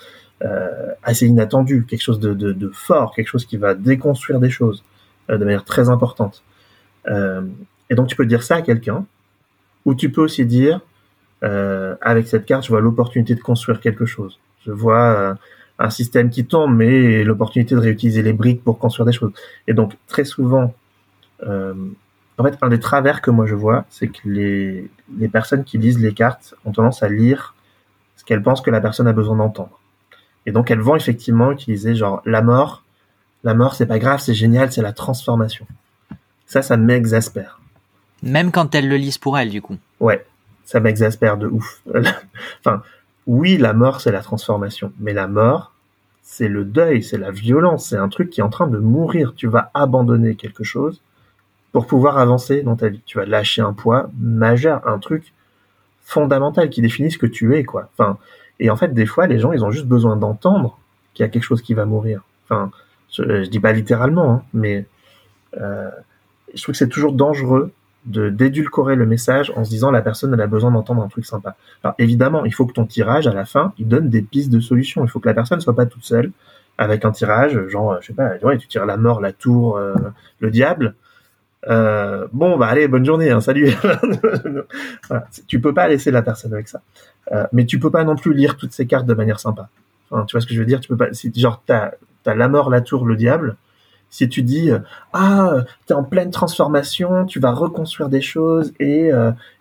[1.04, 4.84] assez inattendu, quelque chose de, de, de, fort, quelque chose qui va déconstruire des choses
[5.28, 6.44] de manière très importante.
[7.08, 9.06] et donc tu peux dire ça à quelqu'un,
[9.86, 10.80] ou tu peux aussi dire
[11.42, 14.40] avec cette carte, je vois l'opportunité de construire quelque chose.
[14.66, 15.38] Je vois
[15.78, 19.34] un système qui tombe, mais l'opportunité de réutiliser les briques pour construire des choses.
[19.68, 20.74] Et donc très souvent,
[22.40, 25.78] en fait, un des travers que moi je vois, c'est que les, les personnes qui
[25.78, 27.56] lisent les cartes ont tendance à lire
[28.16, 29.79] ce qu'elles pensent que la personne a besoin d'entendre.
[30.50, 32.84] Et donc elles vont effectivement utiliser genre la mort,
[33.44, 35.68] la mort c'est pas grave, c'est génial, c'est la transformation.
[36.48, 37.62] Ça, ça m'exaspère.
[38.24, 39.78] Même quand elles le lisent pour elles, du coup.
[40.00, 40.26] Ouais,
[40.66, 41.84] ça m'exaspère de ouf.
[42.66, 42.82] enfin,
[43.28, 45.72] oui, la mort c'est la transformation, mais la mort
[46.24, 49.36] c'est le deuil, c'est la violence, c'est un truc qui est en train de mourir.
[49.36, 51.00] Tu vas abandonner quelque chose
[51.72, 53.04] pour pouvoir avancer dans ta vie.
[53.06, 55.32] Tu vas lâcher un poids majeur, un truc
[56.02, 57.92] fondamental qui définit ce que tu es, quoi.
[57.96, 58.18] Enfin,
[58.60, 60.78] et en fait, des fois, les gens, ils ont juste besoin d'entendre
[61.14, 62.24] qu'il y a quelque chose qui va mourir.
[62.46, 62.72] Enfin,
[63.12, 64.86] je, je dis pas littéralement, hein, mais
[65.58, 65.90] euh,
[66.54, 67.72] je trouve que c'est toujours dangereux
[68.06, 71.26] de d'édulcorer le message en se disant la personne elle a besoin d'entendre un truc
[71.26, 71.56] sympa.
[71.84, 74.60] Alors évidemment, il faut que ton tirage à la fin, il donne des pistes de
[74.60, 75.04] solutions.
[75.04, 76.32] Il faut que la personne soit pas toute seule
[76.78, 79.96] avec un tirage, genre je sais pas, ouais, tu tires la mort, la tour, euh,
[80.40, 80.96] le diable.
[81.68, 83.74] Euh, bon, bah allez, bonne journée, hein, salut.
[85.48, 86.82] Tu peux pas laisser la personne avec ça,
[87.32, 89.70] euh, mais tu peux pas non plus lire toutes ces cartes de manière sympa.
[90.10, 90.80] Tu vois ce que je veux dire?
[90.80, 91.14] Tu peux pas.
[91.14, 91.92] Si, genre, t'as
[92.26, 93.56] as la mort, la tour, le diable,
[94.10, 94.72] Si tu dis
[95.14, 99.12] ah t'es en pleine transformation, tu vas reconstruire des choses et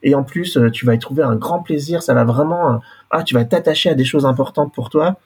[0.02, 2.80] et en plus tu vas y trouver un grand plaisir, ça va vraiment
[3.10, 5.16] ah tu vas t'attacher à des choses importantes pour toi.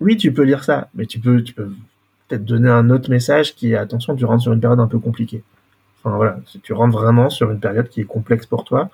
[0.00, 1.70] Oui, tu peux lire ça, mais tu peux tu peux
[2.28, 4.98] peut-être donner un autre message qui est attention, tu rentres sur une période un peu
[4.98, 5.42] compliquée.
[6.02, 8.90] Enfin voilà, si tu rentres vraiment sur une période qui est complexe pour toi,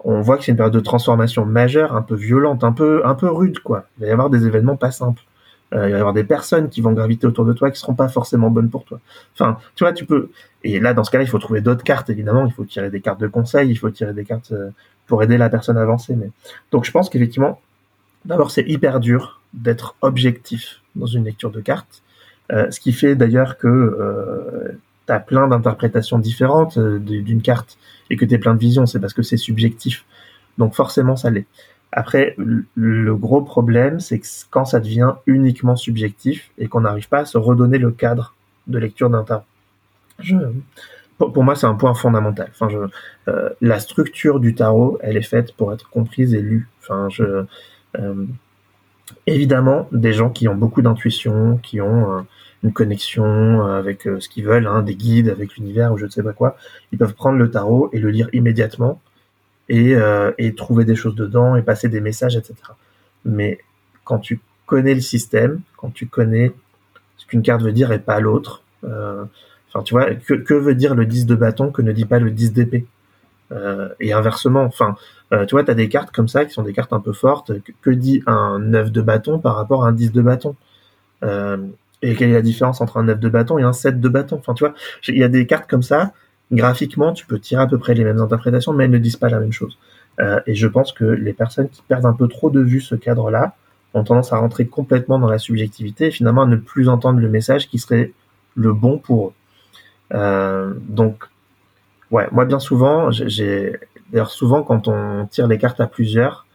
[0.00, 3.14] on voit que c'est une période de transformation majeure, un peu violente, un peu, un
[3.14, 3.86] peu rude, quoi.
[3.98, 5.22] Il va y avoir des événements pas simples.
[5.74, 7.94] Euh, il va y avoir des personnes qui vont graviter autour de toi qui seront
[7.94, 9.00] pas forcément bonnes pour toi.
[9.34, 10.30] Enfin, tu vois, tu peux.
[10.62, 12.08] Et là, dans ce cas-là, il faut trouver d'autres cartes.
[12.08, 14.70] Évidemment, il faut tirer des cartes de conseil, il faut tirer des cartes euh,
[15.08, 16.14] pour aider la personne à avancer.
[16.14, 16.30] Mais
[16.70, 17.60] donc, je pense qu'effectivement,
[18.24, 22.02] d'abord, c'est hyper dur d'être objectif dans une lecture de cartes.
[22.52, 27.78] Euh, ce qui fait d'ailleurs que tu as plein d'interprétations différentes euh, d'une carte
[28.10, 30.04] et que tu plein de visions, c'est parce que c'est subjectif.
[30.58, 31.46] Donc forcément, ça l'est.
[31.92, 34.20] Après, le gros problème, c'est
[34.50, 38.34] quand ça devient uniquement subjectif et qu'on n'arrive pas à se redonner le cadre
[38.66, 39.44] de lecture d'un tarot.
[41.16, 42.48] pour, moi, c'est un point fondamental.
[42.50, 42.78] Enfin, je,
[43.30, 46.68] euh, la structure du tarot, elle est faite pour être comprise et lue.
[46.82, 47.44] Enfin, je,
[47.98, 48.26] euh,
[49.26, 52.26] évidemment, des gens qui ont beaucoup d'intuition, qui ont
[52.62, 56.10] une connexion avec euh, ce qu'ils veulent, hein, des guides avec l'univers ou je ne
[56.10, 56.56] sais pas quoi,
[56.92, 59.00] ils peuvent prendre le tarot et le lire immédiatement
[59.68, 62.54] et, euh, trouver des choses dedans et passer des messages, etc.
[63.24, 63.58] Mais
[64.04, 66.52] quand tu connais le système, quand tu connais
[67.16, 69.24] ce qu'une carte veut dire et pas l'autre, euh,
[69.68, 72.30] enfin tu vois, que, veut dire le 10 de bâton que ne dit pas le
[72.30, 72.86] 10 d'épée?
[73.52, 74.96] Euh, Et inversement, enfin,
[75.32, 77.12] euh, tu vois, tu as des cartes comme ça qui sont des cartes un peu
[77.12, 77.60] fortes.
[77.62, 80.56] Que, que, dit un 9 de bâton par rapport à un 10 de bâton?
[81.22, 81.58] Euh,
[82.02, 84.36] et quelle est la différence entre un 9 de bâton et un 7 de bâton?
[84.36, 84.74] Enfin, tu vois,
[85.08, 86.12] il y a des cartes comme ça.
[86.52, 89.28] Graphiquement, tu peux tirer à peu près les mêmes interprétations, mais elles ne disent pas
[89.28, 89.78] la même chose.
[90.20, 92.94] Euh, et je pense que les personnes qui perdent un peu trop de vue ce
[92.94, 93.54] cadre-là
[93.94, 97.28] ont tendance à rentrer complètement dans la subjectivité et finalement à ne plus entendre le
[97.28, 98.12] message qui serait
[98.54, 99.32] le bon pour eux.
[100.14, 101.24] Euh, donc,
[102.10, 103.76] ouais, moi bien souvent, j'ai
[104.12, 106.46] d'ailleurs souvent quand on tire les cartes à plusieurs,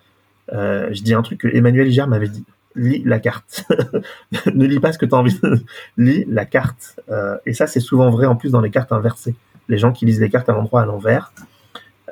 [0.53, 2.45] euh, je dis un truc que Emmanuel Gère m'avait dit
[2.75, 3.65] lis la carte.
[4.53, 5.39] ne lis pas ce que tu as envie
[5.97, 6.99] lis la carte.
[7.09, 9.35] Euh, et ça, c'est souvent vrai en plus dans les cartes inversées.
[9.67, 11.31] Les gens qui lisent les cartes à l'endroit à l'envers,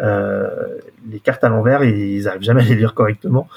[0.02, 0.78] euh,
[1.10, 3.48] les cartes à l'envers, ils arrivent jamais à les lire correctement.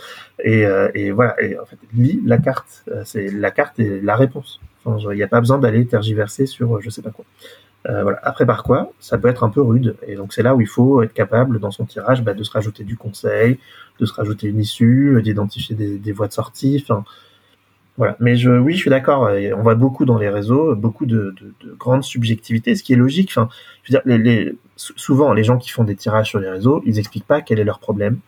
[0.42, 2.84] Et, euh, voilà, en fait, lis la carte.
[3.04, 4.60] C'est la carte et la réponse.
[4.86, 7.24] Il n'y a pas besoin d'aller tergiverser sur je sais pas quoi.
[7.88, 8.18] Euh, voilà.
[8.22, 9.96] Après, par quoi, ça peut être un peu rude.
[10.06, 12.50] Et donc, c'est là où il faut être capable, dans son tirage, bah, de se
[12.50, 13.58] rajouter du conseil,
[13.98, 16.80] de se rajouter une issue, euh, d'identifier des, des, voies de sortie.
[16.82, 17.04] Enfin,
[17.96, 18.16] voilà.
[18.20, 19.30] Mais je, oui, je suis d'accord.
[19.56, 22.96] On voit beaucoup dans les réseaux, beaucoup de, de, de grandes subjectivités, ce qui est
[22.96, 23.30] logique.
[23.30, 23.48] Enfin,
[23.82, 26.82] je veux dire, les, les, souvent, les gens qui font des tirages sur les réseaux,
[26.86, 28.18] ils expliquent pas quel est leur problème,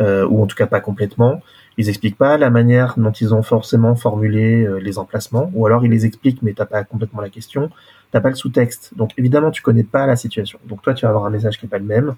[0.00, 1.42] euh, ou en tout cas pas complètement.
[1.78, 5.84] Ils expliquent pas la manière dont ils ont forcément formulé euh, les emplacements, ou alors
[5.84, 7.70] ils les expliquent mais t'as pas complètement la question
[8.10, 8.92] t'as pas le sous-texte.
[8.96, 10.58] Donc évidemment, tu connais pas la situation.
[10.66, 12.14] Donc toi, tu vas avoir un message qui est pas le même.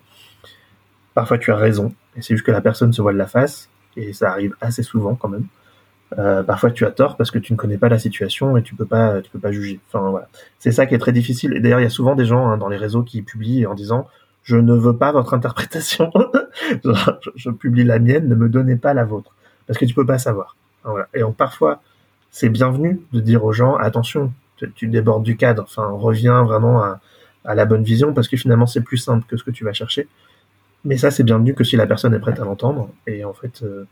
[1.15, 3.69] Parfois, tu as raison, et c'est juste que la personne se voit de la face,
[3.97, 5.47] et ça arrive assez souvent quand même.
[6.19, 8.74] Euh, parfois, tu as tort parce que tu ne connais pas la situation et tu
[8.74, 9.81] peux pas, tu peux pas juger.
[9.89, 10.28] Enfin voilà,
[10.59, 11.52] c'est ça qui est très difficile.
[11.55, 13.74] Et d'ailleurs, il y a souvent des gens hein, dans les réseaux qui publient en
[13.74, 14.06] disant
[14.43, 16.10] je ne veux pas votre interprétation,
[17.35, 19.35] je, publie la mienne, ne me donnez pas la vôtre,
[19.66, 20.56] parce que tu peux pas savoir.
[21.12, 21.82] Et donc parfois,
[22.31, 24.32] c'est bienvenu de dire aux gens attention,
[24.74, 25.62] tu débordes du cadre.
[25.62, 27.01] Enfin, reviens vraiment à,
[27.44, 30.09] la bonne vision parce que finalement c'est plus simple que ce que tu vas chercher.
[30.85, 32.90] Mais ça, c'est bienvenu que si la personne est prête à l'entendre.
[33.06, 33.85] Et en fait, euh,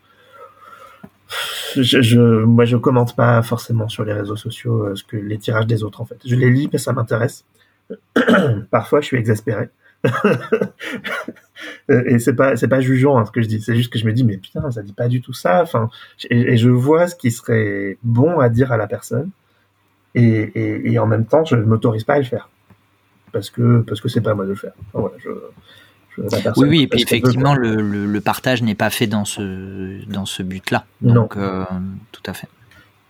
[1.74, 5.38] je, je, moi, je commente pas forcément sur les réseaux sociaux euh, ce que les
[5.38, 6.00] tirages des autres.
[6.00, 7.44] En fait, je les lis mais ça m'intéresse.
[8.70, 9.68] Parfois, je suis exaspéré.
[11.88, 14.06] et c'est pas c'est pas jugeant hein, ce que je dis c'est juste que je
[14.06, 15.88] me dis mais putain ça dit pas du tout ça enfin
[16.30, 19.30] et, je vois ce qui serait bon à dire à la personne
[20.16, 22.48] et, et, et en même temps, je ne m'autorise pas à le faire
[23.32, 24.72] parce que parce que c'est pas à moi de le faire.
[24.92, 25.30] Enfin, voilà, je,
[26.56, 30.24] oui, oui, et puis effectivement, le, le, le, partage n'est pas fait dans ce, dans
[30.24, 30.86] ce but-là.
[31.02, 31.64] Donc, euh,
[32.10, 32.48] tout à fait.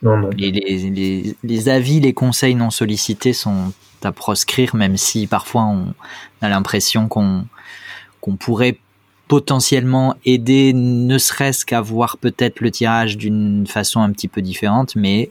[0.02, 0.30] Non, non.
[0.38, 3.72] Et les, les, les, avis, les conseils non sollicités sont
[4.02, 5.94] à proscrire, même si parfois on
[6.42, 7.44] a l'impression qu'on
[8.20, 8.78] qu'on pourrait
[9.28, 14.96] potentiellement aider, ne serait-ce qu'à voir peut-être le tirage d'une façon un petit peu différente,
[14.96, 15.30] mais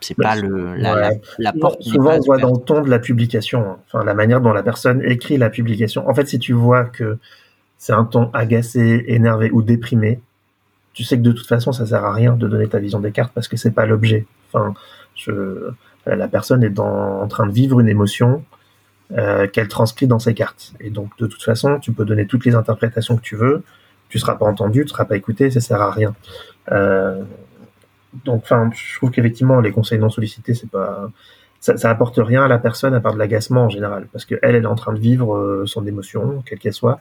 [0.00, 1.82] c'est pas le la, la, porte.
[1.82, 3.78] Souvent, on voit dans le ton de la publication, hein.
[3.86, 6.08] enfin la manière dont la personne écrit la publication.
[6.08, 7.18] En fait, si tu vois que
[7.78, 10.20] c'est un ton agacé, énervé ou déprimé,
[10.92, 13.12] tu sais que de toute façon, ça sert à rien de donner ta vision des
[13.12, 14.26] cartes parce que c'est pas l'objet.
[14.52, 14.74] Enfin,
[15.14, 15.70] je,
[16.06, 18.44] la personne est dans, en train de vivre une émotion
[19.12, 20.72] euh, qu'elle transcrit dans ses cartes.
[20.80, 23.62] Et donc, de toute façon, tu peux donner toutes les interprétations que tu veux.
[24.08, 26.14] Tu seras pas entendu, tu seras pas écouté, ça sert à rien.
[26.72, 27.22] Euh,
[28.24, 31.10] donc, enfin, je trouve qu'effectivement, les conseils non sollicités, c'est pas,
[31.60, 34.36] ça, ça apporte rien à la personne à part de l'agacement en général, parce que
[34.42, 37.00] elle, elle est en train de vivre euh, son émotion, quelle qu'elle soit,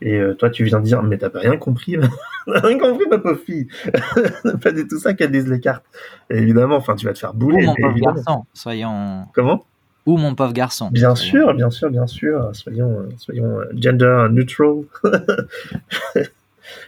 [0.00, 1.96] et euh, toi, tu viens de dire, mais t'as rien compris,
[2.46, 3.68] rien compris, ma pauvre fille.
[4.62, 5.84] pas du tout ça qu'elle disent les cartes.
[6.30, 7.64] Et évidemment, enfin, tu vas te faire bouler.
[7.64, 9.26] Ou mon pauvre garçon, soyons.
[9.34, 9.64] Comment?
[10.06, 10.90] Ou mon pauvre garçon.
[10.90, 12.50] Bien sûr, bien sûr, bien sûr.
[12.52, 14.82] Soyons, soyons gender neutral.
[16.14, 16.26] ouais,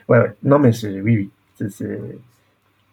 [0.08, 0.36] ouais.
[0.42, 1.68] Non, mais c'est, oui, oui.
[1.70, 1.98] C'est,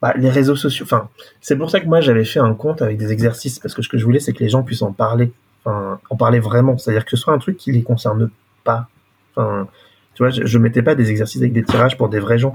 [0.04, 0.84] bah, les réseaux sociaux.
[0.84, 1.08] Enfin,
[1.40, 3.88] c'est pour ça que moi j'avais fait un compte avec des exercices parce que ce
[3.88, 5.32] que je voulais, c'est que les gens puissent en parler,
[5.64, 6.78] enfin, en parler vraiment.
[6.78, 8.30] C'est-à-dire que ce soit un truc qui les concerne
[8.66, 8.90] pas.
[9.34, 9.70] Enfin,
[10.14, 12.54] tu vois, je, je, mettais pas des exercices avec des tirages pour des vrais gens.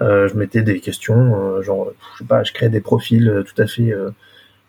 [0.00, 3.42] Euh, je mettais des questions, euh, genre, je sais pas, je créais des profils euh,
[3.42, 4.08] tout à fait euh,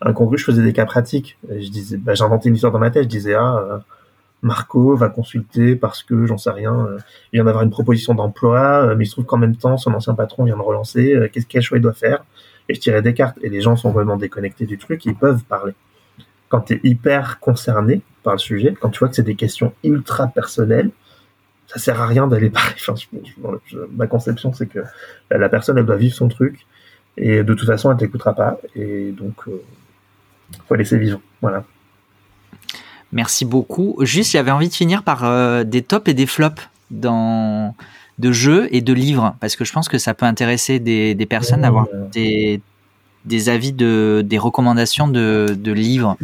[0.02, 0.42] incongrus.
[0.42, 1.38] Je faisais des cas pratiques.
[1.50, 3.04] Je disais, bah, j'inventais une histoire dans ma tête.
[3.04, 3.80] Je disais, ah,
[4.42, 6.74] Marco va consulter parce que j'en sais rien.
[6.74, 6.98] Euh,
[7.32, 10.14] il vient d'avoir une proposition d'emploi, mais il se trouve qu'en même temps, son ancien
[10.14, 11.30] patron vient de relancer.
[11.32, 12.24] Qu'est-ce quel choix doit faire?
[12.70, 13.38] Et je tirais des cartes.
[13.42, 15.06] Et les gens sont vraiment déconnectés du truc.
[15.06, 15.74] Ils peuvent parler.
[16.48, 19.74] Quand tu es hyper concerné par le sujet, quand tu vois que c'est des questions
[19.84, 20.92] ultra personnelles,
[21.70, 22.76] ça sert à rien d'aller parler.
[23.96, 24.80] Ma conception, c'est que
[25.30, 26.66] la personne, elle doit vivre son truc,
[27.18, 29.62] et de toute façon, elle t'écoutera pas, et donc, euh,
[30.68, 31.22] faut laisser vivre.
[31.42, 31.64] Voilà.
[33.12, 33.98] Merci beaucoup.
[34.02, 36.62] Juste, j'avais envie de finir par euh, des tops et des flops
[36.92, 37.76] dans
[38.20, 41.26] de jeux et de livres, parce que je pense que ça peut intéresser des, des
[41.26, 42.62] personnes d'avoir des,
[43.26, 46.18] des avis de des recommandations de, de livres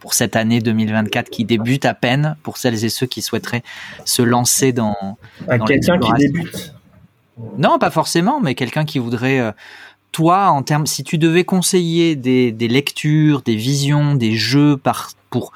[0.00, 3.62] pour cette année 2024 qui débute à peine pour celles et ceux qui souhaiteraient
[4.04, 6.72] se lancer dans, à dans quelqu'un qui débute.
[7.58, 9.52] Non pas forcément mais quelqu'un qui voudrait euh,
[10.12, 15.10] toi en termes si tu devais conseiller des, des lectures des visions des jeux par
[15.28, 15.52] pour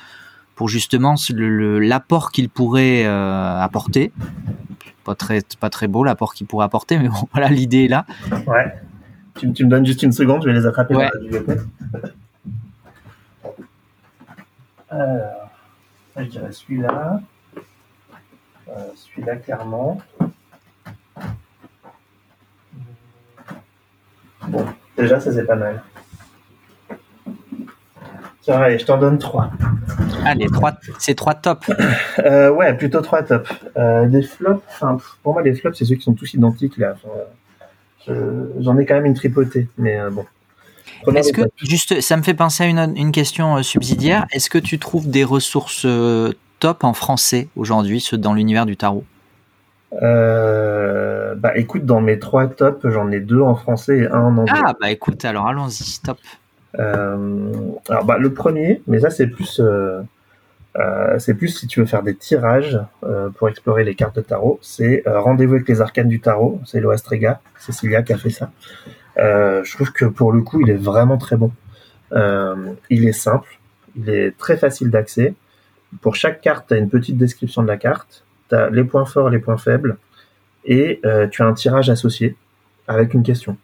[0.60, 4.12] pour justement l'apport qu'il pourrait euh, apporter
[5.04, 8.04] pas très pas très beau l'apport qu'il pourrait apporter mais bon voilà l'idée est là
[8.46, 8.78] ouais
[9.38, 11.08] tu, tu, me donnes juste une seconde je vais les attraper ouais.
[14.90, 15.50] Alors,
[16.18, 17.20] je dirais celui-là.
[18.68, 20.02] Euh, celui-là, clairement.
[24.48, 24.66] Bon,
[24.98, 25.82] déjà, ça c'est pas mal.
[28.42, 29.52] Tiens, allez, je t'en donne trois.
[30.24, 31.70] Allez, trois, c'est trois tops.
[32.18, 33.50] Euh, ouais, plutôt trois tops.
[33.76, 36.94] Euh, des flops, enfin, pour moi, les flops, c'est ceux qui sont tous identiques là.
[38.58, 40.24] J'en ai quand même une tripotée, mais euh, bon.
[41.14, 44.26] Est-ce que, juste, ça me fait penser à une, une question euh, subsidiaire.
[44.32, 49.04] Est-ce que tu trouves des ressources euh, top en français aujourd'hui, dans l'univers du tarot?
[50.02, 54.36] Euh, Bah écoute, dans mes trois tops, j'en ai deux en français et un en
[54.38, 54.60] anglais.
[54.64, 56.18] Ah bah écoute, alors allons-y, top.
[56.78, 60.02] Euh, alors bah le premier, mais ça c'est plus, euh,
[60.76, 62.78] euh, c'est plus si tu veux faire des tirages
[63.36, 67.40] pour explorer les cartes de tarot, c'est Rendez-vous avec les arcanes du tarot, c'est Loastrega,
[67.58, 68.50] Cécilia qui a fait ça.
[69.16, 71.52] Je trouve que pour le coup, il est vraiment très bon.
[72.12, 73.58] Il est simple,
[73.96, 75.34] il est très facile d'accès.
[76.02, 79.04] Pour chaque carte, tu as une petite description de la carte, tu as les points
[79.04, 79.98] forts, les points faibles,
[80.64, 81.00] et
[81.32, 82.36] tu as un tirage associé
[82.86, 83.56] avec une question.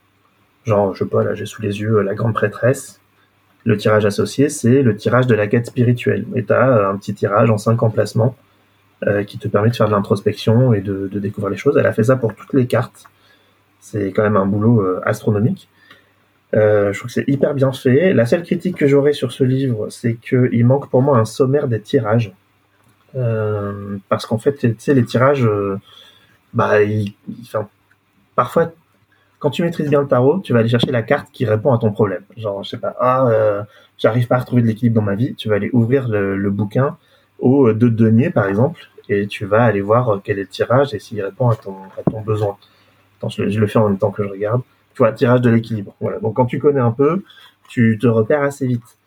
[0.67, 3.01] Genre, je sais pas, là j'ai sous les yeux la grande prêtresse.
[3.65, 6.27] Le tirage associé, c'est le tirage de la quête spirituelle.
[6.35, 8.37] Et tu as un petit tirage en cinq emplacements
[9.07, 11.77] euh, qui te permet de faire de l'introspection et de, découvrir les choses.
[11.77, 13.05] Elle a fait ça pour toutes les cartes.
[13.81, 15.69] C'est quand même un boulot euh, astronomique.
[16.55, 18.13] Euh, je trouve que c'est hyper bien fait.
[18.15, 21.69] La seule critique que j'aurais sur ce livre, c'est qu'il manque pour moi un sommaire
[21.69, 22.33] des tirages.
[23.17, 25.79] Euh, parce qu'en fait, tu sais, les tirages, euh,
[26.53, 27.15] bah, ils,
[28.35, 28.73] parfois,
[29.47, 31.79] quand tu maîtrises bien le tarot, tu vas aller chercher la carte qui répond à
[31.79, 32.23] ton problème.
[32.37, 33.63] Genre, je sais pas, ah, euh,
[33.97, 35.37] j'arrive pas à retrouver de l'équilibre dans ma vie.
[35.37, 36.97] Tu vas aller ouvrir le, bouquin
[37.39, 40.99] au deux deniers, par exemple, et tu vas aller voir quel est le tirage et
[40.99, 42.57] s'il répond à ton, à ton besoin.
[43.19, 44.63] Attends, je, le fais en même temps que je regarde.
[44.95, 45.95] Tu vois, tirage de l'équilibre.
[46.01, 46.19] Voilà.
[46.19, 47.23] Donc, quand tu connais un peu,
[47.69, 48.99] tu te repères assez vite.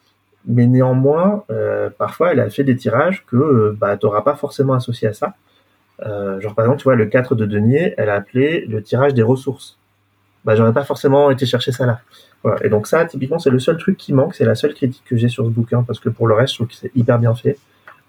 [0.45, 4.35] Mais néanmoins, euh, parfois, elle a fait des tirages que euh, bah, tu n'auras pas
[4.35, 5.33] forcément associé à ça.
[6.05, 9.13] Euh, genre, par exemple, tu vois, le 4 de denier, elle a appelé le tirage
[9.13, 9.78] des ressources.
[10.45, 12.01] Bah, j'aurais pas forcément été chercher ça là.
[12.43, 12.65] Voilà.
[12.65, 15.17] Et donc ça, typiquement, c'est le seul truc qui manque, c'est la seule critique que
[15.17, 17.35] j'ai sur ce bouquin, parce que pour le reste, je trouve que c'est hyper bien
[17.35, 17.57] fait.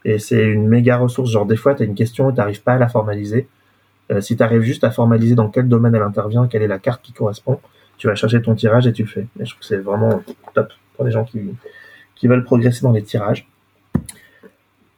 [0.04, 1.30] Et c'est une méga ressource.
[1.30, 3.48] Genre, des fois, tu as une question et tu n'arrives pas à la formaliser.
[4.10, 6.78] Euh, si tu arrives juste à formaliser dans quel domaine elle intervient, quelle est la
[6.78, 7.60] carte qui correspond,
[7.98, 9.26] tu vas chercher ton tirage et tu le fais.
[9.38, 10.22] Et je trouve que c'est vraiment
[10.54, 11.40] top pour les gens qui,
[12.14, 13.46] qui veulent progresser dans les tirages.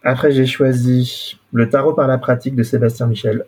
[0.04, 3.44] Après, j'ai choisi le tarot par la pratique de Sébastien Michel.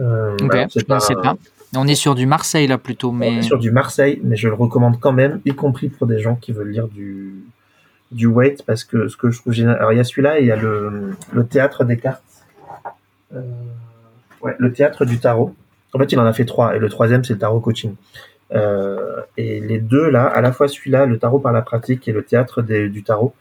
[0.00, 1.36] Euh, alors, sais pas.
[1.76, 4.48] On est sur du Marseille là plutôt, mais on est sur du Marseille, mais je
[4.48, 7.44] le recommande quand même, y compris pour des gens qui veulent lire du
[8.12, 8.28] du
[8.66, 9.76] parce que ce que je trouve génial.
[9.76, 12.22] Alors il y a celui-là, et il y a le le théâtre des cartes.
[13.34, 13.40] Euh,
[14.42, 15.54] ouais, le théâtre du tarot.
[15.92, 17.94] En fait, il en a fait trois, et le troisième, c'est le tarot coaching.
[18.52, 22.22] et les deux là, à la fois celui-là, le tarot par la pratique et le
[22.22, 23.34] théâtre du tarot,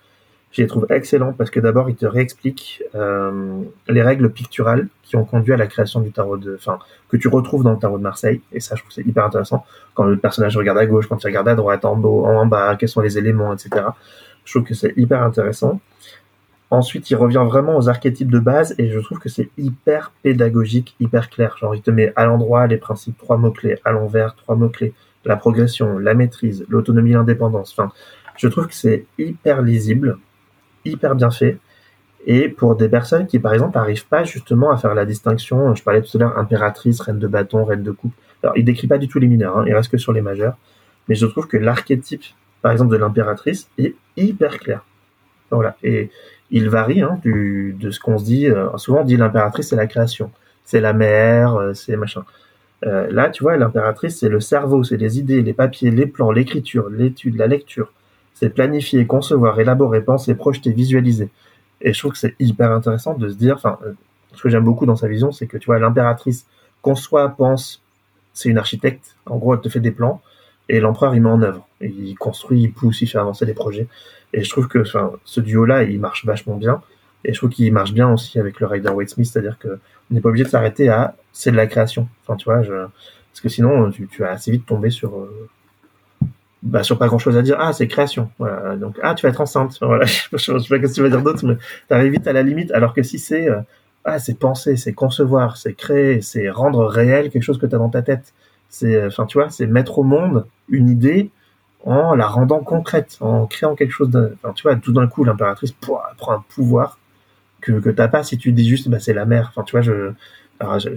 [0.54, 5.16] je les trouve excellents parce que d'abord, ils te réexpliquent euh, les règles picturales qui
[5.16, 6.78] ont conduit à la création du tarot de, enfin,
[7.10, 8.40] que tu retrouves dans le tarot de Marseille.
[8.52, 9.66] Et ça, je trouve c'est hyper intéressant.
[9.96, 12.76] Quand le personnage regarde à gauche, quand il regarde à droite, en haut, en bas,
[12.76, 13.88] quels sont les éléments, etc.
[14.46, 15.82] Je trouve que c'est hyper intéressant.
[16.70, 20.96] Ensuite, il revient vraiment aux archétypes de base et je trouve que c'est hyper pédagogique,
[21.00, 21.58] hyper clair.
[21.58, 24.94] Genre, il te met à l'endroit les principes, trois mots-clés, à l'envers, trois mots-clés,
[25.26, 27.74] la progression, la maîtrise, l'autonomie, l'indépendance.
[27.76, 27.92] Enfin,
[28.38, 30.20] je trouve que c'est hyper lisible
[30.86, 31.58] hyper bien fait.
[32.26, 35.84] Et pour des personnes qui, par exemple, n'arrivent pas justement à faire la distinction, je
[35.84, 38.14] parlais tout à l'heure, impératrice, reine de bâton, reine de coupe.
[38.42, 40.58] Alors, il décrit pas du tout les mineurs, hein, il reste que sur les majeurs.
[41.10, 42.24] Mais je trouve que l'archétype,
[42.62, 44.86] par exemple, de l'impératrice est hyper clair.
[45.52, 45.76] Voilà.
[45.84, 46.10] Et
[46.50, 48.48] il varie hein, du, de ce qu'on se dit.
[48.48, 50.32] Euh, souvent, on dit l'impératrice, c'est la création.
[50.64, 52.24] C'est la mère, euh, c'est machin.
[52.86, 56.32] Euh, là, tu vois, l'impératrice, c'est le cerveau, c'est les idées, les papiers, les plans,
[56.32, 57.92] l'écriture, l'étude, la lecture
[58.34, 61.30] c'est planifier, concevoir, élaborer, penser, projeter, visualiser.
[61.82, 63.94] Et je trouve que c'est hyper intéressant de se dire, enfin, euh,
[64.34, 66.46] ce que j'aime beaucoup dans sa vision, c'est que tu vois, l'impératrice
[66.82, 67.82] conçoit, pense,
[68.34, 69.16] c'est une architecte.
[69.26, 70.22] En gros, elle te fait des plans
[70.70, 71.68] et l'empereur il met en œuvre.
[71.82, 73.88] il construit, il pousse, il fait avancer les projets.
[74.34, 76.82] Et je trouve que enfin, ce duo-là, il marche vachement bien.
[77.26, 79.80] Et je trouve qu'il marche bien aussi avec le Rider Waite Smith, c'est-à-dire que
[80.12, 82.08] on n'est pas obligé de s'arrêter à c'est de la création.
[82.24, 85.50] Enfin, tu vois, parce que sinon tu, tu vas assez vite tomber sur euh,
[86.64, 87.58] bah, sur pas grand chose à dire.
[87.60, 88.30] Ah, c'est création.
[88.40, 88.76] Voilà.
[88.78, 89.78] Donc, ah, tu vas être enceinte.
[89.82, 90.06] Voilà.
[90.06, 91.58] je sais pas ce que tu vas dire d'autre, mais
[91.90, 92.72] t'arrives vite à la limite.
[92.72, 93.60] Alors que si c'est, euh,
[94.06, 97.78] ah, c'est penser, c'est concevoir, c'est créer, c'est rendre réel quelque chose que tu as
[97.78, 98.34] dans ta tête.
[98.70, 101.32] C'est, euh, enfin, tu vois, c'est mettre au monde une idée
[101.86, 105.26] en la rendant concrète, en créant quelque chose de, enfin, tu vois, tout d'un coup,
[105.26, 106.98] l'impératrice prend un pouvoir
[107.62, 109.48] que, que t'as pas si tu dis juste, bah, c'est la mère.
[109.50, 110.14] Enfin, tu vois, je,
[110.60, 110.90] alors, je,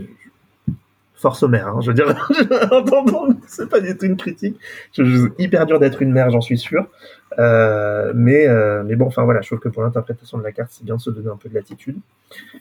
[1.17, 1.69] force aux mères.
[1.69, 2.07] Hein, je veux dire,
[3.47, 4.59] c'est pas du tout une critique.
[4.93, 5.03] C'est
[5.39, 6.87] hyper dur d'être une mère, j'en suis sûr.
[7.39, 10.71] Euh, mais, euh, mais bon, enfin voilà, je trouve que pour l'interprétation de la carte,
[10.73, 11.97] c'est bien de se donner un peu de latitude.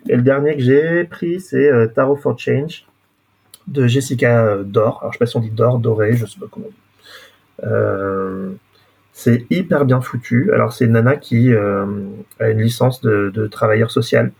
[0.09, 2.85] Et le dernier que j'ai pris, c'est euh, Tarot for Change
[3.67, 4.99] de Jessica Dor.
[5.01, 6.67] Alors je sais pas si on dit Dor, Doré, je sais pas comment
[9.17, 10.51] c'est hyper bien foutu.
[10.53, 14.31] Alors c'est une nana qui a une licence de, travailleur social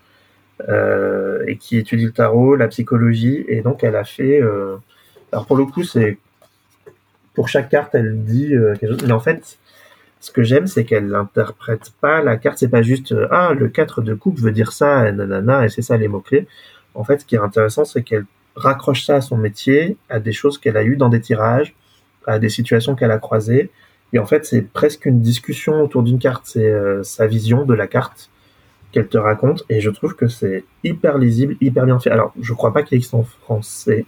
[1.47, 4.41] et qui étudie le tarot, la psychologie, et donc elle a fait.
[4.41, 4.77] Euh,
[5.31, 6.17] alors pour le coup, c'est
[7.33, 9.57] pour chaque carte, elle dit euh, quelque chose, mais en fait,
[10.21, 12.57] ce que j'aime, c'est qu'elle n'interprète pas la carte.
[12.57, 15.81] C'est pas juste ah le 4 de coupe veut dire ça, et nanana, et c'est
[15.81, 16.47] ça les mots clés.
[16.93, 18.25] En fait, ce qui est intéressant, c'est qu'elle
[18.55, 21.75] raccroche ça à son métier, à des choses qu'elle a eues dans des tirages,
[22.25, 23.69] à des situations qu'elle a croisées.
[24.13, 26.45] Et en fait, c'est presque une discussion autour d'une carte.
[26.45, 26.73] C'est
[27.03, 28.29] sa vision de la carte
[28.95, 32.11] qu'elle te raconte et je trouve que c'est hyper lisible, hyper bien fait.
[32.11, 34.05] Alors, je crois pas qu'il existe en français.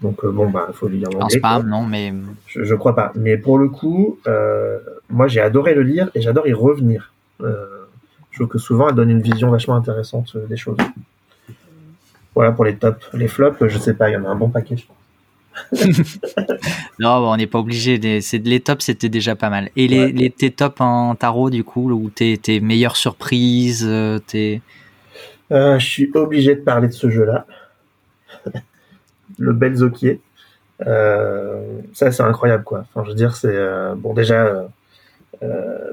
[0.00, 1.40] Donc euh, bon bah il faut lire en anglais.
[1.40, 2.12] pas, non mais
[2.46, 3.12] je, je, crois pas.
[3.14, 4.78] Mais pour le coup, euh,
[5.08, 7.12] moi j'ai adoré le lire et j'adore y revenir.
[7.40, 7.66] Euh,
[8.30, 10.78] je trouve que souvent elle donne une vision vachement intéressante des choses.
[12.34, 13.08] Voilà pour les tops.
[13.12, 14.76] Les flops, je sais pas, il y en a un bon paquet.
[14.76, 14.96] Je pense.
[16.98, 17.98] non, on n'est pas obligé.
[17.98, 19.70] les tops, c'était déjà pas mal.
[19.76, 24.18] Et les, les, tes tops en tarot, du coup, ou tes, tes meilleures surprises euh,
[24.18, 24.62] tes...
[25.50, 27.46] Euh, je suis obligé de parler de ce jeu-là.
[29.38, 30.20] le Belzoquier.
[30.86, 32.84] Euh, ça, c'est incroyable, quoi.
[32.92, 33.56] Enfin, je veux dire, c'est
[33.96, 34.68] bon déjà.
[35.42, 35.92] Euh,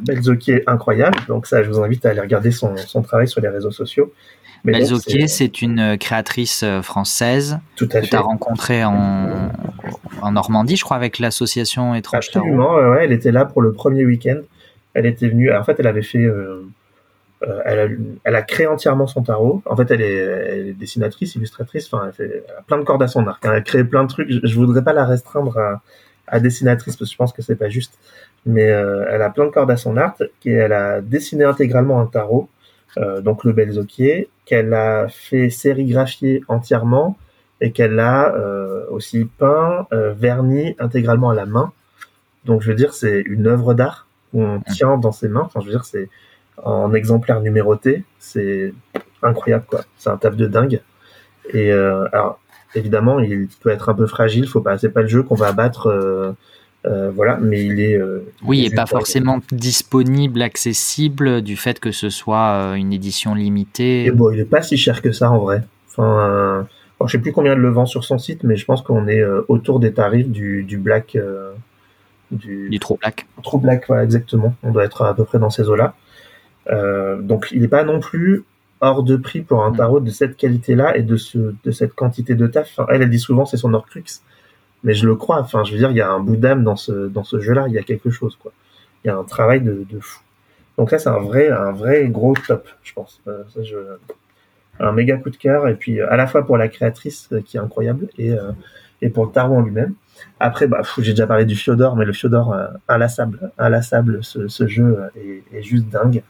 [0.67, 3.71] incroyable, donc ça je vous invite à aller regarder son, son travail sur les réseaux
[3.71, 4.11] sociaux.
[4.65, 9.51] Belzoquier, c'est une euh, créatrice euh, française Tout que tu as rencontrée en,
[10.21, 14.05] en, Normandie, je crois, avec l'association Étrange Absolument, ouais, elle était là pour le premier
[14.05, 14.39] week-end.
[14.93, 16.63] Elle était venue, en fait, elle avait fait, euh,
[17.65, 17.87] elle, a,
[18.23, 19.61] elle, a, créé entièrement son tarot.
[19.65, 23.27] En fait, elle est, dessinatrice, illustratrice, enfin, elle, fait, a plein de cordes à son
[23.27, 23.43] arc.
[23.45, 24.31] Elle a créé plein de trucs.
[24.31, 25.81] Je, je voudrais pas la restreindre à,
[26.27, 27.99] à, dessinatrice parce que je pense que c'est pas juste.
[28.45, 32.05] Mais elle a plein de cordes à son arc et elle a dessiné intégralement un
[32.05, 32.47] tarot
[33.21, 37.17] donc le Belzoquier, qu'elle a fait sérigraphier entièrement
[37.61, 41.71] et qu'elle a euh, aussi peint, euh, verni intégralement à la main.
[42.45, 45.43] Donc je veux dire, c'est une œuvre d'art qu'on tient dans ses mains.
[45.45, 46.09] Enfin, je veux dire, c'est
[46.63, 48.03] en exemplaire numéroté.
[48.19, 48.73] C'est
[49.23, 49.81] incroyable, quoi.
[49.97, 50.81] C'est un taf de dingue.
[51.53, 52.39] Et alors,
[52.75, 54.47] évidemment, il peut être un peu fragile.
[54.47, 56.33] Faut pas, c'est pas le jeu qu'on va abattre euh,
[57.13, 57.97] voilà, mais il est.
[57.97, 63.33] Euh, oui, et pas forcément disponible, accessible du fait que ce soit euh, une édition
[63.33, 64.05] limitée.
[64.05, 65.63] Et bon, il est pas si cher que ça en vrai.
[65.89, 66.67] Enfin,
[67.05, 69.23] je sais plus combien de le vend sur son site, mais je pense qu'on est
[69.47, 71.17] autour des tarifs du, du black.
[72.31, 73.27] du, du trop black.
[73.41, 74.55] Trop black, voilà, exactement.
[74.63, 75.95] On doit être à peu près dans ces eaux-là.
[77.21, 78.43] donc, il n'est pas non plus
[78.81, 79.77] hors de prix pour un mm.
[79.77, 82.79] tarot de cette qualité-là et de, ce, de cette quantité de taf.
[82.89, 84.03] elle, elle dit souvent c'est son Horcrux
[84.85, 85.41] mais je le crois.
[85.41, 87.65] Enfin, je veux dire, il y a un bout d'âme dans ce dans ce jeu-là.
[87.67, 88.53] Il y a quelque chose, quoi.
[89.03, 90.21] Il y a un travail de, de fou.
[90.77, 93.21] Donc là, c'est un vrai un vrai gros top, je pense.
[93.27, 93.77] Euh, ça, je,
[94.79, 97.59] un méga coup de cœur et puis à la fois pour la créatrice qui est
[97.59, 98.33] incroyable et
[99.01, 99.93] et pour le tarot en lui-même.
[100.39, 104.67] Après, bah, j'ai déjà parlé du Fiodor, mais le Fiodor, euh, inlassable, inlassable, ce, ce
[104.67, 106.23] jeu est, est, juste dingue.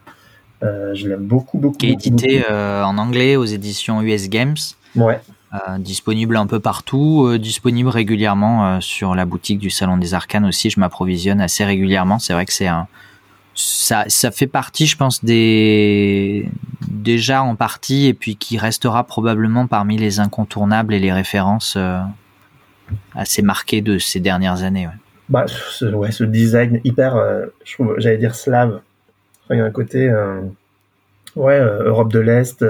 [0.63, 1.77] Euh, je l'aime beaucoup, beaucoup.
[1.77, 4.55] Qui est édité euh, en anglais aux éditions US Games.
[4.95, 5.19] Ouais.
[5.55, 10.13] Euh, disponible un peu partout, euh, disponible régulièrement euh, sur la boutique du Salon des
[10.13, 10.69] Arcanes aussi.
[10.69, 12.19] Je m'approvisionne assez régulièrement.
[12.19, 12.87] C'est vrai que c'est un,
[13.53, 16.49] ça, ça fait partie, je pense, des
[16.87, 21.77] déjà en partie et puis qui restera probablement parmi les incontournables et les références
[23.13, 24.87] assez marqué de ces dernières années.
[24.87, 24.93] Ouais.
[25.29, 27.15] Bah, ce, ouais, ce design hyper,
[27.97, 28.81] j'allais dire slave.
[29.51, 30.11] Il y a un côté,
[31.35, 32.65] ouais, Europe de l'Est,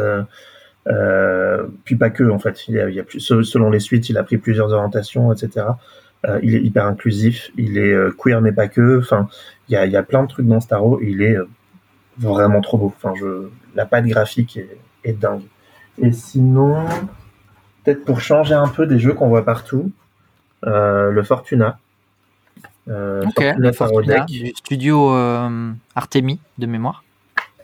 [1.83, 2.67] puis pas que en fait.
[2.67, 5.31] Il y a, il y a plus, selon les suites, il a pris plusieurs orientations,
[5.33, 5.67] etc.
[6.43, 8.99] il est hyper inclusif, il est queer mais pas que.
[8.99, 9.27] Enfin,
[9.69, 10.99] il y a, il y a plein de trucs dans Starro.
[11.01, 11.37] Il est
[12.17, 12.93] vraiment trop beau.
[12.95, 15.43] Enfin, je, la patte graphique est, est dingue.
[16.01, 16.85] Et sinon,
[17.83, 19.91] peut-être pour changer un peu des jeux qu'on voit partout.
[20.65, 21.77] Euh, le Fortuna.
[22.87, 23.53] Euh, okay.
[23.53, 27.03] Fortuna, Fortuna du studio euh, Artemi de mémoire.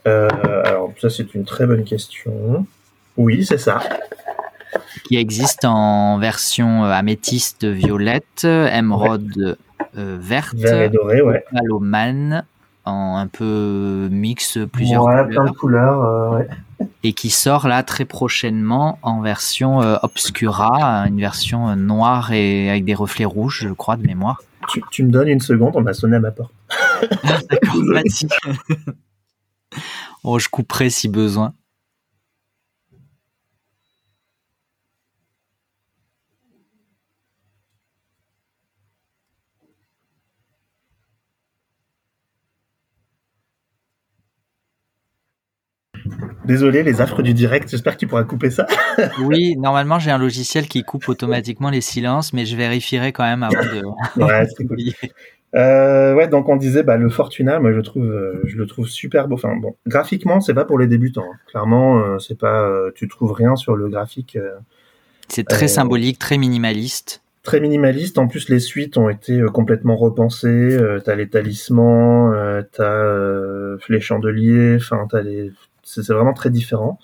[0.06, 0.28] Euh,
[0.64, 2.66] alors ça c'est une très bonne question.
[3.16, 3.80] Oui, c'est ça.
[5.04, 9.56] Qui existe en version améthyste violette, émeraude
[9.94, 10.16] ouais.
[10.18, 11.44] verte, Vert et doré, ouais.
[11.52, 12.44] Palomane
[12.84, 15.28] en un peu mix plusieurs ouais, couleurs.
[15.28, 16.48] plein de couleurs, euh, ouais.
[17.04, 22.70] Et qui sort là très prochainement en version euh, obscura, une version euh, noire et
[22.70, 24.42] avec des reflets rouges, je crois, de mémoire.
[24.68, 26.52] Tu, tu me donnes une seconde, on m'a sonné à ma porte.
[27.50, 27.76] D'accord,
[30.24, 31.54] oh, je couperai si besoin.
[46.52, 48.66] Désolé, les affres du direct, j'espère que tu pourras couper ça.
[49.22, 53.42] oui, normalement j'ai un logiciel qui coupe automatiquement les silences, mais je vérifierai quand même
[53.42, 53.82] avant de.
[54.22, 54.76] ouais, c'est cool.
[55.54, 58.86] Euh, ouais, donc on disait bah, le Fortuna, moi je trouve, euh, je le trouve
[58.86, 59.36] super beau.
[59.36, 61.24] Enfin bon, graphiquement c'est pas pour les débutants.
[61.24, 61.38] Hein.
[61.46, 64.36] Clairement, euh, c'est pas, euh, tu trouves rien sur le graphique.
[65.28, 67.22] C'est très symbolique, très minimaliste.
[67.42, 68.18] très minimaliste.
[68.18, 70.78] En plus, les suites ont été complètement repensées.
[71.02, 72.30] T'as les talismans,
[72.72, 74.76] t'as les chandeliers.
[74.76, 75.50] Enfin, t'as les.
[75.82, 76.98] C'est vraiment très différent.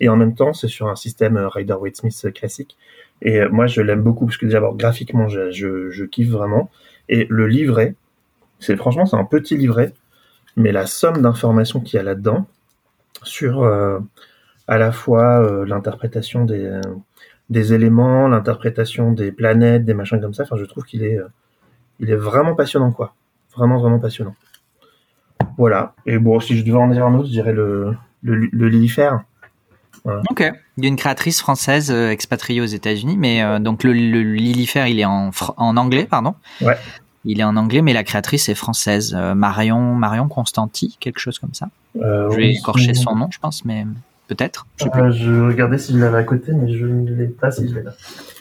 [0.00, 2.76] Et en même temps, c'est sur un système euh, Rider Waite Smith euh, classique.
[3.22, 6.70] Et euh, moi, je l'aime beaucoup parce que déjà, graphiquement, je, je, kiffe vraiment.
[7.08, 7.94] Et le livret,
[8.58, 9.94] c'est franchement, c'est un petit livret,
[10.56, 12.46] mais la somme d'informations qu'il y a là-dedans
[13.22, 13.64] sur
[14.68, 16.80] à la fois l'interprétation des
[17.50, 20.44] des éléments, l'interprétation des planètes, des machins comme ça.
[20.44, 21.18] Enfin, je trouve qu'il est,
[22.00, 23.14] il est vraiment passionnant, quoi.
[23.54, 24.34] Vraiment, vraiment passionnant.
[25.58, 25.94] Voilà.
[26.06, 27.94] Et bon, si je devais en dire un autre, je dirais le,
[28.24, 29.22] le, le Lilifère.
[30.04, 30.22] Voilà.
[30.30, 30.52] Ok.
[30.76, 34.22] Il y a une créatrice française euh, expatriée aux États-Unis, mais euh, donc le, le
[34.22, 36.34] Lilifère, il est en, anglais, pardon.
[36.60, 36.76] Ouais.
[37.24, 39.16] Il est en anglais, mais la créatrice est française.
[39.16, 41.68] Euh, Marion, Marion Constanti, quelque chose comme ça.
[41.94, 43.86] Je vais écorcher son nom, je pense, mais
[44.28, 44.66] peut-être.
[44.76, 47.74] Je je regardais si je l'avais à côté, mais je ne l'ai pas si je
[47.76, 47.92] l'ai là.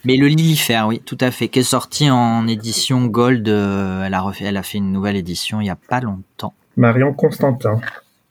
[0.03, 3.47] Mais le Lilifère, oui, tout à fait, qui est sorti en édition Gold.
[3.47, 6.53] elle a refait, elle a fait une nouvelle édition il y a pas longtemps.
[6.75, 7.79] Marion Constantin.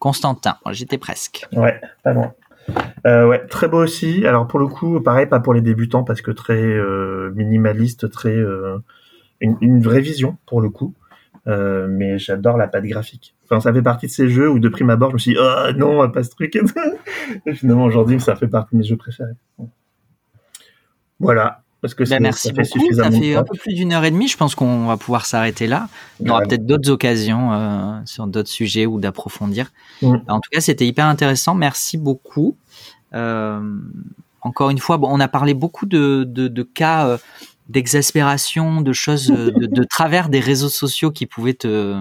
[0.02, 1.46] Constantin, j'étais presque.
[1.52, 2.34] Ouais, pas loin.
[3.06, 4.26] Euh, ouais, très beau aussi.
[4.26, 8.34] Alors pour le coup, pareil, pas pour les débutants parce que très euh, minimaliste, très
[8.34, 8.78] euh,
[9.38, 10.96] une, vraie vision pour le coup.
[11.46, 13.36] Mais j'adore la patte graphique.
[13.44, 15.38] Enfin, ça fait partie de ces jeux où de prime abord, je me suis dit,
[15.40, 16.58] oh non, pas ce truc.
[17.46, 19.36] Et finalement, aujourd'hui, ça fait partie de mes jeux préférés.
[21.20, 21.62] Voilà.
[21.82, 22.66] Parce que Ben, c'est- merci ça fait beaucoup.
[22.78, 24.28] Ça suffisamment fait de un peu plus d'une heure et demie.
[24.28, 25.88] Je pense qu'on va pouvoir s'arrêter là.
[26.24, 26.46] On aura Ouais.
[26.46, 29.72] peut-être d'autres occasions euh, sur d'autres sujets ou d'approfondir.
[30.00, 30.14] Mm.
[30.28, 31.54] En tout cas, c'était hyper intéressant.
[31.54, 32.56] Merci beaucoup.
[33.14, 33.60] Euh,
[34.42, 37.18] encore une fois, bon, on a parlé beaucoup de, de, de cas euh,
[37.68, 42.00] d'exaspération, de choses, de, de travers des réseaux sociaux qui pouvaient te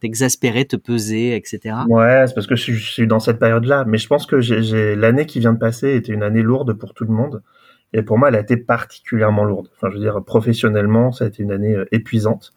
[0.00, 1.74] t'exaspérer, te peser, etc.
[1.88, 3.84] Ouais, c'est parce que je suis, je suis dans cette période-là.
[3.86, 6.92] Mais je pense que j'ai- l'année qui vient de passer était une année lourde pour
[6.92, 7.42] tout le monde.
[7.96, 9.68] Et pour moi, elle a été particulièrement lourde.
[9.74, 12.52] Enfin, je veux dire, professionnellement, ça a été une année euh, épuisante.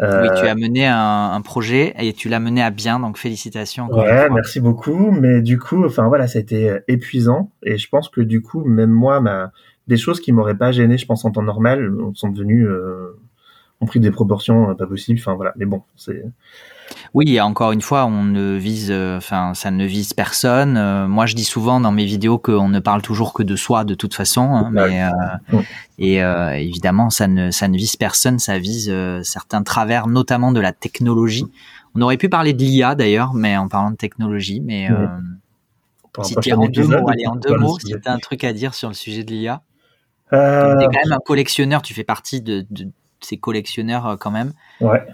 [0.00, 3.18] Euh, Oui, tu as mené un, un projet et tu l'as mené à bien, donc
[3.18, 3.88] félicitations.
[3.92, 5.10] Ouais, merci beaucoup.
[5.10, 7.50] Mais du coup, enfin voilà, ça a été euh, épuisant.
[7.62, 9.52] Et je pense que du coup, même moi, ma...
[9.88, 13.18] des choses qui m'auraient pas gêné, je pense en temps normal, sont devenues, euh...
[13.80, 15.18] ont pris des proportions pas possibles.
[15.20, 16.24] Enfin voilà, mais bon, c'est
[17.14, 20.76] oui, encore une fois, on ne vise, euh, enfin, ça ne vise personne.
[20.76, 23.84] Euh, moi, je dis souvent dans mes vidéos qu'on ne parle toujours que de soi,
[23.84, 24.42] de toute façon.
[24.42, 25.60] Hein, mais euh,
[25.98, 28.38] et évidemment, ça ne, ça ne vise personne.
[28.38, 28.92] Ça vise
[29.22, 31.46] certains travers, notamment de la technologie.
[31.94, 34.60] On aurait pu parler de l'IA d'ailleurs, mais en parlant de technologie.
[34.60, 34.88] Mais
[36.22, 38.52] si tu en deux mots, allez, en deux mots, si tu as un truc à
[38.52, 39.62] dire sur le sujet de l'IA.
[40.30, 41.80] Tu es quand même un collectionneur.
[41.80, 42.88] Tu fais partie de, de
[43.20, 44.52] ces collectionneurs quand même.
[44.80, 45.06] Ouais.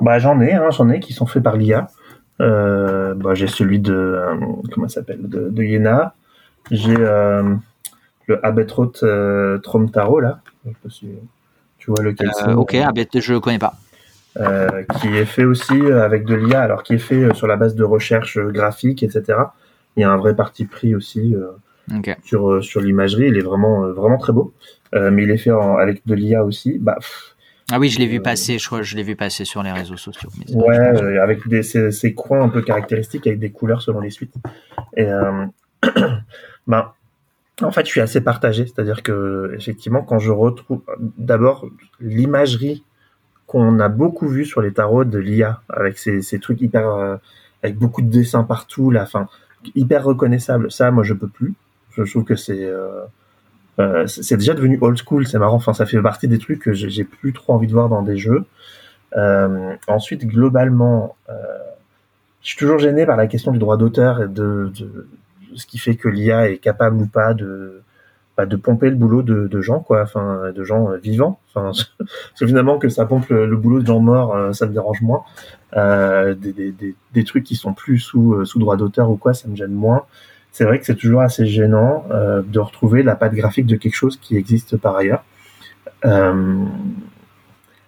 [0.00, 1.88] Bah, j'en ai, hein, j'en ai qui sont faits par l'IA.
[2.40, 4.36] Euh, bah, j'ai celui de euh,
[4.72, 6.14] comment s'appelle de, de Yena.
[6.70, 7.54] J'ai euh,
[8.26, 10.40] le Abetrot euh, Tromtaro là.
[10.90, 13.74] Tu vois lequel Ok, Abet, je connais pas.
[15.00, 17.84] qui est fait aussi avec de l'IA, alors qui est fait sur la base de
[17.84, 19.38] recherche graphique, etc.
[19.96, 21.34] Il y a un vrai parti pris aussi
[22.24, 23.28] sur sur l'imagerie.
[23.28, 24.52] Il est vraiment vraiment très beau,
[24.92, 26.78] mais il est fait avec de l'IA aussi.
[26.78, 26.98] Bah,
[27.72, 29.96] ah oui, je l'ai vu passer, je crois, je l'ai vu passer sur les réseaux
[29.96, 30.30] sociaux.
[30.54, 34.34] ouais, euh, avec des, ces, coins un peu caractéristiques, avec des couleurs selon les suites.
[34.96, 35.46] Et euh,
[36.68, 36.92] ben,
[37.62, 40.82] en fait, je suis assez partagé, c'est-à-dire que effectivement, quand je retrouve
[41.18, 41.66] d'abord
[42.00, 42.84] l'imagerie
[43.48, 47.16] qu'on a beaucoup vu sur les tarots de l'IA, avec ces, ces trucs hyper, euh,
[47.64, 49.28] avec beaucoup de dessins partout, la fin
[49.74, 50.70] hyper reconnaissable.
[50.70, 51.54] Ça, moi, je peux plus.
[52.04, 53.04] Je trouve que c'est euh,
[53.78, 55.56] euh, c'est déjà devenu old school, c'est marrant.
[55.56, 58.16] Enfin, ça fait partie des trucs que j'ai plus trop envie de voir dans des
[58.16, 58.44] jeux.
[59.16, 61.16] Euh, ensuite, globalement,
[62.42, 64.72] je suis toujours gêné par la question du droit d'auteur et de,
[65.54, 67.82] ce qui fait que l'IA est capable ou pas de
[68.36, 71.40] bah, de pomper le boulot de, gens, quoi, enfin, de gens vivants.
[71.54, 71.72] Enfin,
[72.36, 75.22] finalement que ça pompe le, boulot de gens morts, ça me dérange moins.
[75.74, 79.48] Des, des, des, des, trucs qui sont plus sous sous droit d'auteur ou quoi, ça
[79.48, 80.04] me gêne moins
[80.56, 83.94] c'est vrai que c'est toujours assez gênant euh, de retrouver la patte graphique de quelque
[83.94, 85.22] chose qui existe par ailleurs.
[86.06, 86.64] Euh,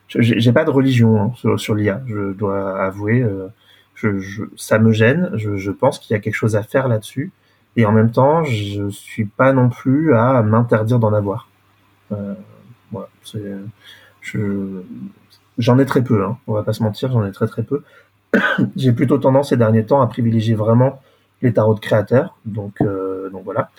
[0.09, 3.23] j'ai pas de religion hein, sur, sur l'IA, je dois avouer.
[3.23, 3.47] Euh,
[3.95, 5.31] je, ça me gêne.
[5.33, 7.33] Je, je pense qu'il y a quelque chose à faire là-dessus.
[7.77, 11.49] Et en même temps, je suis pas non plus à m'interdire d'en avoir.
[12.13, 12.35] Euh,
[12.93, 13.09] voilà,
[15.57, 16.23] j'en ai très peu.
[16.23, 17.83] Hein, on va pas se mentir, j'en ai très très peu.
[18.77, 21.01] J'ai plutôt tendance ces derniers temps à privilégier vraiment
[21.43, 22.37] les tarots de créateurs.
[22.45, 23.71] Donc, euh, donc voilà.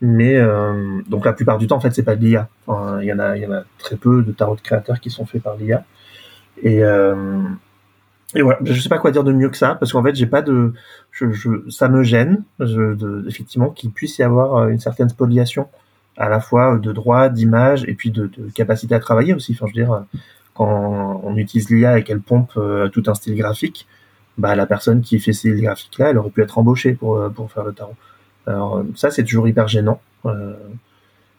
[0.00, 2.48] Mais euh, donc la plupart du temps, en fait, c'est pas de l'IA.
[2.68, 5.10] il y en a, il y en a très peu de tarots de créateurs qui
[5.10, 5.84] sont faits par l'IA.
[6.62, 7.42] Et euh,
[8.34, 10.26] et voilà, je sais pas quoi dire de mieux que ça, parce qu'en fait, j'ai
[10.26, 10.74] pas de,
[11.12, 15.66] je, je, ça me gêne, je, de, effectivement, qu'il puisse y avoir une certaine spoliation,
[16.18, 19.52] à la fois de droit, d'image, et puis de, capacité à travailler aussi.
[19.54, 20.04] Enfin, je veux dire,
[20.52, 22.52] quand on utilise l'IA et qu'elle pompe
[22.92, 23.88] tout un style graphique,
[24.38, 27.50] bah, la personne qui fait ces graphiques-là, elle aurait pu être embauchée pour, euh, pour
[27.50, 27.96] faire le tarot.
[28.46, 30.00] Alors euh, ça, c'est toujours hyper gênant.
[30.24, 30.54] Euh,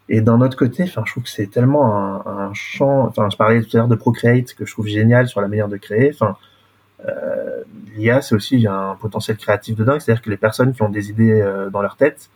[0.08, 3.06] et d'un autre côté, enfin, je trouve que c'est tellement un, un, champ.
[3.06, 5.68] Enfin, je parlais tout à l'heure de Procreate que je trouve génial sur la manière
[5.68, 6.10] de créer.
[6.12, 6.36] Enfin,
[7.06, 7.62] euh,
[7.96, 9.84] l'IA, c'est aussi un potentiel créatif de.
[9.84, 12.28] C'est-à-dire que les personnes qui ont des idées dans leur tête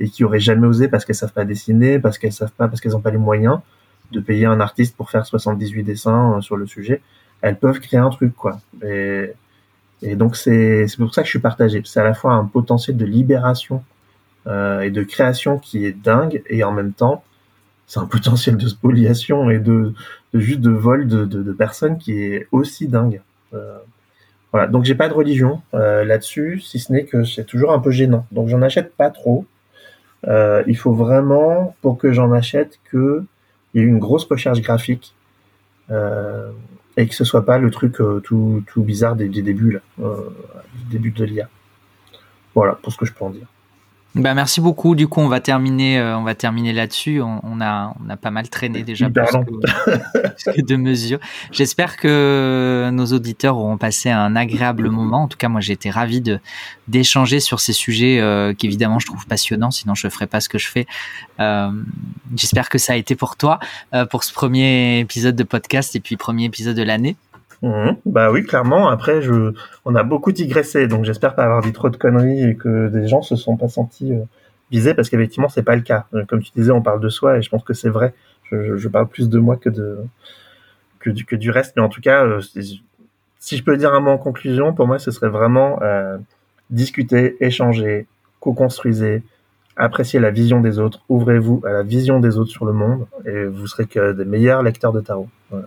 [0.00, 2.80] et qui auraient jamais osé parce qu'elles savent pas dessiner, parce qu'elles savent pas, parce
[2.80, 3.60] qu'elles ont pas les moyens
[4.12, 7.02] de payer un artiste pour faire 78 dessins sur le sujet,
[7.42, 8.60] elles peuvent créer un truc, quoi.
[8.84, 9.32] Et
[10.02, 11.82] et donc c'est pour ça que je suis partagé.
[11.84, 13.82] C'est à la fois un potentiel de libération
[14.46, 17.24] euh, et de création qui est dingue, et en même temps,
[17.86, 19.94] c'est un potentiel de spoliation et de,
[20.32, 23.22] de juste de vol de, de, de, personnes qui est aussi dingue.
[23.54, 23.78] Euh,
[24.52, 24.68] voilà.
[24.68, 27.90] Donc j'ai pas de religion euh, là-dessus, si ce n'est que c'est toujours un peu
[27.90, 28.26] gênant.
[28.32, 29.46] Donc j'en achète pas trop.
[30.26, 33.24] Euh, il faut vraiment pour que j'en achète que
[33.74, 35.14] il y ait une grosse recherche graphique.
[35.90, 36.50] Euh,
[36.96, 39.80] et que ce soit pas le truc euh, tout, tout bizarre des, des débuts là,
[40.00, 40.30] euh,
[40.90, 41.48] début de l'IA.
[42.54, 43.46] Voilà pour ce que je peux en dire.
[44.16, 44.94] Bah merci beaucoup.
[44.94, 47.20] Du coup, on va terminer, euh, on va terminer là-dessus.
[47.20, 51.18] On, a, on a pas mal traîné déjà plus que, de mesures.
[51.52, 55.24] J'espère que nos auditeurs auront passé un agréable moment.
[55.24, 56.40] En tout cas, moi, j'ai été ravi de
[56.88, 59.70] d'échanger sur ces sujets euh, qu'évidemment je trouve passionnants.
[59.70, 60.86] Sinon, je ferais pas ce que je fais.
[61.40, 61.70] Euh,
[62.34, 63.58] J'espère que ça a été pour toi
[63.94, 67.16] euh, pour ce premier épisode de podcast et puis premier épisode de l'année.
[67.62, 67.96] Mhm.
[68.04, 68.88] bah oui, clairement.
[68.88, 69.20] Après,
[69.84, 73.08] on a beaucoup digressé, donc j'espère pas avoir dit trop de conneries et que des
[73.08, 74.24] gens se sont pas sentis euh,
[74.70, 76.06] visés, parce qu'effectivement, c'est pas le cas.
[76.14, 78.14] Euh, comme tu disais, on parle de soi et je pense que c'est vrai.
[78.50, 79.70] Je, parle plus de moi que
[81.10, 82.40] du reste, mais en tout cas, euh,
[83.38, 85.80] si je peux dire un mot en conclusion, pour moi, ce serait vraiment
[86.70, 88.06] discuter, échanger,
[88.38, 89.22] co-construisez,
[89.76, 93.44] appréciez la vision des autres, ouvrez-vous à la vision des autres sur le monde et
[93.44, 95.28] vous serez que des meilleurs lecteurs de tarot.
[95.50, 95.66] Voilà.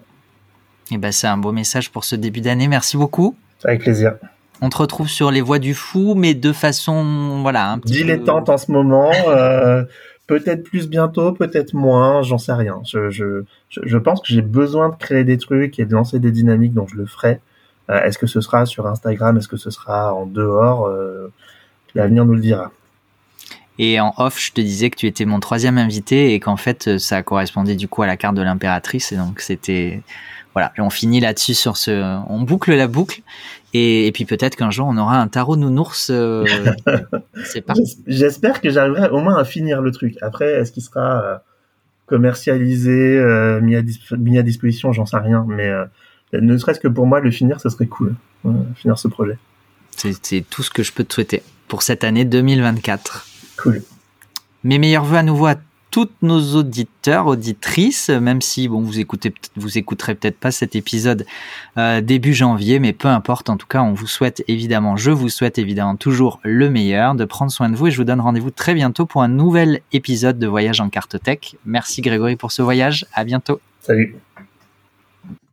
[0.92, 2.68] Et eh ben, c'est un beau message pour ce début d'année.
[2.68, 3.36] Merci beaucoup.
[3.64, 4.16] Avec plaisir.
[4.62, 8.50] On te retrouve sur les voies du fou, mais de façon, voilà, un petit dilettante
[8.50, 9.84] en ce moment, euh,
[10.28, 12.82] peut-être plus bientôt, peut-être moins, j'en sais rien.
[12.86, 16.32] Je, je, je pense que j'ai besoin de créer des trucs et de lancer des
[16.32, 17.40] dynamiques, donc je le ferai.
[17.90, 19.38] Euh, est-ce que ce sera sur Instagram?
[19.38, 20.88] Est-ce que ce sera en dehors?
[20.88, 21.32] Euh,
[21.96, 22.72] L'avenir nous le dira.
[23.80, 27.00] Et en off, je te disais que tu étais mon troisième invité et qu'en fait,
[27.00, 29.12] ça correspondait du coup à la carte de l'impératrice.
[29.14, 30.02] Et donc, c'était
[30.60, 33.22] voilà, on finit là-dessus sur ce, on boucle la boucle.
[33.74, 36.10] Et, puis peut-être qu'un jour on aura un tarot nounours.
[36.12, 36.46] Euh,
[37.46, 37.64] c'est.
[38.08, 40.18] J'espère que j'arriverai au moins à finir le truc.
[40.22, 41.38] Après, est-ce qu'il sera euh,
[42.08, 43.82] commercialisé, euh, mis, à
[44.18, 45.46] mis, à disposition, j'en sais rien.
[45.48, 45.72] Mais
[46.34, 48.16] ne serait-ce que pour moi, le finir, ce serait cool.
[48.76, 49.38] finir ce projet.
[49.96, 53.28] C'est tout ce que je peux te souhaiter pour cette année 2024.
[53.58, 53.82] Cool.
[54.64, 55.56] Mes meilleurs voeux à nouveau à
[55.92, 61.26] toutes nos auditeurs, auditrices, même si bon vous écoutez, vous écouterez peut-être pas cet épisode
[61.78, 63.50] euh, début janvier, mais peu importe.
[63.50, 67.26] En tout cas, on vous souhaite évidemment, je vous souhaite évidemment toujours le meilleur, de
[67.26, 70.40] prendre soin de vous et je vous donne rendez-vous très bientôt pour un nouvel épisode
[70.40, 71.58] de Voyage en Cartothèque.
[71.66, 73.06] Merci Grégory pour ce voyage.
[73.14, 73.60] À bientôt.
[73.82, 74.16] Salut.